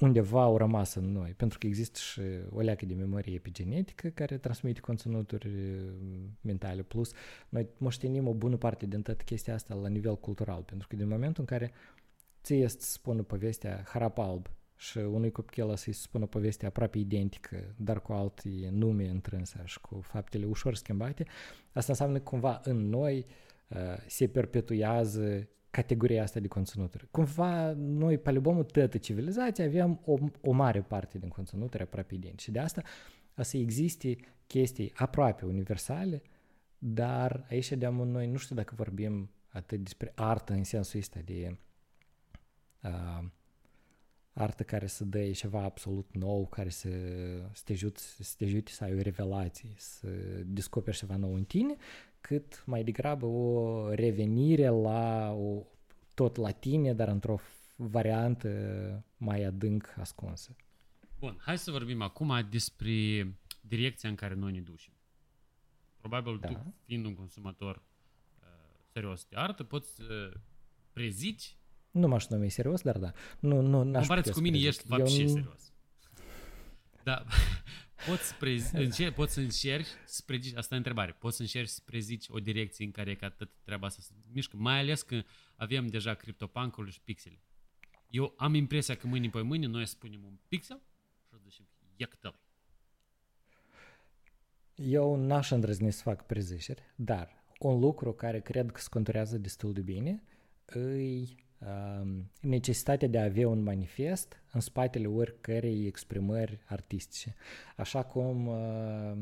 undeva 0.00 0.42
au 0.42 0.56
rămas 0.56 0.94
în 0.94 1.12
noi, 1.12 1.30
pentru 1.30 1.58
că 1.58 1.66
există 1.66 1.98
și 2.02 2.20
o 2.50 2.60
leacă 2.60 2.86
de 2.86 2.94
memorie 2.94 3.34
epigenetică 3.34 4.08
care 4.08 4.38
transmite 4.38 4.80
conținuturi 4.80 5.48
mentale, 6.40 6.82
plus 6.82 7.12
noi 7.48 7.68
moștenim 7.78 8.28
o 8.28 8.34
bună 8.34 8.56
parte 8.56 8.86
din 8.86 9.02
toată 9.02 9.22
chestia 9.24 9.54
asta 9.54 9.74
la 9.74 9.88
nivel 9.88 10.18
cultural, 10.18 10.62
pentru 10.62 10.88
că 10.88 10.96
din 10.96 11.08
momentul 11.08 11.44
în 11.48 11.56
care 11.56 11.72
ți 12.42 12.54
este 12.54 12.82
să 12.82 12.90
spună 12.90 13.22
povestea 13.22 13.82
Harap 13.86 14.18
Alb 14.18 14.50
și 14.80 14.98
unui 14.98 15.30
copil 15.30 15.76
să-i 15.76 15.92
spună 15.92 16.26
povestea 16.26 16.68
aproape 16.68 16.98
identică, 16.98 17.74
dar 17.76 18.02
cu 18.02 18.12
alte 18.12 18.68
nume 18.70 19.08
întrânse 19.08 19.62
și 19.64 19.80
cu 19.80 20.00
faptele 20.00 20.44
ușor 20.44 20.74
schimbate, 20.74 21.24
asta 21.72 21.92
înseamnă 21.92 22.16
că 22.16 22.22
cumva 22.22 22.60
în 22.64 22.88
noi 22.88 23.26
uh, 23.68 23.78
se 24.06 24.28
perpetuează 24.28 25.48
categoria 25.70 26.22
asta 26.22 26.40
de 26.40 26.48
conținuturi. 26.48 27.08
Cumva 27.10 27.72
noi, 27.72 28.18
pe 28.18 28.28
albumul 28.28 28.64
toată 28.64 28.98
civilizația, 28.98 29.64
avem 29.64 30.00
o, 30.04 30.16
o 30.40 30.52
mare 30.52 30.80
parte 30.80 31.18
din 31.18 31.28
conținuturi 31.28 31.82
aproape 31.82 32.14
identice. 32.14 32.44
Și 32.44 32.50
de 32.50 32.58
asta 32.58 32.82
o 33.36 33.42
să 33.42 33.56
existe 33.56 34.16
chestii 34.46 34.92
aproape 34.94 35.44
universale, 35.44 36.22
dar 36.78 37.46
aici 37.48 37.72
de 37.72 37.88
noi 37.88 38.26
nu 38.26 38.36
știu 38.36 38.54
dacă 38.54 38.74
vorbim 38.76 39.30
atât 39.48 39.80
despre 39.82 40.12
artă 40.14 40.52
în 40.52 40.64
sensul 40.64 40.98
ăsta 40.98 41.20
de 41.24 41.56
uh, 42.82 43.24
artă 44.40 44.62
care 44.62 44.86
să 44.86 45.04
dă 45.04 45.30
ceva 45.30 45.62
absolut 45.62 46.06
nou, 46.12 46.46
care 46.46 46.68
să, 46.68 46.88
să, 47.52 47.62
te, 47.64 47.72
ajute, 47.72 48.00
să 48.00 48.34
te 48.36 48.44
ajute 48.44 48.70
să 48.70 48.84
ai 48.84 48.94
o 48.94 49.00
revelație, 49.00 49.70
să 49.76 50.08
descoperi 50.44 50.96
ceva 50.96 51.16
nou 51.16 51.34
în 51.34 51.44
tine, 51.44 51.76
cât 52.20 52.62
mai 52.66 52.84
degrabă 52.84 53.26
o 53.26 53.88
revenire 53.94 54.68
la 54.68 55.32
o, 55.32 55.62
tot 56.14 56.36
la 56.36 56.50
tine, 56.50 56.94
dar 56.94 57.08
într-o 57.08 57.38
variantă 57.76 58.48
mai 59.16 59.44
adânc 59.44 59.94
ascunsă. 59.98 60.56
Bun, 61.18 61.36
hai 61.40 61.58
să 61.58 61.70
vorbim 61.70 62.02
acum 62.02 62.46
despre 62.50 62.92
direcția 63.60 64.08
în 64.08 64.14
care 64.14 64.34
noi 64.34 64.52
ne 64.52 64.60
ducem. 64.60 64.92
Probabil 66.00 66.38
da. 66.38 66.48
tu, 66.48 66.74
fiind 66.84 67.04
un 67.04 67.14
consumator 67.14 67.76
uh, 67.76 68.46
serios 68.92 69.26
de 69.28 69.36
artă, 69.36 69.64
poți 69.64 69.94
să 69.94 70.32
prezici. 70.92 71.56
Nu 71.90 72.08
m-aș 72.08 72.26
numi 72.26 72.50
serios, 72.50 72.82
dar 72.82 72.98
da. 72.98 73.12
Nu, 73.38 73.60
nu, 73.60 73.82
n-aș 73.82 74.06
Comparați 74.06 74.32
cu 74.32 74.40
mine, 74.40 74.58
ești 74.58 74.86
fapt 74.86 75.08
și 75.08 75.28
serios. 75.28 75.72
Da, 77.02 77.24
poți, 78.08 78.22
să 78.22 78.34
prezi, 78.38 78.76
încer, 78.76 79.12
poți 79.12 79.32
să 79.32 79.40
încerci 79.40 79.86
să 80.04 80.22
prezici, 80.26 80.56
asta 80.56 80.74
e 80.74 80.76
întrebare, 80.76 81.16
poți 81.18 81.36
să 81.36 81.42
încerci 81.42 81.68
să 81.68 81.80
prezici 81.84 82.26
o 82.28 82.38
direcție 82.38 82.84
în 82.84 82.90
care 82.90 83.10
e 83.10 83.14
că 83.14 83.24
atât 83.24 83.50
treaba 83.64 83.86
asta 83.86 84.02
să 84.02 84.10
mișcă, 84.32 84.56
mai 84.56 84.78
ales 84.78 85.02
că 85.02 85.22
avem 85.56 85.86
deja 85.86 86.14
CryptoPunk-ul 86.14 86.90
și 86.90 87.00
pixele. 87.00 87.42
Eu 88.08 88.34
am 88.36 88.54
impresia 88.54 88.94
că 88.94 89.06
mâine 89.06 89.28
pe 89.28 89.40
mâine 89.40 89.66
noi 89.66 89.86
spunem 89.86 90.24
un 90.24 90.38
pixel 90.48 90.80
și 91.28 91.34
o 91.34 91.36
zicem, 91.42 91.68
iactă 91.96 92.40
Eu 94.74 95.16
n-aș 95.16 95.50
îndrăzni 95.50 95.92
să 95.92 96.02
fac 96.02 96.26
preziceri, 96.26 96.82
dar 96.96 97.44
un 97.58 97.78
lucru 97.78 98.12
care 98.12 98.40
cred 98.40 98.70
că 98.70 98.80
se 98.80 98.88
conturează 98.90 99.38
destul 99.38 99.72
de 99.72 99.80
bine 99.80 100.22
îi 100.64 101.20
um, 101.20 101.49
necesitatea 102.40 103.08
de 103.08 103.18
a 103.18 103.24
avea 103.24 103.48
un 103.48 103.62
manifest 103.62 104.42
în 104.52 104.60
spatele 104.60 105.06
oricărei 105.06 105.86
exprimări 105.86 106.58
artistice. 106.64 107.34
Așa 107.76 108.02
cum 108.02 108.46
uh, 108.46 109.12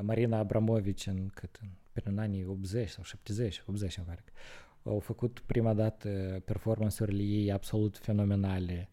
Marina 0.00 0.38
Abramovici 0.38 1.06
în, 1.06 1.28
cât, 1.34 1.60
prin 1.92 2.18
anii 2.18 2.44
80 2.44 2.88
sau 2.88 3.04
70, 3.04 3.62
80 3.66 3.96
în 3.96 4.04
parcă, 4.04 4.32
au 4.82 4.98
făcut 4.98 5.42
prima 5.46 5.74
dată 5.74 6.42
performance-urile 6.44 7.22
ei 7.22 7.52
absolut 7.52 7.98
fenomenale 7.98 8.88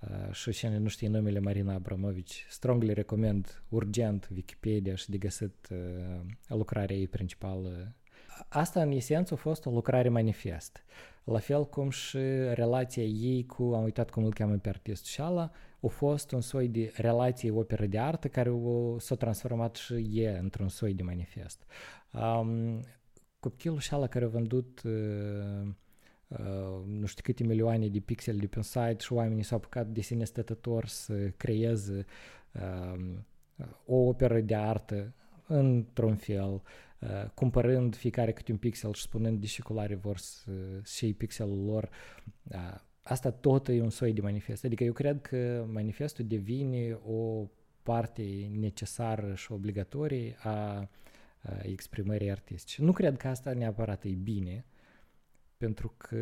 uh, 0.00 0.32
și 0.32 0.50
cine 0.50 0.78
nu 0.78 0.88
știe 0.88 1.08
numele 1.08 1.38
Marina 1.38 1.74
Abramovici, 1.74 2.46
strongly 2.48 2.92
recommend 2.92 3.62
urgent 3.68 4.28
Wikipedia 4.34 4.94
și 4.94 5.10
de 5.10 5.18
găsit 5.18 5.68
uh, 5.70 6.20
lucrarea 6.48 6.96
ei 6.96 7.08
principală. 7.08 7.94
Asta 8.48 8.82
în 8.82 8.90
esență 8.90 9.34
a 9.34 9.36
fost 9.36 9.66
o 9.66 9.70
lucrare 9.70 10.08
manifest. 10.08 10.84
La 11.24 11.38
fel 11.38 11.64
cum 11.64 11.90
și 11.90 12.18
relația 12.52 13.02
ei 13.02 13.46
cu, 13.46 13.62
am 13.62 13.82
uitat 13.82 14.10
cum 14.10 14.24
îl 14.24 14.32
cheamă 14.32 14.56
pe 14.56 14.68
artist 14.68 15.04
și 15.04 15.12
șala, 15.12 15.50
a 15.80 15.86
fost 15.86 16.32
un 16.32 16.40
soi 16.40 16.68
de 16.68 16.92
relație 16.96 17.50
operă 17.50 17.86
de 17.86 17.98
artă 17.98 18.28
care 18.28 18.50
o, 18.50 18.98
s-a 18.98 19.14
transformat 19.14 19.76
și 19.76 20.20
e 20.20 20.38
într-un 20.38 20.68
soi 20.68 20.94
de 20.94 21.02
manifest. 21.02 21.64
Um, 22.12 22.80
copilul 23.40 23.78
și 23.78 23.88
șala 23.88 24.06
care 24.06 24.24
a 24.24 24.28
vândut 24.28 24.82
uh, 24.84 25.68
uh, 26.28 26.84
nu 26.86 27.06
știu 27.06 27.22
câte 27.22 27.44
milioane 27.44 27.88
de 27.88 27.98
pixeli 27.98 28.38
de 28.38 28.46
pe 28.46 28.62
site 28.62 28.96
și 28.98 29.12
oamenii 29.12 29.42
s-au 29.42 29.58
apucat 29.58 29.86
de 29.86 30.00
sine 30.00 30.24
stătător 30.24 30.86
să 30.86 31.14
creeze 31.36 32.04
uh, 32.52 33.14
o 33.86 33.96
operă 33.96 34.40
de 34.40 34.54
artă 34.54 35.14
într-un 35.46 36.16
fel, 36.16 36.52
uh, 36.52 36.60
cumpărând 37.34 37.96
fiecare 37.96 38.32
câte 38.32 38.52
un 38.52 38.58
pixel 38.58 38.92
și 38.92 39.02
spunând 39.02 39.40
de 39.40 39.46
ce 39.46 39.62
culoare 39.62 39.94
vor 39.94 40.18
să, 40.18 40.50
să 40.82 41.04
iei 41.04 41.14
pixelul 41.14 41.64
lor. 41.64 41.90
Uh, 42.42 42.74
asta 43.02 43.30
tot 43.30 43.68
e 43.68 43.80
un 43.80 43.90
soi 43.90 44.12
de 44.12 44.20
manifest. 44.20 44.64
Adică 44.64 44.84
eu 44.84 44.92
cred 44.92 45.20
că 45.20 45.66
manifestul 45.72 46.24
devine 46.24 46.98
o 47.04 47.46
parte 47.82 48.50
necesară 48.52 49.34
și 49.34 49.52
obligatorie 49.52 50.36
a 50.42 50.88
exprimării 51.62 52.30
artistice. 52.30 52.82
Nu 52.82 52.92
cred 52.92 53.16
că 53.16 53.28
asta 53.28 53.52
neapărat 53.52 54.04
e 54.04 54.08
bine, 54.08 54.64
pentru 55.56 55.94
că 55.96 56.16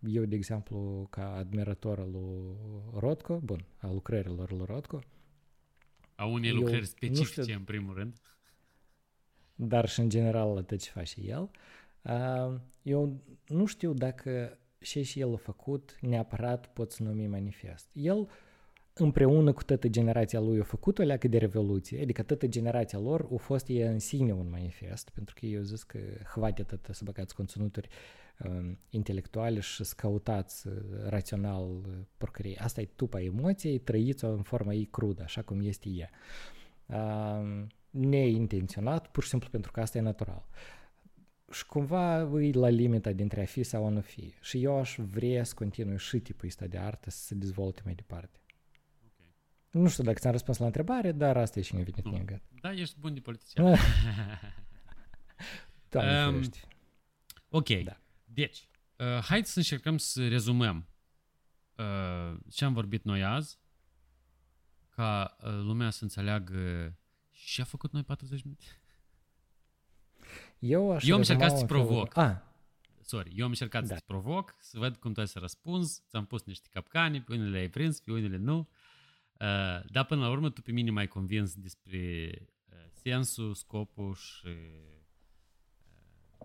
eu, 0.00 0.24
de 0.24 0.34
exemplu, 0.34 1.06
ca 1.10 1.34
admirator 1.34 1.98
al 1.98 2.10
lui 2.10 2.56
Rodko, 2.94 3.38
bun, 3.42 3.64
a 3.78 3.92
lucrărilor 3.92 4.52
lui 4.52 4.64
Rodko, 4.66 5.00
a 6.14 6.24
unei 6.24 6.52
lucrări 6.52 6.86
specifice, 6.86 7.40
știu, 7.40 7.56
în 7.56 7.64
primul 7.64 7.94
rând. 7.94 8.20
Dar 9.60 9.88
și 9.88 10.00
în 10.00 10.08
general 10.08 10.54
la 10.54 10.62
tot 10.62 10.78
ce 10.78 10.90
face 10.90 11.20
el. 11.20 11.50
Eu 12.82 13.20
nu 13.46 13.66
știu 13.66 13.92
dacă 13.92 14.58
și 14.80 15.02
și 15.02 15.20
el 15.20 15.32
a 15.32 15.36
făcut 15.36 15.98
neapărat 16.00 16.66
pot 16.66 16.92
să 16.92 17.02
numi 17.02 17.26
manifest. 17.26 17.88
El 17.92 18.28
împreună 18.92 19.52
cu 19.52 19.64
toată 19.64 19.88
generația 19.88 20.40
lui 20.40 20.60
a 20.60 20.62
făcut 20.62 20.98
o 20.98 21.02
leacă 21.02 21.28
de 21.28 21.38
revoluție, 21.38 22.02
adică 22.02 22.22
toată 22.22 22.46
generația 22.46 22.98
lor 22.98 23.28
a 23.32 23.36
fost 23.36 23.68
e 23.68 23.86
în 23.86 23.98
sine 23.98 24.32
un 24.32 24.50
manifest, 24.50 25.10
pentru 25.10 25.34
că 25.38 25.46
eu 25.46 25.62
zis 25.62 25.82
că 25.82 25.98
hvate 26.34 26.60
atât 26.60 26.94
să 26.94 27.04
băgați 27.04 27.34
conținuturi 27.34 27.88
um, 28.44 28.78
intelectuale 28.90 29.60
și 29.60 29.84
să 29.84 29.94
căutați 29.96 30.66
uh, 30.66 30.74
rațional 31.08 31.68
uh, 31.68 31.94
porcării. 32.16 32.56
Asta 32.56 32.80
e 32.80 32.88
tupa 32.96 33.20
emoției, 33.20 33.78
trăiți-o 33.78 34.28
în 34.28 34.42
forma 34.42 34.74
ei 34.74 34.88
crudă, 34.90 35.22
așa 35.22 35.42
cum 35.42 35.60
este 35.60 35.88
ea. 35.88 36.10
Um, 36.86 37.66
neintenționat, 37.90 39.10
pur 39.10 39.22
și 39.22 39.28
simplu 39.28 39.48
pentru 39.48 39.72
că 39.72 39.80
asta 39.80 39.98
e 39.98 40.00
natural. 40.00 40.48
Și 41.50 41.66
cumva 41.66 42.20
e 42.20 42.52
la 42.52 42.68
limita 42.68 43.12
dintre 43.12 43.42
a 43.42 43.44
fi 43.44 43.62
sau 43.62 43.86
a 43.86 43.88
nu 43.88 44.00
fi. 44.00 44.32
Și 44.40 44.62
eu 44.62 44.78
aș 44.78 44.96
vrea 44.98 45.44
să 45.44 45.54
continui 45.54 45.98
și 45.98 46.18
tipul 46.18 46.48
ăsta 46.48 46.66
de 46.66 46.78
artă 46.78 47.10
să 47.10 47.18
se 47.18 47.34
dezvolte 47.34 47.80
mai 47.84 47.94
departe. 47.94 48.38
Nu 49.70 49.88
știu 49.88 50.04
dacă 50.04 50.18
ți-am 50.18 50.32
răspuns 50.32 50.58
la 50.58 50.66
întrebare, 50.66 51.12
dar 51.12 51.36
asta 51.36 51.58
e 51.58 51.62
și 51.62 51.74
venit 51.74 52.04
nu. 52.04 52.10
mie 52.10 52.42
Da, 52.60 52.72
ești 52.72 52.98
bun 52.98 53.14
de 53.14 53.20
politician. 53.20 53.76
Doamne 55.90 56.26
um, 56.26 56.50
Ok, 57.48 57.68
da. 57.68 58.00
deci, 58.24 58.68
uh, 58.96 59.18
hai 59.22 59.44
să 59.44 59.58
încercăm 59.58 59.98
să 59.98 60.28
rezumăm 60.28 60.88
uh, 61.76 62.36
ce 62.50 62.64
am 62.64 62.72
vorbit 62.72 63.04
noi 63.04 63.24
azi, 63.24 63.58
ca 64.88 65.36
uh, 65.40 65.50
lumea 65.50 65.90
să 65.90 66.02
înțeleagă 66.02 66.94
ce 67.44 67.60
a 67.60 67.64
făcut 67.64 67.92
noi 67.92 68.02
40 68.02 68.42
minute. 68.42 68.64
Eu, 70.58 70.92
aș 70.92 71.06
eu 71.06 71.12
am 71.12 71.20
încercat 71.20 71.50
să-ți 71.50 71.66
provoc. 71.66 72.16
Ah. 72.16 72.36
Sorry, 73.00 73.32
eu 73.36 73.44
am 73.44 73.50
încercat 73.50 73.82
da. 73.82 73.88
să-ți 73.88 74.04
provoc, 74.04 74.56
să 74.60 74.78
văd 74.78 74.96
cum 74.96 75.12
tu 75.12 75.20
ai 75.20 75.28
să 75.28 75.38
răspunzi, 75.38 76.02
ți-am 76.08 76.24
pus 76.24 76.44
niște 76.44 76.68
capcane, 76.72 77.20
pe 77.20 77.32
unele 77.34 77.58
ai 77.58 77.68
prins, 77.68 78.00
pe 78.00 78.12
unele 78.12 78.36
nu. 78.36 78.58
Uh, 78.58 79.90
dar 79.90 80.04
până 80.06 80.20
la 80.20 80.30
urmă 80.30 80.50
tu 80.50 80.62
pe 80.62 80.72
mine 80.72 80.90
mai 80.90 81.06
convins 81.06 81.54
despre 81.54 82.30
uh, 82.70 82.76
sensul, 83.02 83.54
scopul 83.54 84.14
și 84.14 84.46
uh, 84.46 84.98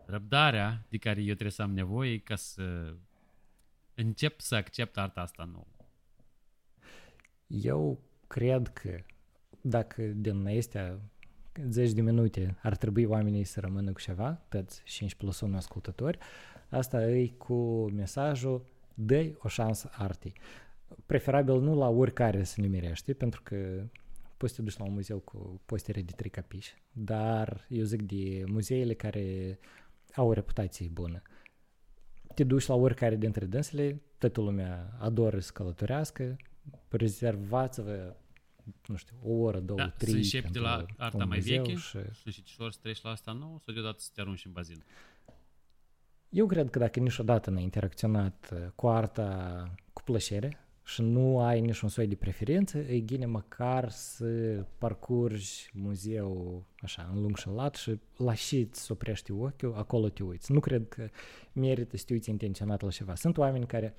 răbdarea 0.05 0.85
de 0.89 0.97
care 0.97 1.19
eu 1.19 1.25
trebuie 1.25 1.51
să 1.51 1.61
am 1.61 1.71
nevoie 1.73 2.19
ca 2.19 2.35
să 2.35 2.95
încep 3.93 4.39
să 4.39 4.55
accept 4.55 4.97
arta 4.97 5.21
asta 5.21 5.43
nouă. 5.43 5.67
Eu 7.47 8.03
cred 8.27 8.67
că 8.67 9.03
dacă 9.63 10.01
din 10.01 10.45
este 10.45 10.99
10 11.69 11.93
de 11.93 12.01
minute 12.01 12.57
ar 12.61 12.75
trebui 12.75 13.05
oamenii 13.05 13.43
să 13.43 13.59
rămână 13.59 13.91
cu 13.91 13.99
ceva, 13.99 14.41
toți 14.49 14.81
5 14.83 15.15
plus 15.15 15.41
1 15.41 15.55
ascultători, 15.55 16.17
asta 16.69 17.09
e 17.09 17.27
cu 17.27 17.89
mesajul 17.93 18.65
dă 18.93 19.31
o 19.41 19.47
șansă 19.47 19.89
artei 19.93 20.33
preferabil 21.05 21.59
nu 21.59 21.75
la 21.75 21.89
oricare 21.89 22.43
să 22.43 22.61
numerește, 22.61 23.13
pentru 23.13 23.41
că 23.43 23.83
poți 24.37 24.53
să 24.53 24.59
te 24.59 24.65
duci 24.65 24.77
la 24.77 24.85
un 24.85 24.93
muzeu 24.93 25.19
cu 25.19 25.61
postere 25.65 26.01
de 26.01 26.11
trei 26.15 26.29
capiși, 26.29 26.73
dar 26.91 27.65
eu 27.69 27.83
zic 27.83 28.01
de 28.01 28.43
muzeele 28.47 28.93
care 28.93 29.59
au 30.15 30.27
o 30.27 30.33
reputație 30.33 30.89
bună. 30.93 31.21
Te 32.33 32.43
duci 32.43 32.65
la 32.65 32.75
oricare 32.75 33.15
dintre 33.15 33.45
dânsele, 33.45 34.01
toată 34.17 34.41
lumea 34.41 34.97
adoră 34.99 35.39
să 35.39 35.51
călătorească, 35.53 36.35
rezervați-vă 36.89 38.15
nu 38.87 38.95
știu, 38.95 39.15
o 39.23 39.31
oră, 39.31 39.59
două, 39.59 39.79
da, 39.79 39.89
trei. 39.89 40.23
Să 40.23 40.35
începi 40.35 40.51
de 40.51 40.59
la 40.59 40.85
arta 40.97 41.25
mai 41.25 41.39
veche 41.39 41.75
și... 41.75 41.97
și 42.31 42.43
ușor 42.45 42.71
să 42.71 42.79
treci 42.81 43.01
la 43.01 43.09
asta 43.09 43.31
nouă 43.31 43.57
sau 43.65 43.73
deodată 43.73 43.99
să 43.99 44.09
te 44.13 44.21
arunci 44.21 44.45
în 44.45 44.51
bazin? 44.51 44.83
Eu 46.29 46.45
cred 46.45 46.69
că 46.69 46.79
dacă 46.79 46.99
niciodată 46.99 47.49
n-ai 47.49 47.63
interacționat 47.63 48.53
cu 48.75 48.87
arta 48.87 49.73
cu 49.93 50.03
plăcere, 50.03 50.63
și 50.85 51.01
nu 51.01 51.39
ai 51.39 51.61
niciun 51.61 51.89
soi 51.89 52.07
de 52.07 52.15
preferință, 52.15 52.77
e 52.77 52.99
bine 52.99 53.25
măcar 53.25 53.89
să 53.89 54.25
parcurgi 54.77 55.69
muzeul 55.73 56.65
așa, 56.79 57.09
în 57.13 57.21
lung 57.21 57.37
și 57.37 57.47
în 57.47 57.53
lat 57.53 57.75
și 57.75 57.99
la 58.17 58.33
și 58.33 58.57
îți 58.57 58.91
oprești 58.91 59.31
ochiul, 59.31 59.73
acolo 59.73 60.09
te 60.09 60.23
uiți. 60.23 60.51
Nu 60.51 60.59
cred 60.59 60.87
că 60.87 61.09
merită 61.53 61.97
să 61.97 62.03
te 62.05 62.13
uiți 62.13 62.29
intenționat 62.29 62.81
la 62.81 62.89
ceva. 62.89 63.15
Sunt 63.15 63.37
oameni 63.37 63.65
care 63.65 63.95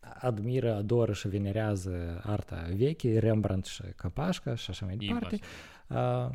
admiră, 0.00 0.74
adoră 0.74 1.12
și 1.12 1.28
venerează 1.28 2.20
arta 2.24 2.68
veche, 2.76 3.18
Rembrandt 3.18 3.66
și 3.66 3.82
Capașca 3.96 4.54
și 4.54 4.70
așa 4.70 4.86
mai 4.86 4.96
departe. 4.96 5.38
Uh, 5.88 6.28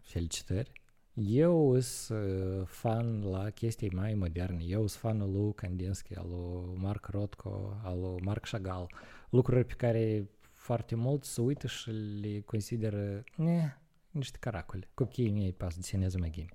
felicitări! 0.00 0.72
Eu 1.18 1.80
sunt 1.80 2.18
uh, 2.18 2.66
fan 2.66 3.22
la 3.22 3.50
chestii 3.50 3.90
mai 3.90 4.14
moderne. 4.14 4.62
Eu 4.64 4.86
sunt 4.86 5.00
fanul 5.00 5.32
lui 5.32 5.54
Kandinsky, 5.54 6.14
al 6.14 6.26
lui 6.28 6.76
Mark 6.82 7.06
Rothko, 7.06 7.80
al 7.82 8.00
lui 8.00 8.20
Mark 8.22 8.48
Chagall. 8.48 8.86
Lucruri 9.30 9.64
pe 9.64 9.74
care 9.74 10.28
foarte 10.52 10.94
mult 10.94 11.24
se 11.24 11.40
uită 11.40 11.66
și 11.66 11.90
le 11.90 12.40
consideră 12.40 13.24
ne, 13.36 13.76
niște 14.10 14.38
caracole. 14.40 14.88
Copiii 14.94 15.30
mei 15.30 15.52
pas 15.52 15.76
deseneze 15.76 16.18
mai 16.18 16.28
bine. 16.28 16.48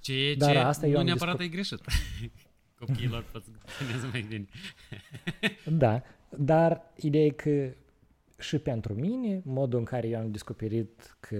Ce, 0.00 0.34
Dar 0.38 0.52
ce 0.52 0.58
asta 0.58 0.86
nu 0.86 1.02
neapărat 1.02 1.38
ai 1.38 1.48
greșit. 1.48 1.80
Copiilor 2.78 3.24
pot 3.32 3.44
să 3.44 3.50
deseneze 3.64 4.06
mai 4.06 4.26
bine. 4.28 4.46
da, 5.82 6.02
dar 6.36 6.92
ideea 6.96 7.24
e 7.24 7.30
că 7.30 7.74
și 8.38 8.58
pentru 8.58 8.94
mine, 8.94 9.40
modul 9.44 9.78
în 9.78 9.84
care 9.84 10.08
eu 10.08 10.18
am 10.18 10.30
descoperit 10.30 11.16
că 11.20 11.36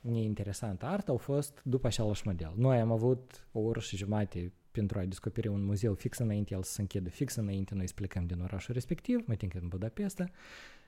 neinteresantă 0.00 0.86
artă 0.86 1.10
au 1.10 1.16
fost 1.16 1.60
după 1.64 1.86
același 1.86 2.22
model. 2.26 2.52
Noi 2.56 2.78
am 2.78 2.92
avut 2.92 3.46
o 3.52 3.60
oră 3.60 3.80
și 3.80 3.96
jumate 3.96 4.52
pentru 4.70 4.98
a 4.98 5.04
descoperi 5.04 5.48
un 5.48 5.64
muzeu 5.64 5.94
fix 5.94 6.18
înainte 6.18 6.54
el 6.54 6.62
să 6.62 6.72
se 6.72 6.80
închidă, 6.80 7.08
fix 7.08 7.34
înainte 7.34 7.74
noi 7.74 7.86
să 7.86 7.94
plecăm 7.94 8.26
din 8.26 8.40
orașul 8.40 8.74
respectiv, 8.74 9.24
mă 9.26 9.34
tin 9.34 9.50
în 9.60 9.68
Budapesta, 9.68 10.24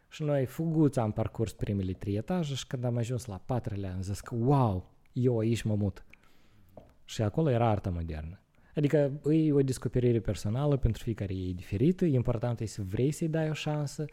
și 0.08 0.22
noi 0.22 0.46
fuguți 0.46 0.98
am 0.98 1.12
parcurs 1.12 1.52
primele 1.52 1.92
trei 1.92 2.16
etaje 2.16 2.54
și 2.54 2.66
când 2.66 2.84
am 2.84 2.96
ajuns 2.96 3.24
la 3.24 3.42
patrulea 3.46 3.94
am 3.94 4.02
zis 4.02 4.20
că 4.20 4.34
wow, 4.34 4.90
eu 5.12 5.38
aici 5.38 5.62
mă 5.62 5.74
mut. 5.74 6.04
Și 7.04 7.22
acolo 7.22 7.50
era 7.50 7.68
arta 7.68 7.90
modernă. 7.90 8.41
Adică 8.74 9.20
e 9.30 9.52
o 9.52 9.62
descoperire 9.62 10.20
personală 10.20 10.76
pentru 10.76 11.02
fiecare 11.02 11.34
e 11.34 11.52
diferită, 11.52 12.04
important 12.04 12.60
e 12.60 12.66
să 12.66 12.82
vrei 12.82 13.12
să-i 13.12 13.28
dai 13.28 13.50
o 13.50 13.52
șansă, 13.52 14.04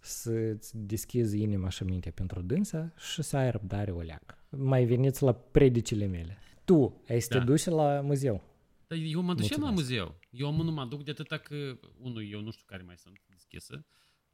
să-ți 0.00 0.78
deschizi 0.78 1.42
inima 1.42 1.68
și 1.68 1.84
mintea 1.84 2.12
pentru 2.14 2.42
dânsa 2.42 2.92
și 2.96 3.22
să 3.22 3.36
ai 3.36 3.50
răbdare 3.50 3.90
o 3.90 4.00
leacă. 4.00 4.38
Mai 4.50 4.84
veniți 4.84 5.22
la 5.22 5.32
predicile 5.32 6.06
mele. 6.06 6.38
Tu 6.64 7.02
ai 7.08 7.20
să 7.20 7.28
da. 7.30 7.38
te 7.38 7.44
duci 7.44 7.64
la 7.64 8.00
muzeu. 8.00 8.42
Dar 8.86 8.98
eu 8.98 9.20
mă 9.20 9.34
duceam 9.34 9.62
la 9.62 9.70
muzeu. 9.70 10.18
Eu 10.30 10.62
nu 10.62 10.70
mă 10.70 10.84
duc 10.84 11.04
de 11.04 11.10
atâta 11.10 11.36
că, 11.36 11.78
unul, 12.00 12.30
eu 12.30 12.40
nu 12.40 12.50
știu 12.50 12.64
care 12.66 12.82
mai 12.82 12.96
sunt 12.98 13.22
deschisă, 13.28 13.86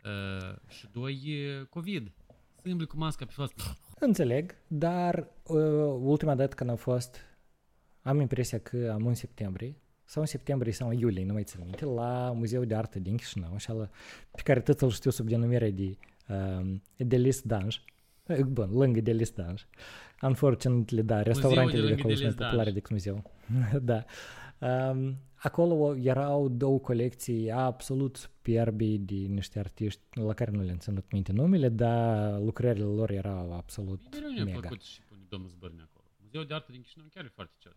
uh, 0.04 0.56
și 0.68 0.88
doi, 0.92 1.18
COVID. 1.68 2.12
Să 2.62 2.86
cu 2.86 2.96
masca 2.96 3.24
pe 3.24 3.32
față. 3.34 3.54
Înțeleg, 3.98 4.54
dar 4.66 5.28
uh, 5.42 5.58
ultima 6.00 6.34
dată 6.34 6.54
când 6.54 6.70
am 6.70 6.76
fost, 6.76 7.16
am 8.02 8.20
impresia 8.20 8.58
că 8.58 8.90
am 8.94 9.06
în 9.06 9.14
septembrie, 9.14 9.76
sau 10.04 10.22
în 10.22 10.28
septembrie 10.28 10.72
sau 10.72 10.88
în 10.88 10.98
iulie, 10.98 11.24
nu 11.24 11.32
mai 11.32 11.44
țin 11.44 11.60
minte, 11.64 11.84
la 11.84 12.32
Muzeul 12.32 12.66
de 12.66 12.74
Artă 12.74 12.98
din 12.98 13.16
Chișinău, 13.16 13.54
așa, 13.54 13.90
pe 14.30 14.42
care 14.44 14.60
tot 14.60 14.80
îl 14.80 14.90
știu 14.90 15.10
sub 15.10 15.28
denumirea 15.28 15.70
de 15.70 15.96
uh, 16.28 16.74
Delis 16.96 17.40
Danj. 17.40 17.76
Bun, 18.46 18.70
lângă 18.72 19.00
Delis 19.00 19.30
Danj. 19.30 19.66
Unfortunately, 20.22 21.02
da, 21.02 21.22
restaurantele 21.22 21.80
de, 21.80 21.94
de 21.94 22.00
acolo 22.00 22.14
sunt 22.14 22.38
mai 22.38 22.46
populare 22.46 22.70
decât 22.70 22.90
muzeu. 22.90 23.30
da. 23.90 24.04
Um, 24.58 25.16
acolo 25.34 25.96
erau 25.96 26.48
două 26.48 26.78
colecții 26.78 27.50
absolut 27.50 28.16
superbe 28.16 28.96
de 28.98 29.14
niște 29.14 29.58
artiști 29.58 30.00
la 30.10 30.34
care 30.34 30.50
nu 30.50 30.62
le-am 30.62 30.78
ținut 30.78 31.12
minte 31.12 31.32
numele, 31.32 31.68
dar 31.68 32.38
lucrările 32.40 32.84
lor 32.84 33.10
erau 33.10 33.52
absolut 33.52 34.00
Bine, 34.10 34.28
mega. 34.28 34.44
Mi-a 34.44 34.58
plăcut 34.58 34.82
și 34.82 35.00
pune 35.08 35.20
domnul 35.28 35.48
Zbărni 35.48 35.80
acolo. 35.80 36.04
Muzeul 36.22 36.46
de 36.46 36.54
artă 36.54 36.72
din 36.72 36.80
Chișinău 36.80 37.06
chiar 37.14 37.24
e 37.24 37.30
foarte 37.34 37.54
cel. 37.58 37.76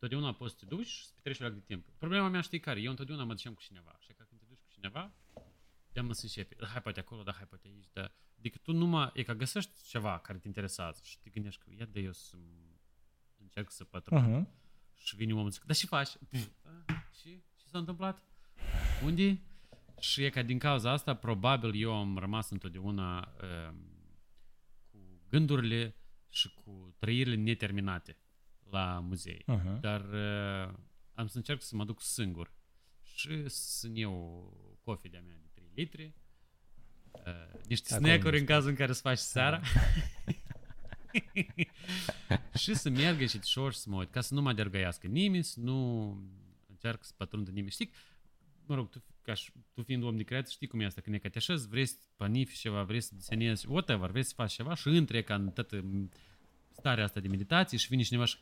Întotdeauna 0.00 0.32
poți 0.32 0.52
să 0.52 0.58
te 0.64 0.74
duci 0.74 0.86
și 0.86 1.04
să 1.04 1.12
petreci 1.14 1.38
de 1.38 1.60
timp. 1.64 1.86
Problema 1.98 2.28
mea 2.28 2.40
știi 2.40 2.60
care? 2.60 2.80
Eu 2.80 2.90
întotdeauna 2.90 3.24
mă 3.24 3.34
duceam 3.34 3.54
cu 3.54 3.60
cineva. 3.60 3.96
Și 3.98 4.12
că 4.12 4.24
când 4.28 4.40
te 4.40 4.46
duci 4.48 4.58
cu 4.58 4.66
cineva, 4.68 5.12
te 5.92 5.98
am 5.98 6.12
să 6.12 6.20
începe. 6.22 6.54
Da, 6.58 6.66
hai 6.66 6.82
poate 6.82 7.00
acolo, 7.00 7.22
da, 7.22 7.32
hai 7.32 7.46
poate 7.46 7.68
aici, 7.68 7.88
da. 7.92 8.12
Adică 8.38 8.58
tu 8.62 8.72
numai, 8.72 9.10
e 9.14 9.22
ca 9.22 9.34
găsești 9.34 9.88
ceva 9.88 10.18
care 10.18 10.38
te 10.38 10.46
interesează 10.46 11.00
și 11.04 11.18
te 11.18 11.30
gândești 11.30 11.62
că 11.62 11.70
ia 11.78 11.84
de 11.84 12.00
eu 12.00 12.12
să 12.12 12.36
încerc 13.36 13.70
să 13.70 13.84
pătrund. 13.84 14.46
Uh-huh. 14.46 14.48
Și 14.94 15.16
vine 15.16 15.32
omul 15.32 15.50
zic, 15.50 15.64
dar 15.64 15.76
ce 15.76 15.86
faci? 15.86 16.08
și? 17.20 17.42
Ce 17.56 17.66
s-a 17.66 17.78
întâmplat? 17.78 18.22
Unde? 19.04 19.40
Și 20.00 20.22
e 20.22 20.30
ca 20.30 20.42
din 20.42 20.58
cauza 20.58 20.90
asta, 20.90 21.14
probabil 21.14 21.80
eu 21.80 21.94
am 21.94 22.18
rămas 22.18 22.50
întotdeauna 22.50 23.34
uh, 23.42 23.74
cu 24.90 25.22
gândurile 25.28 25.96
și 26.30 26.54
cu 26.54 26.94
trăirile 26.98 27.34
neterminate 27.36 28.16
la 28.70 29.04
muzei. 29.08 29.44
Uh-huh. 29.48 29.80
Dar 29.80 30.00
uh, 30.00 30.74
am 31.14 31.26
să 31.26 31.36
încerc 31.36 31.62
să 31.62 31.76
mă 31.76 31.84
duc 31.84 32.02
singur 32.02 32.52
și 33.02 33.48
să 33.48 33.88
iau 33.92 34.52
cofe 34.84 35.08
de-a 35.08 35.20
mea 35.26 35.36
de 35.42 35.48
3 35.54 35.70
litri, 35.74 36.14
uh, 37.12 37.60
niște 37.68 37.94
snack-uri 37.94 38.38
în 38.38 38.44
cazul 38.44 38.70
în 38.70 38.76
care 38.76 38.92
să 38.92 39.00
faci 39.00 39.18
seara. 39.18 39.60
și 42.62 42.74
să 42.74 42.90
meargă 42.90 43.24
și 43.24 43.38
ușor 43.42 43.72
să 43.72 43.90
mă 43.90 43.96
uit, 43.96 44.10
ca 44.10 44.20
să 44.20 44.34
nu 44.34 44.40
mă 44.40 44.52
dergăiască 44.52 45.06
nimeni, 45.06 45.44
să 45.44 45.60
nu 45.60 46.08
încerc 46.66 47.04
să 47.04 47.12
pătrundă 47.16 47.50
nimeni. 47.50 47.70
Știi, 47.70 47.90
mă 48.66 48.74
rog, 48.74 48.88
tu, 48.88 49.04
ca 49.22 49.34
și, 49.34 49.52
tu 49.74 49.82
fiind 49.82 50.02
om 50.02 50.16
de 50.16 50.22
creație, 50.22 50.52
știi 50.52 50.66
cum 50.66 50.80
e 50.80 50.84
asta, 50.84 51.00
când 51.00 51.14
e 51.14 51.18
că 51.18 51.28
te 51.28 51.38
așezi, 51.38 51.68
vrei 51.68 51.86
să 51.86 51.96
planifici 52.16 52.58
ceva, 52.58 52.82
vrei 52.82 53.00
să 53.00 53.14
desenezi, 53.14 53.66
whatever, 53.68 54.10
vrei 54.10 54.22
să 54.22 54.32
faci 54.34 54.52
ceva 54.52 54.74
și 54.74 54.88
între 54.88 55.22
ca 55.22 55.34
în 55.34 55.50
toată 55.50 55.84
starea 56.70 57.04
asta 57.04 57.20
de 57.20 57.28
meditație 57.28 57.78
și 57.78 57.88
vine 57.88 58.02
cineva 58.02 58.24
și 58.24 58.36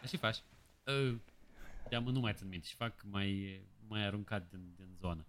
dar 0.00 0.08
ce 0.08 0.16
faci? 0.16 0.42
Uh, 0.86 1.14
te-am 1.88 2.04
nu 2.04 2.20
mai 2.20 2.32
țin 2.32 2.48
minte 2.48 2.66
și 2.66 2.74
fac 2.74 3.04
mai, 3.10 3.60
mai 3.88 4.06
aruncat 4.06 4.50
din, 4.50 4.72
din 4.76 4.88
zonă. 4.98 5.26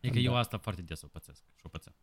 E 0.00 0.08
că 0.08 0.14
da. 0.14 0.20
eu 0.20 0.36
asta 0.36 0.58
foarte 0.58 0.82
des 0.82 1.02
o 1.02 1.06
pățesc 1.06 1.42
și 1.54 1.62
o 1.66 1.68
pățesc. 1.68 1.96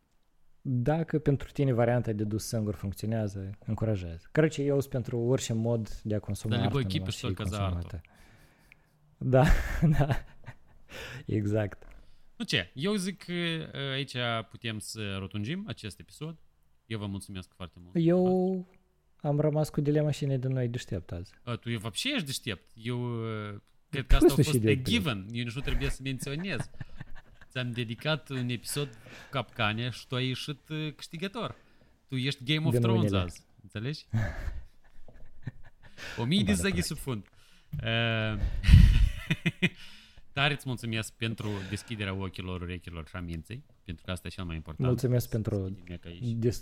Dacă 0.60 1.18
pentru 1.18 1.50
tine 1.52 1.72
varianta 1.72 2.12
de 2.12 2.24
dus 2.24 2.46
singur 2.46 2.74
funcționează, 2.74 3.50
încurajez. 3.66 4.28
Cred 4.32 4.54
că 4.54 4.62
eu 4.62 4.80
sunt 4.80 4.92
pentru 4.92 5.18
orice 5.18 5.52
mod 5.52 6.00
de 6.02 6.14
a 6.14 6.18
consuma 6.18 6.56
Dar 6.56 6.64
artă. 6.64 6.82
Dar 6.98 7.10
și 7.10 7.32
consumată. 7.32 8.00
Da, 9.18 9.44
da. 9.98 10.24
Exact. 11.26 11.86
Nu 12.36 12.44
ce, 12.44 12.70
eu 12.74 12.94
zic 12.94 13.24
că 13.24 13.32
aici 13.92 14.16
putem 14.50 14.78
să 14.78 15.16
rotungim 15.18 15.64
acest 15.66 15.98
episod. 15.98 16.38
Eu 16.86 16.98
vă 16.98 17.06
mulțumesc 17.06 17.54
foarte 17.54 17.78
mult. 17.82 17.94
Eu 17.98 18.68
am 19.17 19.39
rămas 19.39 19.69
cu 19.69 19.81
dilema 19.81 20.11
și 20.11 20.25
de 20.25 20.47
noi 20.47 20.67
deștept 20.67 21.11
azi. 21.11 21.31
A, 21.43 21.55
tu 21.55 21.69
e 21.69 21.77
вообще 21.77 22.09
ești 22.13 22.25
deștept. 22.25 22.71
Eu 22.75 22.97
cred 23.89 24.07
că 24.07 24.15
asta 24.15 24.33
a 24.33 24.35
fost 24.35 24.65
a 24.65 24.73
given. 24.73 25.27
Eu 25.31 25.45
nu 25.55 25.61
trebuie 25.61 25.89
să 25.89 25.99
menționez. 26.03 26.69
Ți-am 27.49 27.71
dedicat 27.71 28.29
un 28.29 28.49
episod 28.49 28.97
capcane 29.31 29.89
și 29.89 30.07
tu 30.07 30.15
ai 30.15 30.27
ieșit 30.27 30.59
câștigător. 30.95 31.55
Tu 32.07 32.15
ești 32.15 32.43
Game 32.43 32.67
of 32.67 32.79
Thrones 32.79 33.11
azi. 33.11 33.45
Înțelegi? 33.61 34.05
O 36.17 36.23
mii 36.23 36.43
de 36.43 36.53
zăghi 36.53 36.81
sub 36.81 36.97
fund. 36.97 37.29
Tare 40.31 40.53
îți 40.53 40.63
mulțumesc 40.65 41.13
pentru 41.13 41.49
deschiderea 41.69 42.13
ochilor, 42.13 42.61
urechilor 42.61 43.07
și 43.07 43.15
a 43.15 43.19
minței, 43.19 43.63
pentru 43.83 44.05
că 44.05 44.11
asta 44.11 44.27
e 44.27 44.29
cel 44.29 44.43
mai 44.43 44.55
important. 44.55 44.89
Mulțumesc 44.89 45.29
pentru 45.29 45.77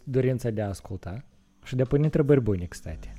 dorința 0.04 0.50
de 0.50 0.62
a 0.62 0.68
asculta. 0.68 1.26
Și 1.66 1.76
de 1.76 1.82
a 1.82 1.86
pune 1.86 2.04
întrebări 2.04 2.42
bune, 2.42 2.66
кстати. 2.66 3.14